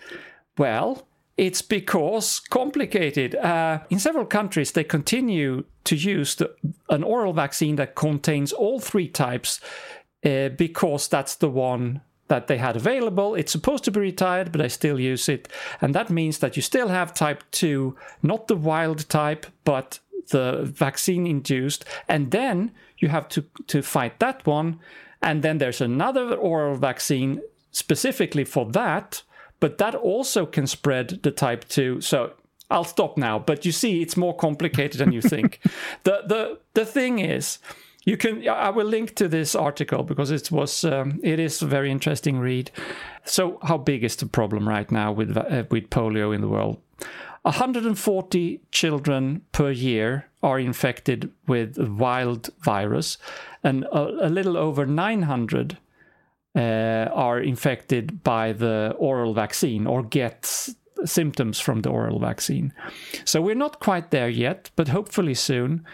Well, 0.56 1.06
it's 1.36 1.62
because 1.62 2.40
complicated. 2.40 3.34
Uh, 3.34 3.80
in 3.90 3.98
several 3.98 4.26
countries, 4.26 4.72
they 4.72 4.84
continue 4.84 5.64
to 5.84 5.96
use 5.96 6.36
the, 6.36 6.54
an 6.88 7.02
oral 7.02 7.32
vaccine 7.32 7.76
that 7.76 7.96
contains 7.96 8.52
all 8.52 8.78
three 8.78 9.08
types 9.08 9.60
uh, 10.24 10.50
because 10.50 11.08
that's 11.08 11.34
the 11.34 11.50
one 11.50 12.00
that 12.28 12.46
they 12.46 12.58
had 12.58 12.76
available. 12.76 13.34
It's 13.34 13.52
supposed 13.52 13.84
to 13.84 13.90
be 13.90 14.00
retired, 14.00 14.52
but 14.52 14.60
I 14.60 14.68
still 14.68 14.98
use 14.98 15.28
it. 15.28 15.48
And 15.80 15.94
that 15.94 16.08
means 16.08 16.38
that 16.38 16.56
you 16.56 16.62
still 16.62 16.88
have 16.88 17.12
type 17.12 17.42
2, 17.50 17.96
not 18.22 18.46
the 18.46 18.56
wild 18.56 19.08
type, 19.08 19.46
but 19.64 19.98
the 20.30 20.60
vaccine 20.62 21.26
induced. 21.26 21.84
And 22.08 22.30
then 22.30 22.72
you 22.98 23.08
have 23.08 23.28
to, 23.30 23.44
to 23.68 23.82
fight 23.82 24.20
that 24.20 24.46
one. 24.46 24.80
And 25.22 25.42
then 25.42 25.58
there's 25.58 25.80
another 25.80 26.34
oral 26.34 26.76
vaccine 26.76 27.40
specifically 27.70 28.44
for 28.44 28.66
that, 28.72 29.22
but 29.60 29.78
that 29.78 29.94
also 29.94 30.46
can 30.46 30.66
spread 30.66 31.22
the 31.22 31.30
type 31.30 31.66
2. 31.68 32.00
So 32.00 32.32
I'll 32.70 32.84
stop 32.84 33.16
now, 33.16 33.38
but 33.38 33.64
you 33.64 33.72
see, 33.72 34.02
it's 34.02 34.16
more 34.16 34.36
complicated 34.36 34.98
than 34.98 35.12
you 35.12 35.20
think. 35.20 35.60
the, 36.04 36.22
the, 36.26 36.58
the 36.74 36.84
thing 36.84 37.18
is, 37.18 37.58
you 38.04 38.16
can 38.16 38.46
i 38.48 38.70
will 38.70 38.86
link 38.86 39.14
to 39.14 39.28
this 39.28 39.54
article 39.54 40.02
because 40.02 40.30
it 40.30 40.50
was 40.50 40.84
um, 40.84 41.18
it 41.22 41.40
is 41.40 41.62
a 41.62 41.66
very 41.66 41.90
interesting 41.90 42.38
read 42.38 42.70
so 43.24 43.58
how 43.62 43.78
big 43.78 44.04
is 44.04 44.16
the 44.16 44.26
problem 44.26 44.68
right 44.68 44.90
now 44.90 45.10
with 45.10 45.36
uh, 45.36 45.64
with 45.70 45.90
polio 45.90 46.34
in 46.34 46.40
the 46.40 46.48
world 46.48 46.78
140 47.44 48.60
children 48.70 49.42
per 49.52 49.70
year 49.70 50.28
are 50.42 50.58
infected 50.58 51.30
with 51.46 51.78
wild 51.78 52.48
virus 52.60 53.18
and 53.62 53.84
a, 53.84 54.26
a 54.26 54.30
little 54.30 54.56
over 54.56 54.86
900 54.86 55.76
uh, 56.56 56.58
are 57.12 57.40
infected 57.40 58.22
by 58.22 58.52
the 58.52 58.94
oral 58.98 59.34
vaccine 59.34 59.86
or 59.86 60.02
get 60.02 60.68
symptoms 61.04 61.60
from 61.60 61.82
the 61.82 61.90
oral 61.90 62.18
vaccine. 62.18 62.72
So 63.24 63.42
we're 63.42 63.54
not 63.54 63.80
quite 63.80 64.10
there 64.10 64.28
yet, 64.28 64.70
but 64.74 64.88
hopefully 64.88 65.34
soon. 65.34 65.84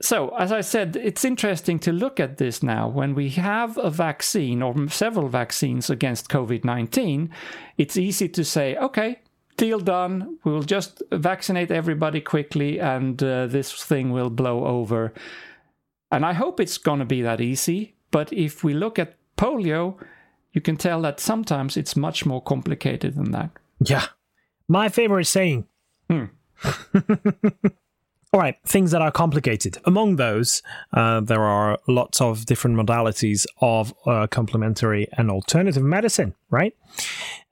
So, 0.00 0.28
as 0.36 0.52
I 0.52 0.60
said, 0.60 0.94
it's 0.96 1.24
interesting 1.24 1.78
to 1.80 1.92
look 1.92 2.20
at 2.20 2.36
this 2.36 2.62
now. 2.62 2.86
When 2.86 3.14
we 3.14 3.30
have 3.30 3.76
a 3.78 3.90
vaccine 3.90 4.62
or 4.62 4.88
several 4.88 5.28
vaccines 5.28 5.90
against 5.90 6.28
COVID 6.28 6.64
19, 6.64 7.30
it's 7.78 7.96
easy 7.96 8.28
to 8.28 8.44
say, 8.44 8.76
okay, 8.76 9.18
deal 9.58 9.80
done. 9.80 10.38
We 10.44 10.52
will 10.52 10.62
just 10.62 11.02
vaccinate 11.12 11.70
everybody 11.70 12.22
quickly 12.22 12.80
and 12.80 13.22
uh, 13.22 13.46
this 13.46 13.72
thing 13.72 14.12
will 14.12 14.30
blow 14.30 14.64
over. 14.64 15.12
And 16.10 16.24
I 16.24 16.32
hope 16.32 16.58
it's 16.58 16.78
going 16.78 17.00
to 17.00 17.04
be 17.04 17.20
that 17.22 17.40
easy. 17.40 17.94
But 18.10 18.32
if 18.32 18.64
we 18.64 18.72
look 18.72 18.98
at 18.98 19.16
polio, 19.36 19.96
you 20.52 20.62
can 20.62 20.76
tell 20.76 21.02
that 21.02 21.20
sometimes 21.20 21.76
it's 21.76 21.96
much 21.96 22.24
more 22.24 22.42
complicated 22.42 23.14
than 23.14 23.32
that. 23.32 23.50
Yeah. 23.84 24.06
My 24.66 24.88
favorite 24.88 25.26
saying. 25.26 25.66
Hmm. 26.08 26.24
All 28.30 28.40
right, 28.40 28.56
things 28.66 28.90
that 28.90 29.00
are 29.00 29.10
complicated. 29.10 29.78
Among 29.86 30.16
those, 30.16 30.62
uh, 30.92 31.20
there 31.20 31.42
are 31.42 31.78
lots 31.88 32.20
of 32.20 32.44
different 32.44 32.76
modalities 32.76 33.46
of 33.62 33.94
uh, 34.04 34.26
complementary 34.26 35.08
and 35.16 35.30
alternative 35.30 35.82
medicine, 35.82 36.34
right? 36.50 36.74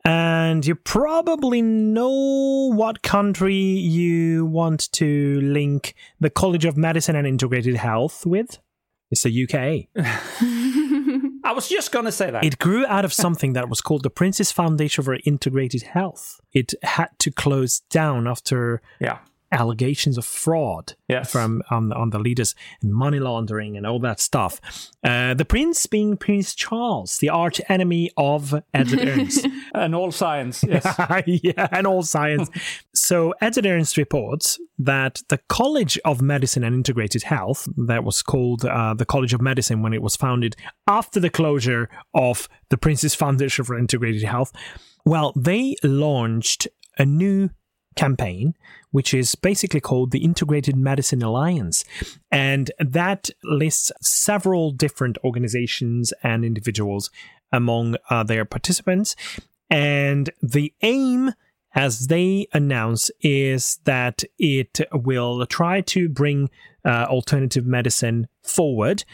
And 0.04 0.66
you 0.66 0.74
probably 0.74 1.62
know 1.62 2.72
what 2.74 3.02
country 3.02 3.54
you 3.54 4.44
want 4.44 4.92
to 4.92 5.40
link 5.40 5.94
the 6.20 6.28
College 6.28 6.66
of 6.66 6.76
Medicine 6.76 7.16
and 7.16 7.26
Integrated 7.26 7.76
Health 7.76 8.26
with. 8.26 8.58
It's 9.10 9.22
the 9.22 9.44
UK. 9.44 9.88
I 11.42 11.52
was 11.52 11.68
just 11.68 11.90
going 11.90 12.04
to 12.04 12.12
say 12.12 12.30
that. 12.30 12.44
It 12.44 12.58
grew 12.58 12.84
out 12.86 13.06
of 13.06 13.14
something 13.14 13.54
that 13.54 13.70
was 13.70 13.80
called 13.80 14.02
the 14.02 14.10
Prince's 14.10 14.52
Foundation 14.52 15.04
for 15.04 15.16
Integrated 15.24 15.84
Health. 15.84 16.38
It 16.52 16.74
had 16.82 17.08
to 17.20 17.30
close 17.30 17.80
down 17.88 18.26
after 18.26 18.82
yeah 19.00 19.20
allegations 19.56 20.18
of 20.18 20.24
fraud 20.24 20.94
yes. 21.08 21.32
from 21.32 21.62
on, 21.70 21.92
on 21.92 22.10
the 22.10 22.18
leaders 22.18 22.54
and 22.82 22.92
money 22.92 23.18
laundering 23.18 23.76
and 23.76 23.86
all 23.86 23.98
that 24.00 24.20
stuff. 24.20 24.60
Uh, 25.02 25.34
the 25.34 25.44
prince 25.44 25.86
being 25.86 26.16
Prince 26.16 26.54
Charles, 26.54 27.18
the 27.18 27.30
arch 27.30 27.60
enemy 27.68 28.10
of 28.16 28.54
Edzard 28.74 29.06
Ernst. 29.16 29.48
and 29.74 29.94
all 29.94 30.12
science, 30.12 30.62
yes. 30.62 30.84
yeah, 31.26 31.68
and 31.72 31.86
all 31.86 32.02
science. 32.02 32.50
so 32.94 33.34
Edzard 33.42 33.66
Ernst 33.66 33.96
reports 33.96 34.60
that 34.78 35.22
the 35.28 35.38
College 35.48 35.98
of 36.04 36.20
Medicine 36.20 36.62
and 36.62 36.74
Integrated 36.74 37.22
Health, 37.22 37.66
that 37.76 38.04
was 38.04 38.22
called 38.22 38.64
uh, 38.64 38.94
the 38.94 39.06
College 39.06 39.32
of 39.32 39.40
Medicine 39.40 39.82
when 39.82 39.94
it 39.94 40.02
was 40.02 40.16
founded 40.16 40.54
after 40.86 41.18
the 41.18 41.30
closure 41.30 41.88
of 42.14 42.48
the 42.68 42.76
Prince's 42.76 43.14
Foundation 43.14 43.64
for 43.64 43.78
Integrated 43.78 44.22
Health, 44.22 44.52
well, 45.04 45.32
they 45.34 45.76
launched 45.82 46.68
a 46.98 47.06
new 47.06 47.50
campaign, 47.96 48.54
which 48.90 49.12
is 49.12 49.34
basically 49.34 49.80
called 49.80 50.10
the 50.10 50.24
Integrated 50.24 50.76
Medicine 50.76 51.22
Alliance. 51.22 51.84
And 52.30 52.70
that 52.78 53.30
lists 53.42 53.90
several 54.00 54.70
different 54.70 55.18
organizations 55.24 56.12
and 56.22 56.44
individuals 56.44 57.10
among 57.52 57.96
uh, 58.10 58.22
their 58.22 58.44
participants. 58.44 59.16
And 59.70 60.30
the 60.42 60.72
aim, 60.82 61.32
as 61.74 62.06
they 62.06 62.46
announce, 62.52 63.10
is 63.20 63.80
that 63.84 64.22
it 64.38 64.80
will 64.92 65.44
try 65.46 65.80
to 65.80 66.08
bring 66.08 66.50
uh, 66.84 67.06
alternative 67.08 67.66
medicine 67.66 68.28
forward. 68.42 69.04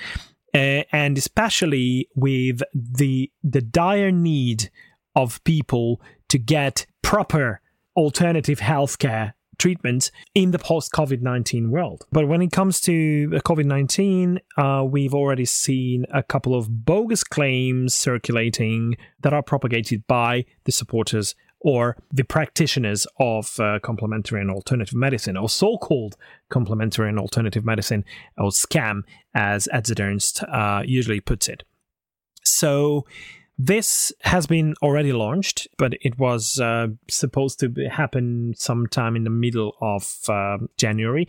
Uh, 0.55 0.85
and 0.93 1.16
especially 1.16 2.07
with 2.14 2.61
the 2.74 3.33
the 3.43 3.62
dire 3.62 4.11
need 4.12 4.70
of 5.16 5.43
people 5.45 5.99
to 6.28 6.39
get 6.39 6.85
proper 7.01 7.62
alternative 7.97 8.61
healthcare 8.61 9.32
treatments 9.59 10.11
in 10.34 10.51
the 10.51 10.59
post 10.59 10.93
COVID 10.93 11.20
19 11.20 11.70
world. 11.70 12.05
But 12.11 12.26
when 12.26 12.43
it 12.43 12.51
comes 12.53 12.80
to 12.82 13.28
COVID 13.30 13.64
19, 13.64 14.40
uh, 14.57 14.84
we've 14.88 15.14
already 15.14 15.45
seen 15.45 16.05
a 16.12 16.22
couple 16.22 16.55
of 16.55 16.84
bogus 16.84 17.22
claims 17.22 17.95
circulating 17.95 18.97
that 19.20 19.32
are 19.32 19.43
propagated 19.43 20.07
by 20.07 20.45
the 20.64 20.72
supporters 20.72 21.34
or 21.61 21.97
the 22.12 22.24
practitioners 22.24 23.07
of 23.20 23.59
uh, 23.61 23.78
complementary 23.82 24.40
and 24.40 24.51
alternative 24.51 24.95
medicine, 24.95 25.36
or 25.36 25.49
so 25.49 25.78
called 25.78 26.16
complementary 26.49 27.09
and 27.09 27.20
alternative 27.20 27.64
medicine, 27.64 28.05
or 28.36 28.51
SCAM, 28.51 29.03
as 29.32 29.68
Edzard 29.72 30.01
Ernst 30.01 30.43
uh, 30.45 30.82
usually 30.84 31.20
puts 31.20 31.49
it. 31.49 31.62
So, 32.43 33.07
this 33.67 34.13
has 34.23 34.47
been 34.47 34.75
already 34.83 35.13
launched, 35.13 35.69
but 35.79 35.95
it 36.01 36.19
was 36.19 36.59
uh, 36.59 36.89
supposed 37.09 37.61
to 37.61 37.73
happen 37.91 38.55
sometime 38.57 39.15
in 39.15 39.25
the 39.25 39.31
middle 39.31 39.77
of 39.81 40.19
uh, 40.29 40.59
January. 40.77 41.29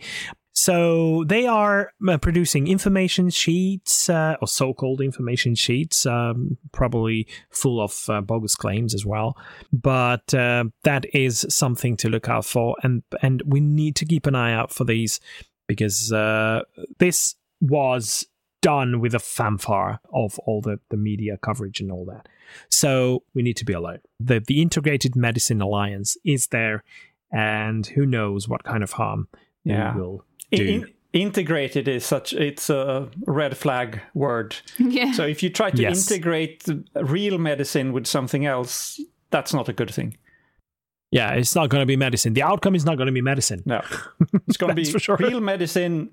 So 0.56 1.24
they 1.26 1.46
are 1.46 1.92
uh, 2.08 2.18
producing 2.18 2.68
information 2.68 3.30
sheets, 3.30 4.08
uh, 4.08 4.36
or 4.40 4.48
so-called 4.48 5.00
information 5.00 5.54
sheets, 5.54 6.06
um, 6.06 6.56
probably 6.72 7.26
full 7.50 7.80
of 7.80 8.04
uh, 8.08 8.20
bogus 8.20 8.54
claims 8.54 8.94
as 8.94 9.04
well. 9.04 9.36
But 9.72 10.32
uh, 10.32 10.64
that 10.82 11.06
is 11.14 11.46
something 11.48 11.96
to 11.98 12.08
look 12.08 12.28
out 12.28 12.44
for, 12.44 12.76
and 12.82 13.02
and 13.20 13.42
we 13.46 13.60
need 13.60 13.96
to 13.96 14.06
keep 14.06 14.26
an 14.26 14.34
eye 14.36 14.54
out 14.54 14.72
for 14.72 14.84
these 14.84 15.20
because 15.66 16.12
uh, 16.12 16.62
this 16.98 17.34
was 17.60 18.26
done 18.64 18.98
with 18.98 19.14
a 19.14 19.18
fanfare 19.18 20.00
of 20.14 20.38
all 20.40 20.62
the, 20.62 20.80
the 20.88 20.96
media 20.96 21.36
coverage 21.36 21.80
and 21.80 21.92
all 21.92 22.06
that. 22.06 22.26
So 22.70 23.22
we 23.34 23.42
need 23.42 23.58
to 23.58 23.64
be 23.66 23.74
alert. 23.74 24.00
The, 24.18 24.40
the 24.40 24.62
Integrated 24.62 25.14
Medicine 25.14 25.60
Alliance 25.60 26.16
is 26.24 26.46
there, 26.46 26.82
and 27.30 27.86
who 27.86 28.06
knows 28.06 28.48
what 28.48 28.64
kind 28.64 28.82
of 28.82 28.92
harm 28.92 29.28
yeah. 29.64 29.92
they 29.92 30.00
will 30.00 30.24
do. 30.50 30.64
In, 30.64 30.92
integrated 31.12 31.88
is 31.88 32.06
such 32.06 32.32
it's 32.32 32.70
a 32.70 33.10
red 33.26 33.54
flag 33.56 34.00
word. 34.14 34.56
Yeah. 34.78 35.12
So 35.12 35.24
if 35.26 35.42
you 35.42 35.50
try 35.50 35.70
to 35.70 35.82
yes. 35.82 36.10
integrate 36.10 36.64
real 36.94 37.36
medicine 37.36 37.92
with 37.92 38.06
something 38.06 38.46
else, 38.46 38.98
that's 39.30 39.52
not 39.52 39.68
a 39.68 39.74
good 39.74 39.92
thing. 39.92 40.16
Yeah, 41.10 41.32
it's 41.32 41.54
not 41.54 41.68
going 41.68 41.82
to 41.82 41.86
be 41.86 41.96
medicine. 41.96 42.32
The 42.32 42.42
outcome 42.42 42.74
is 42.74 42.84
not 42.84 42.96
going 42.96 43.06
to 43.08 43.12
be 43.12 43.20
medicine. 43.20 43.62
No, 43.66 43.82
it's 44.48 44.56
going 44.56 44.70
to 44.70 44.74
be 44.74 44.90
for 44.90 44.98
sure. 44.98 45.16
real 45.16 45.40
medicine 45.40 46.10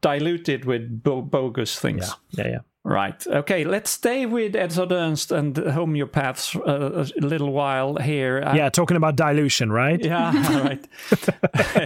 diluted 0.00 0.64
with 0.64 1.02
bo- 1.02 1.22
bogus 1.22 1.78
things. 1.78 2.10
Yeah, 2.30 2.44
yeah, 2.44 2.50
yeah. 2.50 2.58
Right. 2.84 3.26
Okay. 3.26 3.64
Let's 3.64 3.90
stay 3.90 4.24
with 4.24 4.54
Edzard 4.54 4.92
Ernst 4.92 5.30
and 5.30 5.54
homeopaths 5.54 6.56
uh, 6.56 7.04
a 7.04 7.26
little 7.26 7.52
while 7.52 7.96
here. 7.96 8.40
Yeah, 8.54 8.70
talking 8.70 8.96
about 8.96 9.16
dilution, 9.16 9.70
right? 9.70 10.02
Yeah. 10.02 10.32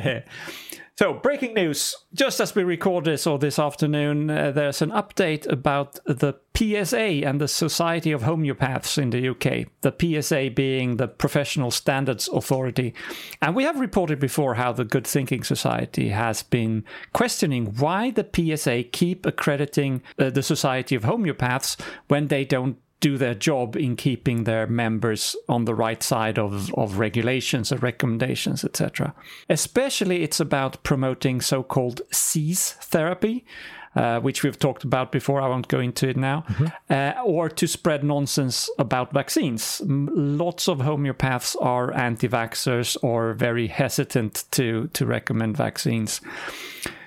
right. 0.05 0.25
So, 1.03 1.13
breaking 1.13 1.55
news. 1.55 1.97
Just 2.15 2.39
as 2.39 2.55
we 2.55 2.63
record 2.63 3.05
this 3.07 3.27
or 3.27 3.37
this 3.37 3.59
afternoon, 3.59 4.31
uh, 4.31 4.53
there's 4.53 4.81
an 4.83 4.93
update 4.93 5.51
about 5.51 5.99
the 6.05 6.35
PSA 6.55 7.27
and 7.27 7.41
the 7.41 7.49
Society 7.49 8.13
of 8.13 8.23
Homeopaths 8.23 8.99
in 8.99 9.11
the 9.11 9.31
UK. 9.31 9.67
The 9.81 10.23
PSA 10.23 10.53
being 10.55 10.99
the 10.99 11.09
Professional 11.09 11.73
Standards 11.73 12.29
Authority. 12.29 12.95
And 13.41 13.57
we 13.57 13.65
have 13.65 13.81
reported 13.81 14.21
before 14.21 14.55
how 14.55 14.71
the 14.71 14.85
Good 14.85 15.05
Thinking 15.05 15.43
Society 15.43 16.11
has 16.11 16.45
been 16.45 16.85
questioning 17.13 17.75
why 17.79 18.13
the 18.13 18.29
PSA 18.33 18.85
keep 18.85 19.27
accrediting 19.27 20.03
uh, 20.21 20.31
the 20.31 20.45
Society 20.45 20.95
of 20.95 21.03
Homeopaths 21.03 21.81
when 22.07 22.29
they 22.29 22.45
don't 22.45 22.79
do 23.03 23.19
their 23.19 23.35
job 23.35 23.77
in 23.77 23.97
keeping 23.97 24.45
their 24.45 24.67
members 24.67 25.37
on 25.49 25.67
the 25.67 25.75
right 25.75 26.03
side 26.03 26.39
of, 26.39 26.73
of 26.75 26.99
regulations 26.99 27.71
and 27.73 27.83
recommendations, 27.83 28.65
etc. 28.65 29.13
Especially, 29.51 30.23
it's 30.23 30.41
about 30.41 30.83
promoting 30.85 31.41
so 31.43 31.63
called 31.63 32.01
CEASE 32.11 32.73
therapy. 32.81 33.45
Uh, 33.95 34.19
which 34.21 34.43
we've 34.43 34.59
talked 34.59 34.85
about 34.85 35.13
before. 35.13 35.39
I 35.39 35.49
won't 35.49 35.69
go 35.69 35.79
into 35.79 36.09
it 36.09 36.17
now. 36.17 36.47
Uh, 36.89 37.13
or 37.23 37.51
to 37.51 37.67
spread 37.67 38.03
nonsense 38.03 38.71
about 38.79 39.13
vaccines. 39.13 39.83
Lots 39.85 40.67
of 40.67 40.79
homeopaths 40.79 41.57
are 41.61 41.93
anti 41.93 42.27
vaxxers 42.27 42.97
or 43.03 43.35
very 43.35 43.67
hesitant 43.67 44.45
to, 44.53 44.89
to 44.95 45.05
recommend 45.05 45.59
vaccines. 45.59 46.23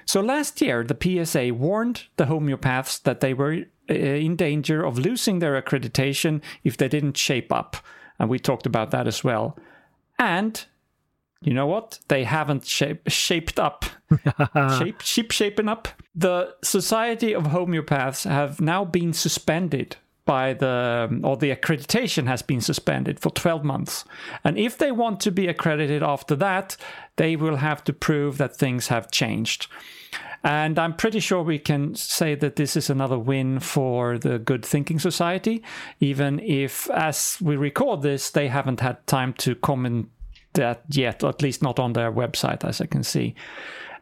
So 0.05 0.21
last 0.21 0.61
year, 0.61 0.83
the 0.83 1.25
PSA 1.25 1.55
warned 1.55 2.03
the 2.17 2.25
homeopaths 2.25 3.01
that 3.01 3.19
they 3.19 3.33
were 3.33 3.65
Uh, 3.87 3.93
in 3.93 4.35
danger 4.35 4.83
of 4.83 4.97
losing 4.97 5.37
their 5.37 5.61
accreditation 5.61 6.41
if 6.63 6.75
they 6.75 6.87
didn't 6.87 7.17
shape 7.17 7.51
up. 7.51 7.77
And 8.17 8.29
we 8.29 8.39
talked 8.39 8.65
about 8.65 8.89
that 8.91 9.05
as 9.05 9.23
well. 9.23 9.57
And 10.17 10.65
you 11.41 11.53
know 11.53 11.67
what? 11.67 11.99
They 12.07 12.23
haven't 12.23 12.65
shape, 12.65 13.07
shaped 13.07 13.59
up. 13.59 13.85
shape, 14.79 15.01
sheep 15.01 15.31
shapen 15.31 15.69
up. 15.69 15.87
The 16.15 16.55
Society 16.63 17.33
of 17.33 17.43
Homeopaths 17.43 18.27
have 18.27 18.59
now 18.59 18.85
been 18.85 19.13
suspended 19.13 19.97
by 20.25 20.53
the, 20.53 21.07
um, 21.11 21.23
or 21.23 21.37
the 21.37 21.55
accreditation 21.55 22.25
has 22.25 22.41
been 22.41 22.61
suspended 22.61 23.19
for 23.19 23.29
12 23.29 23.63
months. 23.63 24.05
And 24.43 24.57
if 24.57 24.79
they 24.79 24.91
want 24.91 25.19
to 25.19 25.31
be 25.31 25.47
accredited 25.47 26.01
after 26.01 26.35
that, 26.37 26.75
they 27.17 27.35
will 27.35 27.57
have 27.57 27.83
to 27.83 27.93
prove 27.93 28.39
that 28.39 28.57
things 28.57 28.87
have 28.87 29.11
changed. 29.11 29.67
And 30.45 30.77
I'm 30.77 30.93
pretty 30.93 31.19
sure 31.19 31.41
we 31.41 31.57
can 31.57 31.95
say 31.95 32.35
that 32.35 32.55
this 32.55 32.75
is 32.75 32.91
another 32.91 33.17
win 33.17 33.59
for 33.59 34.19
the 34.19 34.37
Good 34.37 34.63
Thinking 34.63 34.99
Society, 34.99 35.63
even 35.99 36.39
if, 36.39 36.87
as 36.91 37.39
we 37.41 37.55
record 37.55 38.03
this, 38.03 38.29
they 38.29 38.47
haven't 38.47 38.79
had 38.79 39.05
time 39.07 39.33
to 39.39 39.55
comment 39.55 40.07
that 40.53 40.83
yet, 40.89 41.23
at 41.23 41.41
least 41.41 41.63
not 41.63 41.79
on 41.79 41.93
their 41.93 42.11
website, 42.11 42.63
as 42.63 42.79
I 42.79 42.85
can 42.85 43.01
see. 43.01 43.33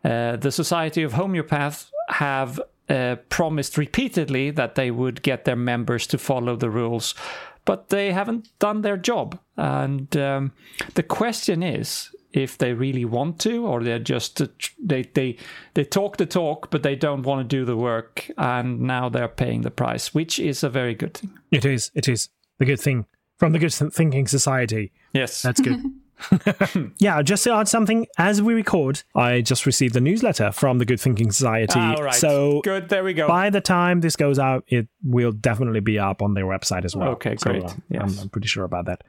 Uh, 0.04 0.36
the 0.36 0.52
Society 0.52 1.02
of 1.04 1.14
Homeopaths 1.14 1.90
have 2.10 2.60
uh, 2.90 3.16
promised 3.30 3.78
repeatedly 3.78 4.52
that 4.52 4.76
they 4.76 4.92
would 4.92 5.22
get 5.22 5.46
their 5.46 5.56
members 5.56 6.06
to 6.08 6.18
follow 6.18 6.58
the 6.58 6.70
rules, 6.70 7.16
but 7.64 7.88
they 7.88 8.12
haven't 8.12 8.50
done 8.60 8.82
their 8.82 8.98
job. 8.98 9.40
And 9.56 10.16
um, 10.18 10.52
the 10.96 11.04
question 11.04 11.64
is 11.64 12.14
if 12.34 12.58
they 12.58 12.74
really 12.74 13.06
want 13.06 13.40
to, 13.42 13.66
or 13.66 13.84
they're 13.84 14.00
just 14.00 14.42
they 14.84 15.04
they 15.14 15.38
they 15.76 15.84
talk 15.84 16.18
the 16.18 16.26
talk, 16.26 16.70
but 16.72 16.84
they 16.84 16.96
don't 16.96 17.24
want 17.24 17.48
to 17.48 17.56
do 17.58 17.64
the 17.66 17.78
work, 17.78 18.30
and 18.38 18.82
now 18.82 19.10
they're 19.10 19.28
paying 19.28 19.62
the 19.62 19.72
price, 19.72 20.14
which 20.14 20.40
is 20.40 20.64
a 20.64 20.70
very 20.70 20.96
good 20.96 21.14
thing. 21.14 21.32
It 21.52 21.66
is. 21.66 21.92
It 21.94 22.08
is 22.08 22.30
the 22.60 22.66
good 22.66 22.80
thing 22.80 23.06
from 23.38 23.54
the 23.54 23.60
Good 23.60 23.74
Thinking 23.74 24.28
Society. 24.28 24.92
Yes, 25.14 25.42
That's 25.42 25.62
good. 25.62 25.80
yeah, 27.00 27.22
just 27.22 27.44
to 27.44 27.54
add 27.54 27.68
something, 27.68 28.08
as 28.18 28.42
we 28.42 28.54
record, 28.54 29.04
I 29.16 29.42
just 29.42 29.66
received 29.66 29.96
a 29.96 30.00
newsletter 30.00 30.52
from 30.52 30.78
the 30.78 30.86
Good 30.86 31.00
Thinking 31.02 31.32
Society. 31.32 31.74
Ah, 31.76 31.96
all 31.96 32.04
right. 32.04 32.14
So 32.16 32.62
good. 32.64 32.88
There 32.90 33.04
we 33.04 33.14
go. 33.14 33.28
by 33.28 33.50
the 33.50 33.60
time 33.60 34.00
this 34.02 34.16
goes 34.16 34.40
out, 34.40 34.64
it 34.68 34.88
will 35.04 35.32
definitely 35.32 35.82
be 35.82 36.00
up 36.00 36.22
on 36.22 36.34
their 36.34 36.46
website 36.46 36.86
as 36.86 36.96
well. 36.96 37.10
Okay, 37.10 37.36
So, 37.38 37.52
great. 37.52 37.64
uh, 37.66 37.74
Yes. 37.90 38.18
I'm, 38.18 38.20
I'm 38.24 38.30
pretty 38.30 38.48
sure 38.48 38.64
about 38.64 38.86
that. 38.86 39.04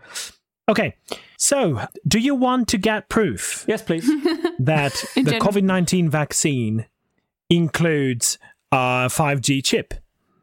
Okay, 0.68 0.96
so 1.36 1.86
do 2.08 2.18
you 2.18 2.34
want 2.34 2.68
to 2.68 2.78
get 2.78 3.08
proof 3.10 3.64
yes, 3.68 3.82
please. 3.82 4.06
that 4.58 4.92
the. 5.14 5.38
COVID 5.40 5.62
19 5.62 6.08
vaccine 6.08 6.86
includes 7.50 8.38
a 8.72 9.08
5G 9.08 9.62
chip? 9.64 9.94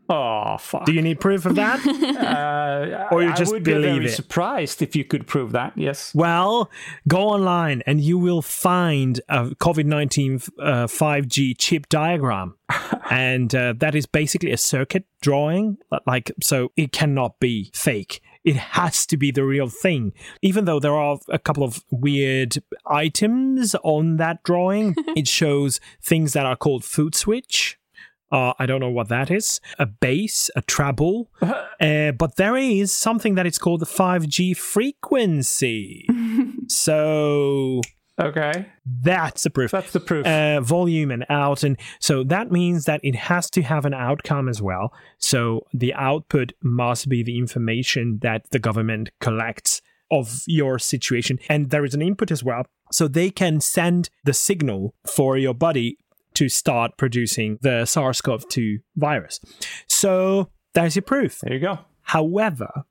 oh 0.10 0.58
fuck. 0.60 0.86
Do 0.86 0.92
you 0.92 1.02
need 1.02 1.20
proof 1.20 1.46
of 1.46 1.56
that? 1.56 1.80
Uh, 2.82 3.08
Or 3.12 3.24
you 3.24 3.30
I 3.30 3.36
just 3.36 3.52
would 3.52 3.64
be 3.64 3.74
very 3.74 4.06
it? 4.06 4.10
surprised 4.10 4.82
if 4.82 4.96
you 4.96 5.04
could 5.04 5.28
prove 5.28 5.52
that. 5.54 5.74
Yes. 5.76 6.14
Well, 6.14 6.70
go 7.08 7.30
online 7.30 7.82
and 7.86 8.00
you 8.02 8.18
will 8.18 8.42
find 8.42 9.20
a 9.30 9.46
COVID 9.50 9.86
19 9.86 10.36
uh, 10.60 10.88
5G 10.88 11.56
chip 11.58 11.90
diagram. 11.90 12.56
and 13.10 13.54
uh, 13.54 13.74
that 13.78 13.96
is 13.96 14.06
basically 14.06 14.52
a 14.52 14.58
circuit 14.58 15.06
drawing. 15.22 15.78
Like, 16.06 16.32
so 16.42 16.72
it 16.78 16.92
cannot 16.92 17.40
be 17.40 17.72
fake. 17.74 18.22
It 18.44 18.56
has 18.56 19.06
to 19.08 19.18
be 19.18 19.32
the 19.32 19.44
real 19.44 19.70
thing. 19.70 20.14
Even 20.42 20.66
though 20.66 20.80
there 20.80 20.96
are 20.96 21.20
a 21.30 21.40
couple 21.40 21.64
of 21.64 21.84
weird 21.92 22.58
items 22.86 23.76
on 23.84 24.18
that 24.18 24.44
drawing, 24.44 24.96
it 25.16 25.28
shows 25.28 25.80
things 26.02 26.34
that 26.34 26.46
are 26.46 26.56
called 26.56 26.84
foot 26.84 27.16
switch. 27.16 27.78
Uh, 28.32 28.54
I 28.58 28.66
don't 28.66 28.80
know 28.80 28.90
what 28.90 29.10
that 29.10 29.30
is. 29.30 29.60
A 29.78 29.86
bass, 29.86 30.50
a 30.56 30.62
treble. 30.62 31.30
Uh, 31.82 32.12
but 32.12 32.36
there 32.36 32.56
is 32.56 32.96
something 32.96 33.34
that 33.34 33.48
is 33.48 33.58
called 33.58 33.80
the 33.80 33.88
5G 33.88 34.56
frequency. 34.56 36.06
so 36.68 37.82
Okay. 38.20 38.68
that's 39.02 39.44
the 39.44 39.50
proof. 39.50 39.72
That's 39.72 39.94
the 39.94 40.00
proof. 40.00 40.26
Uh, 40.26 40.62
volume 40.62 41.12
and 41.12 41.26
out. 41.30 41.64
And 41.64 41.78
so 42.00 42.24
that 42.26 42.52
means 42.52 42.86
that 42.86 43.00
it 43.04 43.16
has 43.16 43.50
to 43.52 43.62
have 43.62 43.86
an 43.86 43.94
outcome 43.94 44.48
as 44.48 44.62
well. 44.62 44.94
So 45.18 45.66
the 45.74 45.94
output 45.94 46.54
must 46.62 47.10
be 47.10 47.24
the 47.24 47.38
information 47.38 48.20
that 48.22 48.50
the 48.52 48.60
government 48.60 49.10
collects 49.20 49.82
of 50.12 50.44
your 50.46 50.78
situation. 50.78 51.40
And 51.50 51.70
there 51.70 51.86
is 51.86 51.94
an 51.94 52.02
input 52.02 52.32
as 52.32 52.44
well. 52.44 52.66
So 52.92 53.08
they 53.08 53.30
can 53.30 53.62
send 53.62 54.10
the 54.26 54.34
signal 54.34 54.94
for 55.08 55.38
your 55.38 55.54
body 55.54 55.98
to 56.34 56.50
start 56.50 56.98
producing 56.98 57.58
the 57.62 57.86
SARS 57.86 58.22
CoV 58.22 58.48
2 58.50 58.80
virus. 58.96 59.40
So 59.88 60.50
there's 60.74 60.96
your 60.96 61.04
proof. 61.04 61.40
there 61.40 61.54
you 61.54 61.60
go. 61.60 61.80
However, 62.02 62.84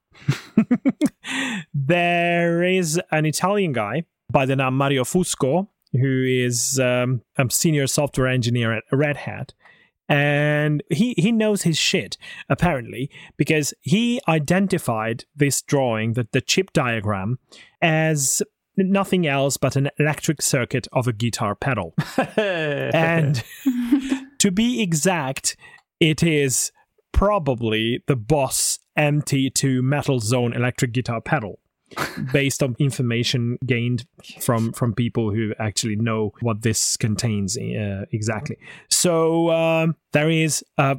there 1.74 2.62
is 2.62 3.00
an 3.10 3.26
Italian 3.26 3.72
guy 3.72 4.04
by 4.30 4.46
the 4.46 4.56
name 4.56 4.76
Mario 4.76 5.04
Fusco, 5.04 5.68
who 5.92 6.24
is 6.26 6.78
um, 6.78 7.22
a 7.36 7.50
senior 7.50 7.86
software 7.86 8.28
engineer 8.28 8.72
at 8.72 8.84
Red 8.92 9.18
Hat. 9.18 9.54
And 10.08 10.82
he, 10.90 11.14
he 11.16 11.30
knows 11.30 11.62
his 11.62 11.78
shit, 11.78 12.16
apparently, 12.48 13.10
because 13.36 13.72
he 13.80 14.20
identified 14.26 15.24
this 15.36 15.62
drawing, 15.62 16.14
the, 16.14 16.26
the 16.32 16.40
chip 16.40 16.72
diagram, 16.72 17.38
as 17.80 18.42
nothing 18.76 19.26
else 19.26 19.56
but 19.56 19.76
an 19.76 19.88
electric 19.98 20.42
circuit 20.42 20.88
of 20.92 21.06
a 21.06 21.12
guitar 21.12 21.54
pedal. 21.54 21.94
and 22.36 23.44
to 24.38 24.50
be 24.50 24.82
exact, 24.82 25.56
it 26.00 26.22
is 26.24 26.72
probably 27.12 28.02
the 28.06 28.16
Boss 28.16 28.80
MT2 28.98 29.80
Metal 29.82 30.18
Zone 30.18 30.52
electric 30.52 30.92
guitar 30.92 31.20
pedal. 31.20 31.60
Based 32.32 32.62
on 32.62 32.76
information 32.78 33.58
gained 33.66 34.06
from 34.40 34.72
from 34.72 34.94
people 34.94 35.32
who 35.32 35.52
actually 35.58 35.96
know 35.96 36.32
what 36.40 36.62
this 36.62 36.96
contains 36.96 37.56
uh, 37.56 38.04
exactly. 38.12 38.56
So 38.88 39.50
um, 39.50 39.96
there 40.12 40.30
is 40.30 40.64
uh, 40.78 40.96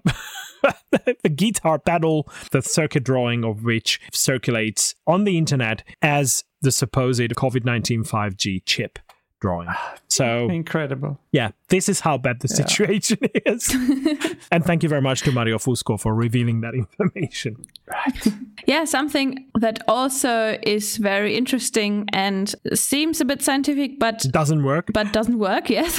a 1.23 1.29
guitar 1.29 1.79
pedal, 1.79 2.27
the 2.51 2.61
circuit 2.61 3.03
drawing 3.03 3.43
of 3.43 3.63
which 3.63 3.99
circulates 4.13 4.95
on 5.07 5.23
the 5.23 5.37
internet 5.37 5.83
as 6.01 6.43
the 6.61 6.71
supposed 6.71 7.21
COVID 7.21 7.65
19 7.65 8.03
5G 8.03 8.61
chip 8.65 8.99
drawing. 9.41 9.67
So 10.11 10.49
Incredible. 10.49 11.17
yeah, 11.31 11.51
this 11.69 11.87
is 11.87 12.01
how 12.01 12.17
bad 12.17 12.41
the 12.41 12.49
situation 12.49 13.17
is. 13.45 13.69
and 14.51 14.65
thank 14.65 14.83
you 14.83 14.89
very 14.89 15.01
much 15.01 15.21
to 15.21 15.31
Mario 15.31 15.57
Fusco 15.57 15.97
for 15.97 16.13
revealing 16.13 16.59
that 16.61 16.73
information. 16.73 17.55
Right. 17.87 18.27
Yeah, 18.67 18.83
something 18.85 19.47
that 19.59 19.79
also 19.87 20.57
is 20.63 20.97
very 20.97 21.35
interesting 21.37 22.07
and 22.13 22.53
seems 22.73 23.21
a 23.21 23.25
bit 23.25 23.41
scientific, 23.41 23.99
but 23.99 24.19
Doesn't 24.31 24.63
work. 24.63 24.91
but 24.93 25.13
doesn't 25.13 25.39
work. 25.39 25.69
Yes, 25.69 25.97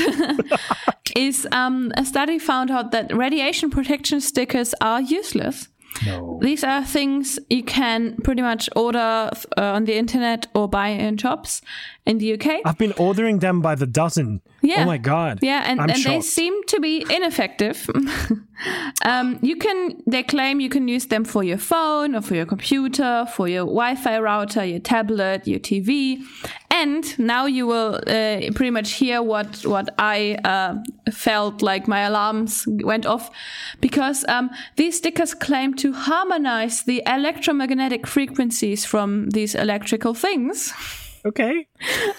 is 1.17 1.49
um, 1.53 1.91
a 1.97 2.05
study 2.05 2.39
found 2.39 2.71
out 2.71 2.91
that 2.93 3.15
radiation 3.17 3.71
protection 3.71 4.21
stickers 4.21 4.75
are 4.81 5.01
useless. 5.01 5.69
No. 6.07 6.39
These 6.41 6.65
are 6.65 6.85
things 6.85 7.39
you 7.51 7.63
can 7.65 8.17
pretty 8.25 8.43
much 8.43 8.69
order 8.77 8.99
uh, 8.99 9.31
on 9.77 9.85
the 9.85 9.95
internet 9.97 10.47
or 10.55 10.67
buy 10.69 10.89
in 10.89 11.17
shops 11.19 11.61
in 12.05 12.19
the 12.19 12.33
UK. 12.35 12.61
I've 12.65 12.79
been 12.79 12.95
ordering 12.99 13.39
them 13.39 13.61
by 13.61 13.77
the 13.77 13.87
dozen. 13.87 14.43
Yeah. 14.61 14.83
Oh 14.83 14.87
my 14.87 14.99
god. 14.99 15.39
Yeah, 15.41 15.63
and, 15.65 15.81
I'm 15.81 15.91
and 15.91 16.03
they 16.03 16.21
seem 16.21 16.65
to 16.65 16.81
be 16.81 17.07
ineffective. 17.09 17.89
um, 19.05 19.39
you 19.41 19.57
can, 19.57 20.03
they 20.07 20.25
claim 20.25 20.61
you 20.61 20.69
can 20.69 20.89
use 20.89 21.07
them 21.07 21.25
for 21.25 21.45
your 21.45 21.59
phone 21.59 22.17
or 22.17 22.21
for 22.21 22.35
your 22.35 22.47
computer, 22.47 23.27
for 23.35 23.47
your 23.47 23.65
Wi-Fi 23.67 24.19
router, 24.19 24.65
your 24.65 24.81
tablet, 24.81 25.47
your 25.47 25.61
TV, 25.61 26.25
and 26.73 27.17
now 27.19 27.47
you 27.47 27.67
will 27.67 27.97
uh, 28.07 28.41
pretty 28.55 28.71
much 28.71 28.93
hear 28.93 29.23
what 29.23 29.65
what 29.65 29.95
I 29.99 30.39
uh, 30.43 30.77
felt 31.13 31.63
like 31.63 31.87
my 31.87 32.01
alarms 32.01 32.65
went 32.67 33.05
off 33.05 33.31
because 33.81 34.25
um, 34.27 34.51
these 34.77 34.97
stickers 34.97 35.35
claim 35.35 35.75
to 35.75 35.93
harmonize 35.93 36.83
the 36.83 37.03
electromagnetic 37.07 38.07
frequencies 38.07 38.85
from 38.85 39.31
these 39.31 39.55
electrical 39.55 40.15
things 40.15 40.73
Okay. 41.25 41.69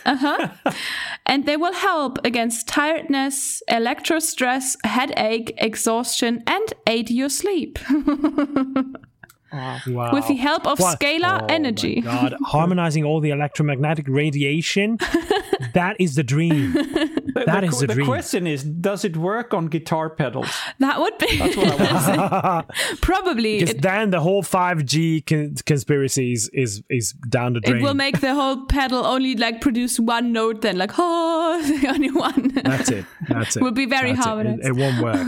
Uh 0.05 0.15
huh. 0.15 0.47
and 1.25 1.45
they 1.45 1.57
will 1.57 1.73
help 1.73 2.19
against 2.25 2.67
tiredness, 2.67 3.61
electro 3.67 4.19
stress, 4.19 4.77
headache, 4.83 5.53
exhaustion, 5.57 6.43
and 6.47 6.73
aid 6.87 7.09
your 7.09 7.29
sleep. 7.29 7.79
Wow. 9.53 10.11
with 10.13 10.27
the 10.27 10.35
help 10.35 10.65
of 10.67 10.79
What? 10.79 10.99
scalar 10.99 11.41
Oh 11.41 11.47
my 11.47 11.53
energy. 11.53 12.01
God, 12.01 12.35
harmonizing 12.45 13.03
all 13.03 13.19
the 13.19 13.29
electromagnetic 13.29 14.05
radiation. 14.07 14.97
that 15.73 15.95
is 15.99 16.15
the 16.15 16.23
dream. 16.23 16.73
The- 16.73 17.43
That 17.45 17.61
the, 17.61 17.67
is 17.67 17.79
the 17.79 17.87
the 17.87 17.93
dream. 17.95 18.05
question 18.07 18.45
is, 18.47 18.63
does 18.63 19.03
it 19.03 19.17
work 19.17 19.53
on 19.53 19.67
guitar 19.67 20.09
pedals? 20.09 20.49
That 20.79 20.99
would 20.99 21.17
be 21.17 21.27
probably. 23.01 23.59
Because 23.59 23.75
It, 23.75 23.81
then 23.81 24.11
the 24.11 24.19
whole 24.21 24.43
5G 24.43 25.25
con- 25.25 25.55
conspiracy 25.65 26.31
is, 26.33 26.49
is, 26.53 26.83
is 26.89 27.13
down 27.29 27.53
the 27.53 27.59
drain. 27.59 27.77
it 27.77 27.83
will 27.83 27.93
make 27.95 28.19
the 28.21 28.33
whole 28.35 28.65
pedal 28.65 29.05
only 29.05 29.35
like 29.35 29.61
produce 29.61 29.99
one 29.99 30.31
note, 30.31 30.61
then 30.61 30.77
like 30.77 30.91
oh, 30.97 31.61
the 31.81 31.87
only 31.89 32.11
one. 32.11 32.49
That's 32.63 32.89
it. 32.89 33.05
That's 33.27 33.55
it. 33.55 33.59
It 33.59 33.63
Will 33.63 33.71
be 33.71 33.85
very 33.85 34.13
That's 34.13 34.25
it. 34.25 34.29
harmonized. 34.29 34.61
It, 34.63 34.67
it 34.67 34.75
won't 34.75 35.01
work. 35.01 35.27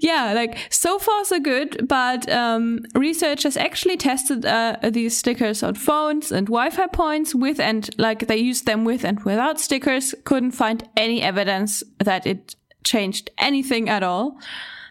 yeah, 0.00 0.32
like 0.34 0.58
so 0.70 0.98
far 0.98 1.24
so 1.24 1.38
good, 1.40 1.86
but 1.88 2.25
um, 2.30 2.80
researchers 2.94 3.56
actually 3.56 3.96
tested 3.96 4.44
uh, 4.44 4.76
these 4.82 5.16
stickers 5.16 5.62
on 5.62 5.74
phones 5.74 6.32
and 6.32 6.46
Wi-Fi 6.46 6.86
points 6.88 7.34
with 7.34 7.60
and 7.60 7.88
like 7.98 8.26
they 8.26 8.36
used 8.36 8.66
them 8.66 8.84
with 8.84 9.04
and 9.04 9.20
without 9.24 9.60
stickers. 9.60 10.14
Couldn't 10.24 10.52
find 10.52 10.88
any 10.96 11.22
evidence 11.22 11.82
that 11.98 12.26
it 12.26 12.56
changed 12.84 13.30
anything 13.38 13.88
at 13.88 14.02
all. 14.02 14.38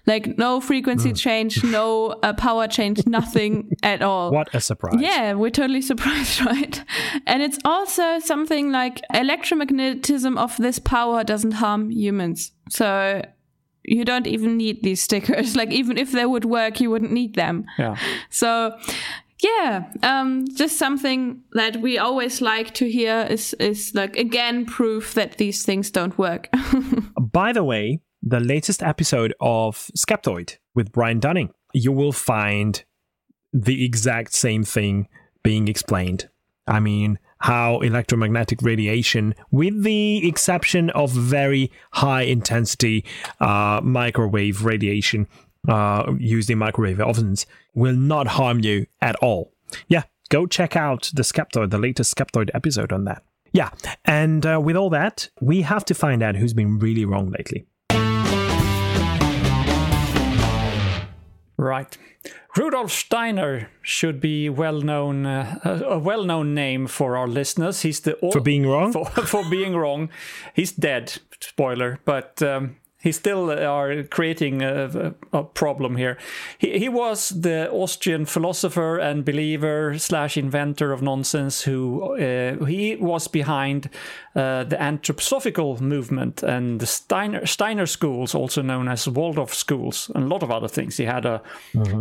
Like 0.08 0.38
no 0.38 0.62
frequency 0.62 1.14
change, 1.14 1.64
no 1.64 2.20
uh, 2.22 2.34
power 2.34 2.68
change, 2.68 3.08
nothing 3.08 3.76
at 3.82 4.04
all. 4.04 4.32
What 4.32 4.54
a 4.54 4.62
surprise. 4.62 4.98
Yeah, 5.00 5.34
we're 5.34 5.50
totally 5.50 5.82
surprised, 5.92 6.42
right? 6.46 6.84
And 7.26 7.42
it's 7.42 7.58
also 7.66 8.20
something 8.20 8.72
like 8.72 9.02
electromagnetism 9.14 10.38
of 10.38 10.56
this 10.58 10.78
power 10.78 11.24
doesn't 11.24 11.54
harm 11.54 11.90
humans. 11.90 12.52
So 12.70 13.24
you 13.88 14.06
don't 14.06 14.28
even 14.28 14.58
need 14.58 14.84
these 14.84 15.02
stickers. 15.02 15.56
Like 15.66 15.72
even 15.72 15.98
if 15.98 16.12
they 16.12 16.26
would 16.26 16.46
work, 16.46 16.80
you 16.80 16.90
wouldn't 16.92 17.12
need 17.12 17.36
them. 17.36 17.66
Yeah. 17.78 17.96
So 18.30 18.78
yeah, 19.42 19.92
um, 20.02 20.46
just 20.56 20.78
something 20.78 21.42
that 21.54 21.82
we 21.82 21.98
always 21.98 22.42
like 22.42 22.74
to 22.76 22.90
hear 22.90 23.28
is 23.30 23.54
is 23.60 23.94
like 23.94 24.16
again 24.16 24.66
proof 24.66 25.14
that 25.14 25.38
these 25.38 25.64
things 25.64 25.92
don't 25.92 26.18
work. 26.18 26.50
By 27.22 27.54
the 27.54 27.64
way, 27.64 28.00
the 28.22 28.40
latest 28.40 28.82
episode 28.82 29.34
of 29.40 29.90
Skeptoid 29.96 30.58
with 30.74 30.92
Brian 30.92 31.20
Dunning, 31.20 31.52
you 31.74 31.92
will 31.92 32.12
find 32.12 32.84
the 33.54 33.86
exact 33.86 34.34
same 34.34 34.64
thing 34.64 35.08
being 35.44 35.68
explained. 35.68 36.30
I 36.68 36.80
mean, 36.80 37.20
how 37.46 37.80
electromagnetic 37.82 38.60
radiation, 38.64 39.36
with 39.52 39.84
the 39.84 40.28
exception 40.28 40.90
of 40.92 41.12
very 41.12 41.72
high 41.92 42.24
intensity 42.24 43.06
uh, 43.40 43.80
microwave 43.84 44.66
radiation 44.66 45.28
uh, 45.70 46.12
used 46.18 46.50
in 46.50 46.58
microwave 46.58 47.00
ovens, 47.00 47.46
will 47.76 47.96
not 47.96 48.26
harm 48.26 48.62
you 48.62 48.88
at 49.00 49.16
all. 49.18 49.52
Yeah, 49.88 50.04
go 50.30 50.48
check 50.48 50.76
out 50.76 51.12
the 51.14 51.22
Skeptoid, 51.22 51.70
the 51.70 51.78
latest 51.78 52.16
Skeptoid 52.16 52.50
episode 52.56 52.92
on 52.92 53.06
that. 53.06 53.22
Yeah, 53.52 53.70
and 54.06 54.44
uh, 54.44 54.60
with 54.60 54.76
all 54.76 54.90
that, 54.90 55.30
we 55.40 55.62
have 55.62 55.86
to 55.86 55.94
find 55.94 56.24
out 56.24 56.36
who's 56.36 56.56
been 56.56 56.80
really 56.80 57.06
wrong 57.06 57.30
lately. 57.30 57.68
Right. 61.58 61.98
Rudolf 62.58 62.92
Steiner 62.92 63.70
should 63.82 64.20
be 64.20 64.50
well 64.50 64.82
known, 64.82 65.26
uh, 65.26 65.60
a 65.64 66.00
well 66.00 66.24
known 66.24 66.54
name 66.54 66.88
for 66.88 67.18
our 67.18 67.28
listeners. 67.28 67.82
He's 67.82 68.02
the 68.02 68.18
For 68.32 68.42
being 68.42 68.66
wrong? 68.68 68.92
For, 68.94 69.06
for 69.06 69.50
being 69.50 69.76
wrong, 69.76 70.10
he's 70.54 70.72
dead. 70.72 71.20
Spoiler, 71.40 72.00
but 72.06 72.42
um, 72.42 72.78
he 73.06 73.12
still 73.12 73.52
are 73.52 74.02
creating 74.06 74.64
a, 74.64 75.14
a, 75.32 75.44
problem 75.44 75.96
here. 75.96 76.18
He, 76.58 76.80
he 76.80 76.90
was 76.90 77.30
the 77.30 77.70
Austrian 77.70 78.26
philosopher 78.26 78.98
and 78.98 79.24
believer 79.24 80.00
slash 80.00 80.38
inventor 80.38 80.92
of 80.92 81.04
nonsense 81.04 81.62
who 81.62 82.18
uh, 82.18 82.66
he 82.66 82.96
was 82.96 83.28
behind 83.28 83.92
uh, 84.36 84.64
the 84.64 84.76
anthroposophical 84.78 85.80
movement 85.82 86.42
and 86.42 86.80
the 86.80 86.88
Steiner 86.88 87.46
Steiner 87.46 87.86
schools, 87.86 88.34
also 88.34 88.64
known 88.64 88.88
as 88.88 89.08
Waldorf 89.08 89.54
schools, 89.54 90.10
and 90.16 90.24
a 90.24 90.28
lot 90.28 90.42
of 90.42 90.50
other 90.50 90.68
things. 90.68 90.98
He 90.98 91.06
had 91.06 91.26
a 91.28 91.44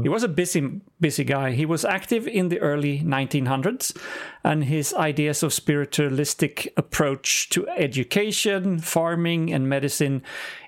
he 0.03 0.09
was 0.09 0.23
a 0.23 0.29
busy 0.29 0.81
busy 1.01 1.25
guy. 1.25 1.53
He 1.53 1.67
was 1.67 1.85
active 1.85 2.27
in 2.27 2.49
the 2.49 2.61
early 2.61 3.01
1900s, 3.01 3.95
and 4.43 4.65
his 4.65 4.95
ideas 4.95 5.43
of 5.43 5.53
spiritualistic 5.53 6.73
approach 6.79 7.51
to 7.51 7.69
education, 7.69 8.79
farming, 8.79 9.53
and 9.53 9.69
medicine 9.69 10.23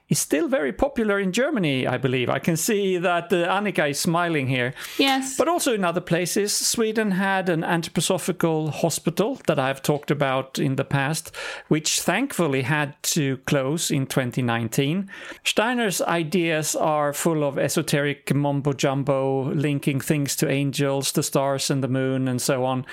is 0.09 0.19
still 0.21 0.47
very 0.47 0.73
popular 0.73 1.19
in 1.19 1.33
Germany, 1.33 1.87
I 1.87 1.97
believe. 1.97 2.31
I 2.31 2.39
can 2.39 2.57
see 2.57 2.97
that 2.99 3.33
uh, 3.33 3.49
Annika 3.49 3.91
is 3.91 3.99
smiling 3.99 4.47
here. 4.47 4.73
yes. 4.99 5.37
But 5.37 5.49
also 5.49 5.75
in 5.75 5.85
other 5.85 6.01
places, 6.01 6.55
Sweden 6.55 7.13
had 7.13 7.49
an 7.49 7.63
anthroposophical 7.63 8.71
hospital 8.71 9.41
that 9.47 9.59
I've 9.59 9.83
talked 9.83 10.11
about 10.11 10.59
in 10.59 10.77
the 10.77 10.85
past, 10.85 11.35
which 11.69 12.01
thankfully 12.01 12.63
had 12.63 12.95
to 13.15 13.39
close 13.39 13.91
in 13.91 14.07
2019. 14.07 15.11
Steiner's 15.45 16.01
ideas 16.03 16.77
are 16.77 17.13
full 17.13 17.43
of 17.43 17.59
esoteric 17.59 18.33
mumbo 18.33 18.73
jumbo, 18.73 19.53
linking 19.53 20.01
things 20.01 20.37
to 20.37 20.49
angels, 20.49 21.13
the 21.13 21.23
stars, 21.23 21.69
and 21.69 21.83
the 21.83 21.89
moon, 21.89 22.29
and 22.29 22.41
so 22.41 22.65
on. 22.65 22.87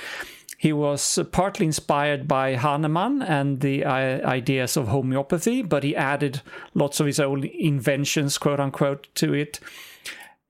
He 0.64 0.72
was 0.72 1.20
partly 1.34 1.66
inspired 1.66 2.26
by 2.26 2.55
Hahnemann 2.55 3.22
and 3.22 3.59
the 3.59 3.84
ideas 3.84 4.78
of 4.78 4.88
homeopathy, 4.88 5.61
but 5.61 5.84
he 5.84 5.93
added 5.93 6.41
lots 6.74 7.01
of 7.01 7.05
his 7.05 7.20
own 7.20 7.43
inventions, 7.43 8.38
quote 8.38 8.61
unquote, 8.61 9.09
to 9.16 9.34
it. 9.34 9.59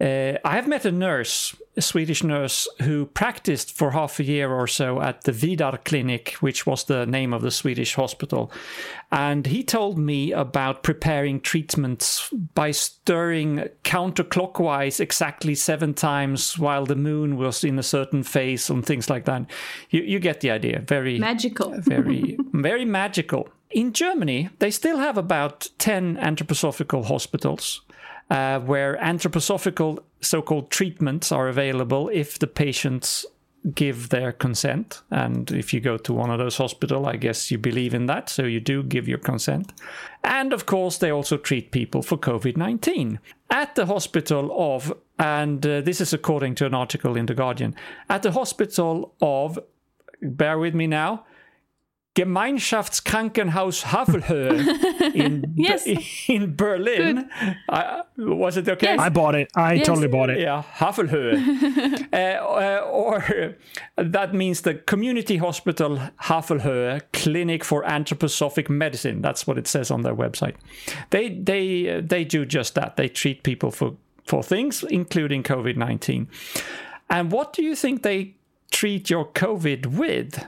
Uh, 0.04 0.38
I 0.44 0.56
have 0.56 0.68
met 0.68 0.84
a 0.84 0.92
nurse, 0.92 1.56
a 1.78 1.82
Swedish 1.82 2.26
nurse, 2.26 2.68
who 2.82 3.06
practiced 3.06 3.72
for 3.72 3.92
half 3.92 4.20
a 4.20 4.24
year 4.26 4.52
or 4.52 4.68
so 4.68 5.02
at 5.02 5.22
the 5.22 5.32
Vidar 5.32 5.78
Clinic, 5.78 6.34
which 6.42 6.66
was 6.66 6.84
the 6.84 7.06
name 7.06 7.32
of 7.32 7.42
the 7.42 7.52
Swedish 7.52 7.96
hospital. 7.96 8.52
And 9.14 9.48
he 9.48 9.64
told 9.64 9.98
me 9.98 10.34
about 10.34 10.84
preparing 10.84 11.40
treatments 11.40 12.30
by 12.54 12.72
stirring 12.72 13.70
counterclockwise 13.86 15.00
exactly 15.00 15.56
seven 15.56 15.94
times 15.94 16.60
while 16.60 16.86
the 16.86 16.98
moon 16.98 17.38
was 17.38 17.64
in 17.64 17.80
a 17.80 17.84
certain 17.84 18.24
phase 18.24 18.70
and 18.70 18.86
things 18.86 19.10
like 19.10 19.24
that. 19.24 19.46
You, 19.90 20.02
you 20.02 20.20
get 20.20 20.42
the 20.42 20.52
idea. 20.52 20.82
Very 20.86 21.18
Magical. 21.18 21.76
very 21.78 22.38
very 22.52 22.84
magical. 22.84 23.48
In 23.72 23.94
Germany, 23.94 24.50
they 24.60 24.70
still 24.70 24.98
have 24.98 25.18
about 25.18 25.70
10 25.80 26.18
anthroposophical 26.18 27.06
hospitals 27.06 27.82
uh, 28.30 28.60
where 28.60 28.98
anthroposophical 28.98 30.00
so 30.22 30.42
called 30.42 30.72
treatments 30.72 31.32
are 31.32 31.48
available 31.48 32.10
if 32.10 32.40
the 32.40 32.48
patients 32.48 33.26
give 33.74 34.10
their 34.10 34.32
consent. 34.32 35.02
And 35.10 35.50
if 35.52 35.74
you 35.74 35.80
go 35.80 35.98
to 35.98 36.14
one 36.14 36.30
of 36.30 36.38
those 36.38 36.58
hospitals, 36.58 37.08
I 37.08 37.16
guess 37.16 37.50
you 37.50 37.58
believe 37.58 37.94
in 37.94 38.08
that, 38.08 38.30
so 38.30 38.44
you 38.44 38.60
do 38.60 38.84
give 38.84 39.08
your 39.08 39.18
consent. 39.18 39.74
And 40.24 40.52
of 40.52 40.66
course, 40.66 40.98
they 40.98 41.12
also 41.12 41.38
treat 41.38 41.72
people 41.72 42.02
for 42.02 42.18
COVID 42.18 42.58
19. 42.58 43.20
At 43.50 43.76
the 43.76 43.86
hospital 43.86 44.54
of, 44.58 44.94
and 45.20 45.66
uh, 45.66 45.82
this 45.82 46.02
is 46.02 46.12
according 46.14 46.56
to 46.56 46.66
an 46.66 46.74
article 46.74 47.16
in 47.16 47.28
The 47.28 47.36
Guardian, 47.36 47.76
at 48.10 48.24
the 48.24 48.32
hospital 48.32 49.14
of, 49.22 49.60
bear 50.22 50.58
with 50.58 50.76
me 50.76 50.88
now, 50.88 51.26
Gemeinschaftskrankenhaus 52.16 53.84
Havelhöhe 53.86 55.14
in, 55.16 55.54
Yes. 55.56 55.86
in 56.28 56.56
Berlin. 56.56 57.30
Uh, 57.68 58.04
was 58.18 58.58
it 58.58 58.70
okay? 58.70 58.88
Yes. 58.88 59.00
I 59.00 59.10
bought 59.10 59.36
it. 59.36 59.50
I 59.56 59.74
Yes. 59.74 59.86
totally 59.88 60.08
bought 60.08 60.30
it. 60.30 60.40
Yeah, 60.40 60.64
Havelhöhe. 60.78 62.08
uh, 62.14 62.16
uh, 62.16 62.82
or 62.92 63.56
that 63.98 64.34
means 64.34 64.62
the 64.62 64.76
Community 64.76 65.38
Hospital 65.38 66.00
Havelhöhe 66.24 67.02
Clinic 67.14 67.64
for 67.64 67.84
Anthroposophic 67.84 68.70
Medicine. 68.70 69.22
That's 69.22 69.48
what 69.48 69.58
it 69.58 69.68
says 69.68 69.90
on 69.92 70.02
their 70.04 70.16
website. 70.16 70.56
They 71.10 71.30
they 71.30 71.98
uh, 71.98 72.02
they 72.04 72.24
do 72.26 72.46
just 72.46 72.76
that. 72.76 72.96
They 72.96 73.10
treat 73.10 73.44
people 73.44 73.72
for 73.72 73.96
for 74.26 74.44
things, 74.44 74.84
including 74.84 75.44
COVID 75.44 75.78
nineteen. 75.78 76.28
And 77.10 77.32
what 77.32 77.54
do 77.54 77.64
you 77.64 77.76
think 77.76 78.04
they 78.04 78.36
treat 78.72 79.10
your 79.10 79.26
COVID 79.26 79.86
with? 79.88 80.46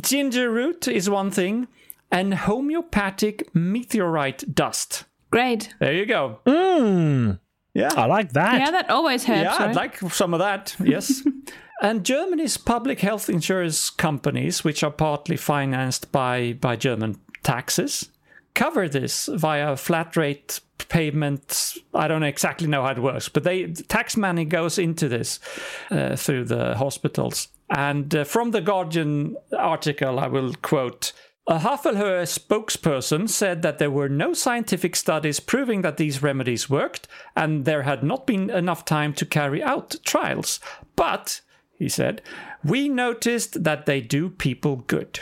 Ginger 0.00 0.50
root 0.50 0.88
is 0.88 1.08
one 1.08 1.30
thing, 1.30 1.68
and 2.10 2.34
homeopathic 2.34 3.54
meteorite 3.54 4.54
dust. 4.54 5.04
Great. 5.30 5.74
There 5.78 5.92
you 5.92 6.06
go. 6.06 6.40
Mm, 6.46 7.38
Yeah. 7.74 7.90
I 7.94 8.06
like 8.06 8.32
that. 8.32 8.58
Yeah, 8.60 8.70
that 8.70 8.90
always 8.90 9.24
helps. 9.24 9.42
Yeah, 9.42 9.56
right? 9.58 9.68
I'd 9.70 9.76
like 9.76 9.98
some 10.10 10.32
of 10.34 10.40
that. 10.40 10.74
Yes. 10.82 11.22
and 11.82 12.04
Germany's 12.04 12.56
public 12.56 13.00
health 13.00 13.28
insurance 13.28 13.90
companies, 13.90 14.64
which 14.64 14.82
are 14.82 14.90
partly 14.90 15.36
financed 15.36 16.10
by, 16.10 16.54
by 16.54 16.76
German 16.76 17.20
taxes, 17.42 18.08
cover 18.54 18.88
this 18.88 19.28
via 19.32 19.76
flat 19.76 20.16
rate 20.16 20.60
payments. 20.88 21.78
I 21.94 22.08
don't 22.08 22.22
exactly 22.22 22.66
know 22.66 22.82
how 22.82 22.92
it 22.92 22.98
works, 22.98 23.28
but 23.28 23.44
they 23.44 23.66
tax 23.66 24.16
money 24.16 24.44
goes 24.46 24.78
into 24.78 25.08
this 25.08 25.38
uh, 25.90 26.16
through 26.16 26.44
the 26.44 26.74
hospitals. 26.76 27.48
And 27.70 28.14
uh, 28.14 28.24
from 28.24 28.50
the 28.50 28.60
Guardian 28.60 29.36
article, 29.56 30.18
I 30.18 30.26
will 30.26 30.54
quote. 30.54 31.12
A 31.46 31.58
Havelhöhe 31.58 32.26
spokesperson 32.26 33.26
said 33.26 33.62
that 33.62 33.78
there 33.78 33.90
were 33.90 34.10
no 34.10 34.34
scientific 34.34 34.94
studies 34.94 35.40
proving 35.40 35.80
that 35.80 35.96
these 35.96 36.22
remedies 36.22 36.68
worked, 36.68 37.08
and 37.34 37.64
there 37.64 37.82
had 37.82 38.02
not 38.02 38.26
been 38.26 38.50
enough 38.50 38.84
time 38.84 39.14
to 39.14 39.24
carry 39.24 39.62
out 39.62 39.96
trials. 40.04 40.60
But, 40.94 41.40
he 41.78 41.88
said, 41.88 42.20
we 42.62 42.88
noticed 42.88 43.64
that 43.64 43.86
they 43.86 44.02
do 44.02 44.28
people 44.28 44.76
good. 44.86 45.20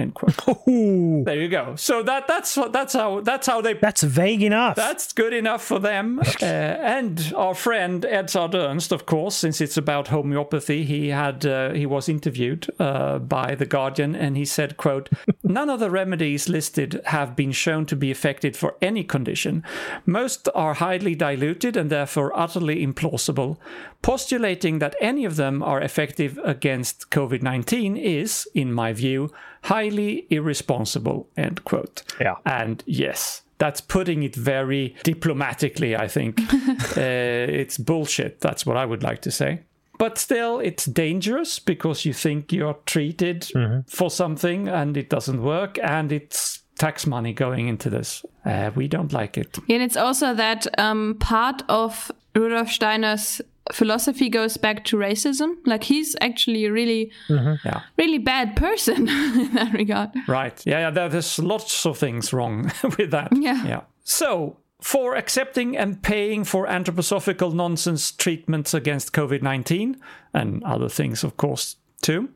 End 0.00 0.14
quote. 0.14 0.30
There 0.66 1.40
you 1.40 1.48
go. 1.48 1.76
So 1.76 2.02
that 2.02 2.26
that's 2.26 2.56
what 2.56 2.72
that's 2.72 2.94
how 2.94 3.20
that's 3.20 3.46
how 3.46 3.60
they 3.60 3.74
that's 3.74 4.02
vague 4.02 4.42
enough. 4.42 4.76
that's 4.76 5.12
good 5.12 5.34
enough 5.34 5.62
for 5.62 5.78
them. 5.78 6.20
uh, 6.42 6.44
and 6.44 7.32
our 7.36 7.54
friend 7.54 8.02
Edzard 8.02 8.54
Ernst, 8.54 8.92
of 8.92 9.04
course, 9.04 9.36
since 9.36 9.60
it's 9.60 9.76
about 9.76 10.08
homeopathy, 10.08 10.84
he 10.84 11.08
had 11.08 11.44
uh, 11.44 11.72
he 11.72 11.84
was 11.84 12.08
interviewed 12.08 12.68
uh, 12.78 13.18
by 13.18 13.54
the 13.54 13.66
Guardian, 13.66 14.14
and 14.14 14.36
he 14.36 14.44
said, 14.46 14.76
"quote 14.78 15.10
None 15.42 15.68
of 15.68 15.80
the 15.80 15.90
remedies 15.90 16.48
listed 16.48 17.00
have 17.06 17.36
been 17.36 17.52
shown 17.52 17.84
to 17.86 17.96
be 17.96 18.10
effective 18.10 18.56
for 18.56 18.76
any 18.80 19.04
condition. 19.04 19.62
Most 20.06 20.48
are 20.54 20.74
highly 20.74 21.14
diluted 21.14 21.76
and 21.76 21.90
therefore 21.90 22.38
utterly 22.38 22.86
implausible. 22.86 23.58
Postulating 24.02 24.78
that 24.78 24.96
any 25.00 25.26
of 25.26 25.36
them 25.36 25.62
are 25.62 25.80
effective 25.82 26.38
against 26.42 27.10
COVID 27.10 27.42
nineteen 27.42 27.96
is, 27.98 28.48
in 28.54 28.72
my 28.72 28.94
view, 28.94 29.30
highly 29.62 30.26
irresponsible." 30.30 31.28
End 31.36 31.64
quote. 31.64 32.02
Yeah. 32.20 32.36
And 32.44 32.82
yes, 32.86 33.42
that's 33.58 33.80
putting 33.80 34.22
it 34.22 34.34
very 34.34 34.96
diplomatically, 35.02 35.94
I 35.94 36.08
think. 36.08 36.40
uh, 36.96 37.00
it's 37.00 37.78
bullshit. 37.78 38.40
That's 38.40 38.64
what 38.66 38.76
I 38.76 38.86
would 38.86 39.02
like 39.02 39.20
to 39.22 39.30
say. 39.30 39.60
But 39.98 40.16
still, 40.16 40.60
it's 40.60 40.86
dangerous 40.86 41.58
because 41.58 42.06
you 42.06 42.14
think 42.14 42.54
you're 42.54 42.78
treated 42.86 43.46
for 43.86 44.10
something 44.10 44.66
and 44.66 44.96
it 44.96 45.10
doesn't 45.10 45.42
work, 45.42 45.78
and 45.82 46.10
it's 46.10 46.62
tax 46.78 47.06
money 47.06 47.34
going 47.34 47.68
into 47.68 47.90
this. 47.90 48.24
Uh, 48.46 48.70
we 48.74 48.88
don't 48.88 49.12
like 49.12 49.36
it. 49.36 49.58
And 49.68 49.82
it's 49.82 49.98
also 49.98 50.32
that 50.32 50.66
um, 50.80 51.16
part 51.20 51.62
of 51.68 52.10
Rudolf 52.34 52.70
Steiner's 52.70 53.42
philosophy 53.72 54.28
goes 54.28 54.56
back 54.56 54.84
to 54.86 54.96
racism. 54.96 55.54
Like 55.66 55.84
he's 55.84 56.16
actually 56.20 56.64
a 56.66 56.72
really, 56.72 57.10
Yeah. 57.28 57.80
really 57.98 58.18
bad 58.18 58.56
person 58.56 59.08
in 59.08 59.54
that 59.54 59.72
regard. 59.72 60.10
Right. 60.28 60.60
Yeah, 60.66 60.80
yeah 60.80 60.90
there- 60.90 61.08
there's 61.08 61.38
lots 61.38 61.86
of 61.86 61.98
things 61.98 62.32
wrong 62.32 62.70
with 62.98 63.10
that. 63.10 63.28
Yeah. 63.36 63.66
Yeah. 63.66 63.80
So, 64.04 64.56
for 64.82 65.14
accepting 65.14 65.76
and 65.76 66.02
paying 66.02 66.42
for 66.44 66.66
anthroposophical 66.66 67.52
nonsense 67.54 68.10
treatments 68.12 68.72
against 68.74 69.12
COVID 69.12 69.42
19, 69.42 69.96
and 70.32 70.64
other 70.64 70.88
things, 70.88 71.22
of 71.24 71.36
course, 71.36 71.76
too, 72.02 72.30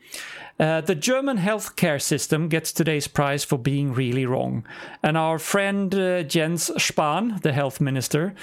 uh, 0.61 0.83
the 0.83 0.95
German 0.95 1.39
healthcare 1.39 2.01
system 2.01 2.49
gets 2.49 2.71
today's 2.73 3.09
prize 3.09 3.45
for 3.45 3.59
being 3.59 3.95
really 3.95 4.27
wrong. 4.27 4.63
And 5.03 5.17
our 5.17 5.39
friend 5.39 5.95
uh, 5.95 6.23
Jens 6.25 6.71
Spahn, 6.77 7.41
the 7.41 7.53
health 7.53 7.81
minister, 7.81 8.35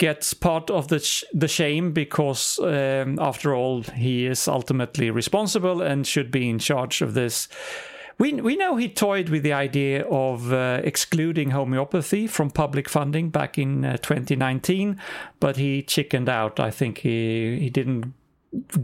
gets 0.00 0.34
part 0.34 0.70
of 0.70 0.86
the 0.88 0.98
sh- 0.98 1.24
the 1.40 1.46
shame 1.48 1.92
because, 1.92 2.58
um, 2.62 3.18
after 3.20 3.54
all, 3.54 3.82
he 3.94 4.26
is 4.26 4.48
ultimately 4.48 5.10
responsible 5.10 5.82
and 5.82 6.06
should 6.06 6.30
be 6.30 6.48
in 6.48 6.58
charge 6.58 7.02
of 7.02 7.12
this. 7.14 7.48
We, 8.18 8.32
we 8.34 8.56
know 8.56 8.76
he 8.76 8.88
toyed 8.88 9.28
with 9.30 9.42
the 9.42 9.52
idea 9.54 10.04
of 10.06 10.52
uh, 10.52 10.80
excluding 10.84 11.50
homeopathy 11.50 12.26
from 12.26 12.50
public 12.50 12.88
funding 12.88 13.30
back 13.30 13.56
in 13.58 13.84
uh, 13.84 13.96
2019, 13.98 15.00
but 15.40 15.56
he 15.56 15.82
chickened 15.82 16.28
out. 16.28 16.60
I 16.60 16.70
think 16.70 16.98
he, 16.98 17.58
he 17.60 17.70
didn't 17.70 18.12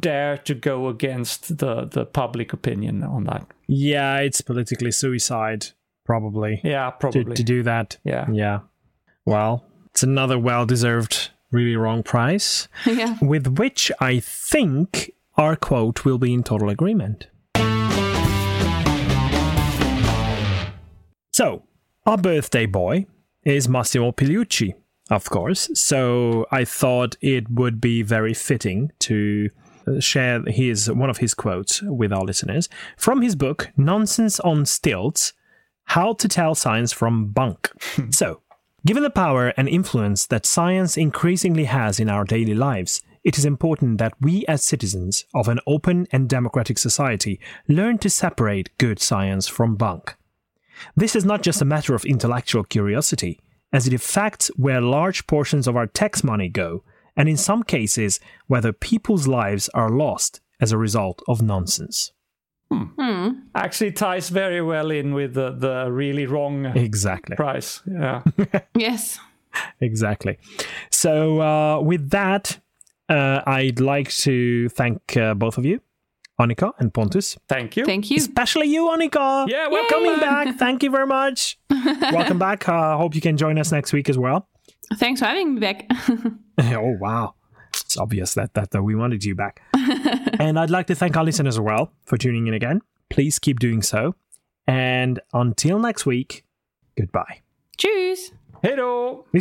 dare 0.01 0.39
to 0.39 0.55
go 0.55 0.89
against 0.89 1.59
the, 1.59 1.85
the 1.85 2.07
public 2.07 2.53
opinion 2.53 3.03
on 3.03 3.25
that. 3.25 3.47
yeah, 3.67 4.19
it's 4.21 4.41
politically 4.41 4.93
suicide, 4.93 5.67
probably, 6.05 6.61
Yeah, 6.65 6.91
to, 6.91 6.97
probably. 7.01 7.35
to 7.37 7.43
do 7.43 7.63
that. 7.65 7.99
Yeah. 8.05 8.27
Yeah. 8.33 8.61
Well, 9.27 9.65
it's 9.97 10.03
another 10.03 10.39
well 10.39 10.67
deserved, 10.67 11.31
really 11.51 11.75
wrong 11.75 12.03
prize, 12.03 12.69
yeah. 12.87 13.17
with 13.23 13.57
which 13.57 13.91
I 13.99 14.21
think 14.21 15.11
our 15.39 15.57
quote 15.57 16.05
will 16.05 16.19
be 16.19 16.35
in 16.35 16.43
total 16.43 16.69
agreement. 16.69 17.29
So, 21.33 21.63
our 22.05 22.19
birthday 22.19 22.67
boy 22.67 23.07
is 23.43 23.71
Massimo 23.71 24.13
Pigliucci, 24.13 24.75
of 25.11 25.31
course. 25.31 25.71
So, 25.73 26.45
I 26.51 26.67
thought 26.67 27.17
it 27.23 27.51
would 27.51 27.81
be 27.81 28.03
very 28.03 28.35
fitting 28.35 28.93
to 28.99 29.49
uh, 29.87 29.99
share 29.99 30.43
his 30.47 30.91
one 30.91 31.09
of 31.09 31.17
his 31.17 31.33
quotes 31.33 31.81
with 31.81 32.13
our 32.13 32.23
listeners 32.23 32.69
from 32.99 33.23
his 33.23 33.35
book 33.35 33.71
Nonsense 33.79 34.41
on 34.41 34.67
Stilts: 34.67 35.33
How 35.85 36.13
to 36.13 36.29
Tell 36.29 36.55
Science 36.55 36.93
from 36.93 37.29
Bunk. 37.29 37.71
so, 38.11 38.43
Given 38.87 39.03
the 39.03 39.11
power 39.11 39.49
and 39.57 39.69
influence 39.69 40.27
that 40.27 40.47
science 40.47 40.97
increasingly 40.97 41.65
has 41.65 41.99
in 41.99 42.09
our 42.09 42.23
daily 42.23 42.55
lives, 42.55 43.03
it 43.25 43.37
is 43.37 43.45
important 43.45 43.99
that 43.99 44.15
we 44.21 44.47
as 44.47 44.63
citizens 44.63 45.25
of 45.35 45.49
an 45.49 45.59
open 45.67 46.07
and 46.13 46.29
democratic 46.29 46.79
society 46.79 47.41
learn 47.67 47.99
to 47.99 48.09
separate 48.09 48.79
good 48.79 49.01
science 49.01 49.49
from 49.49 49.75
bunk. 49.75 50.15
This 50.95 51.17
is 51.17 51.25
not 51.25 51.43
just 51.43 51.61
a 51.61 51.65
matter 51.65 51.97
of 51.97 52.05
intellectual 52.05 52.63
curiosity, 52.63 53.41
as 53.73 53.89
it 53.89 53.93
affects 53.93 54.53
where 54.55 54.81
large 54.81 55.27
portions 55.27 55.67
of 55.67 55.75
our 55.75 55.89
tax 55.89 56.23
money 56.23 56.49
go, 56.49 56.85
and 57.17 57.29
in 57.29 57.37
some 57.37 57.65
cases, 57.65 58.21
whether 58.47 58.73
people's 58.73 59.27
lives 59.27 59.69
are 59.75 59.91
lost 59.91 60.41
as 60.61 60.71
a 60.71 60.79
result 60.79 61.23
of 61.27 61.43
nonsense. 61.43 62.13
Actually 63.55 63.93
ties 63.93 64.29
very 64.29 64.61
well 64.63 64.91
in 64.91 65.15
with 65.15 65.35
the, 65.35 65.53
the 65.53 65.91
really 65.91 66.27
wrong 66.27 66.67
Exactly. 66.67 67.37
price. 67.37 67.83
Yeah. 67.87 68.23
Yes. 68.77 69.19
Exactly. 69.81 70.39
So, 70.91 71.41
uh, 71.41 71.81
with 71.81 72.11
that, 72.11 72.59
uh, 73.09 73.41
I'd 73.47 73.81
like 73.81 74.11
to 74.27 74.69
thank 74.71 75.17
uh, 75.17 75.33
both 75.35 75.57
of 75.57 75.65
you, 75.65 75.81
Annika 76.39 76.73
and 76.79 76.93
Pontus. 76.93 77.39
Thank 77.49 77.77
you. 77.77 77.87
Thank 77.87 78.11
you. 78.11 78.19
Especially 78.19 78.67
you, 78.67 78.83
Annika. 78.89 79.49
Yeah, 79.49 79.69
welcome 79.69 79.89
Coming 80.05 80.21
back. 80.21 80.47
back. 80.47 80.57
Thank 80.59 80.83
you 80.83 80.91
very 80.91 81.07
much. 81.07 81.59
Welcome 82.13 82.39
back. 82.39 82.69
Uh, 82.69 82.97
hope 82.99 83.15
you 83.15 83.21
can 83.23 83.37
join 83.39 83.59
us 83.59 83.73
next 83.73 83.93
week 83.95 84.11
as 84.11 84.19
well. 84.19 84.47
Thanks 84.97 85.21
for 85.21 85.27
having 85.27 85.55
me 85.55 85.61
back. 85.61 85.87
oh, 86.59 86.97
wow. 87.01 87.35
It's 87.97 88.01
obvious 88.03 88.35
that, 88.35 88.53
that, 88.53 88.73
that 88.73 88.83
we 88.83 88.95
wanted 88.95 89.25
you 89.25 89.35
back. 89.35 89.63
and 90.39 90.59
I'd 90.59 90.69
like 90.69 90.87
to 90.89 90.95
thank 90.95 91.17
our 91.17 91.25
listeners 91.25 91.55
as 91.55 91.61
well 91.61 91.93
for 92.05 92.19
tuning 92.19 92.47
in 92.47 92.53
again. 92.53 92.83
Please 93.09 93.39
keep 93.39 93.59
doing 93.59 93.81
so. 93.81 94.15
And 94.67 95.19
until 95.33 95.79
next 95.79 96.05
week, 96.05 96.45
goodbye. 96.99 97.41
Tschüss. 97.79 98.33
Hello. 98.63 99.25
You 99.33 99.41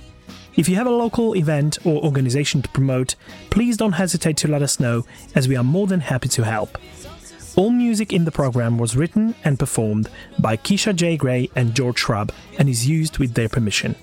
If 0.55 0.67
you 0.67 0.75
have 0.75 0.87
a 0.87 0.91
local 0.91 1.33
event 1.35 1.77
or 1.85 2.03
organization 2.03 2.61
to 2.61 2.69
promote, 2.69 3.15
please 3.49 3.77
don't 3.77 3.93
hesitate 3.93 4.37
to 4.37 4.47
let 4.49 4.61
us 4.61 4.79
know, 4.79 5.05
as 5.33 5.47
we 5.47 5.55
are 5.55 5.63
more 5.63 5.87
than 5.87 6.01
happy 6.01 6.27
to 6.29 6.43
help. 6.43 6.77
All 7.55 7.69
music 7.69 8.11
in 8.13 8.25
the 8.25 8.31
program 8.31 8.77
was 8.77 8.95
written 8.95 9.35
and 9.43 9.59
performed 9.59 10.09
by 10.39 10.57
Keisha 10.57 10.95
J. 10.95 11.17
Gray 11.17 11.49
and 11.55 11.73
George 11.73 11.99
Shrub 11.99 12.31
and 12.57 12.69
is 12.69 12.87
used 12.87 13.17
with 13.17 13.33
their 13.33 13.49
permission. 13.49 13.95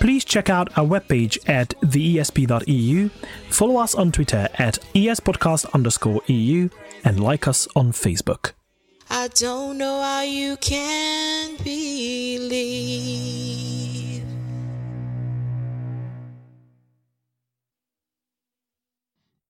Please 0.00 0.24
check 0.24 0.50
out 0.50 0.76
our 0.76 0.84
webpage 0.84 1.38
at 1.48 1.70
theesp.eu, 1.80 3.08
follow 3.50 3.76
us 3.76 3.94
on 3.94 4.10
Twitter 4.12 4.48
at 4.54 4.78
espodcast 4.94 5.72
underscore 5.74 6.22
EU, 6.26 6.68
and 7.04 7.22
like 7.22 7.46
us 7.46 7.68
on 7.76 7.92
Facebook. 7.92 8.52
I 9.10 9.28
don't 9.28 9.78
know 9.78 10.00
how 10.00 10.22
you 10.22 10.56
can 10.56 11.56
believe. 11.62 12.52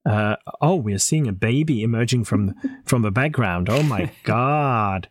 Uh, 0.05 0.37
oh, 0.61 0.75
we're 0.77 0.99
seeing 0.99 1.27
a 1.29 1.33
baby 1.33 1.83
emerging 1.83 2.25
from 2.25 2.55
from 2.85 3.03
the 3.03 3.11
background. 3.11 3.69
Oh 3.71 3.83
my 3.83 4.11
god! 4.25 5.09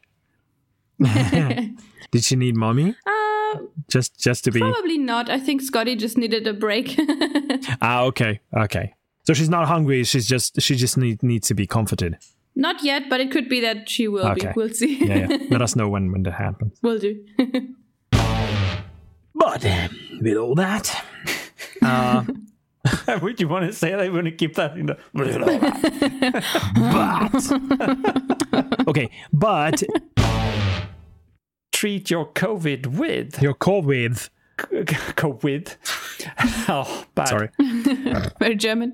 Did 2.11 2.23
she 2.23 2.35
need 2.35 2.55
mommy? 2.55 2.95
Uh, 3.05 3.57
just 3.89 4.19
just 4.19 4.43
to 4.45 4.51
be 4.51 4.59
Probably 4.59 4.97
not. 4.97 5.29
I 5.29 5.39
think 5.39 5.61
Scotty 5.61 5.95
just 5.95 6.17
needed 6.17 6.45
a 6.47 6.53
break. 6.53 6.95
ah 7.81 8.03
okay 8.03 8.39
okay. 8.55 8.93
So 9.23 9.33
she's 9.33 9.49
not 9.49 9.67
hungry. 9.67 10.03
She's 10.03 10.27
just 10.27 10.61
she 10.61 10.75
just 10.75 10.97
need, 10.97 11.21
needs 11.23 11.47
to 11.47 11.53
be 11.53 11.67
comforted. 11.67 12.17
not 12.55 12.83
yet, 12.83 13.03
but 13.09 13.21
it 13.21 13.31
could 13.31 13.47
be 13.47 13.61
that 13.61 13.87
she 13.89 14.07
will 14.07 14.25
Okay. 14.27 14.47
be. 14.47 14.53
We'll 14.55 14.69
see. 14.73 15.05
Yeah, 15.05 15.27
yeah. 15.29 15.37
Let 15.49 15.61
us 15.61 15.75
know 15.75 15.87
when 15.87 16.11
when 16.11 16.23
that 16.23 16.33
happens. 16.33 16.77
we'll 16.81 16.99
do. 16.99 17.23
But 19.33 19.63
with 20.21 20.37
all 20.37 20.55
that, 20.55 21.03
uh, 21.81 22.23
Would 23.21 23.39
you 23.39 23.47
want 23.47 23.67
to 23.67 23.73
say 23.73 23.95
they 23.95 24.09
want 24.09 24.25
to 24.25 24.31
keep 24.31 24.55
that 24.55 24.75
in 24.77 24.87
the? 24.87 24.97
but 28.73 28.83
okay, 28.87 29.09
but 29.31 29.83
Treat 31.81 32.11
your 32.11 32.27
COVID 32.27 32.85
with 32.85 33.41
your 33.41 33.55
COVID. 33.55 34.29
COVID. 34.57 35.75
Oh, 36.69 37.05
bad. 37.15 37.27
Sorry. 37.27 37.49
Very 38.39 38.55
German. 38.55 38.93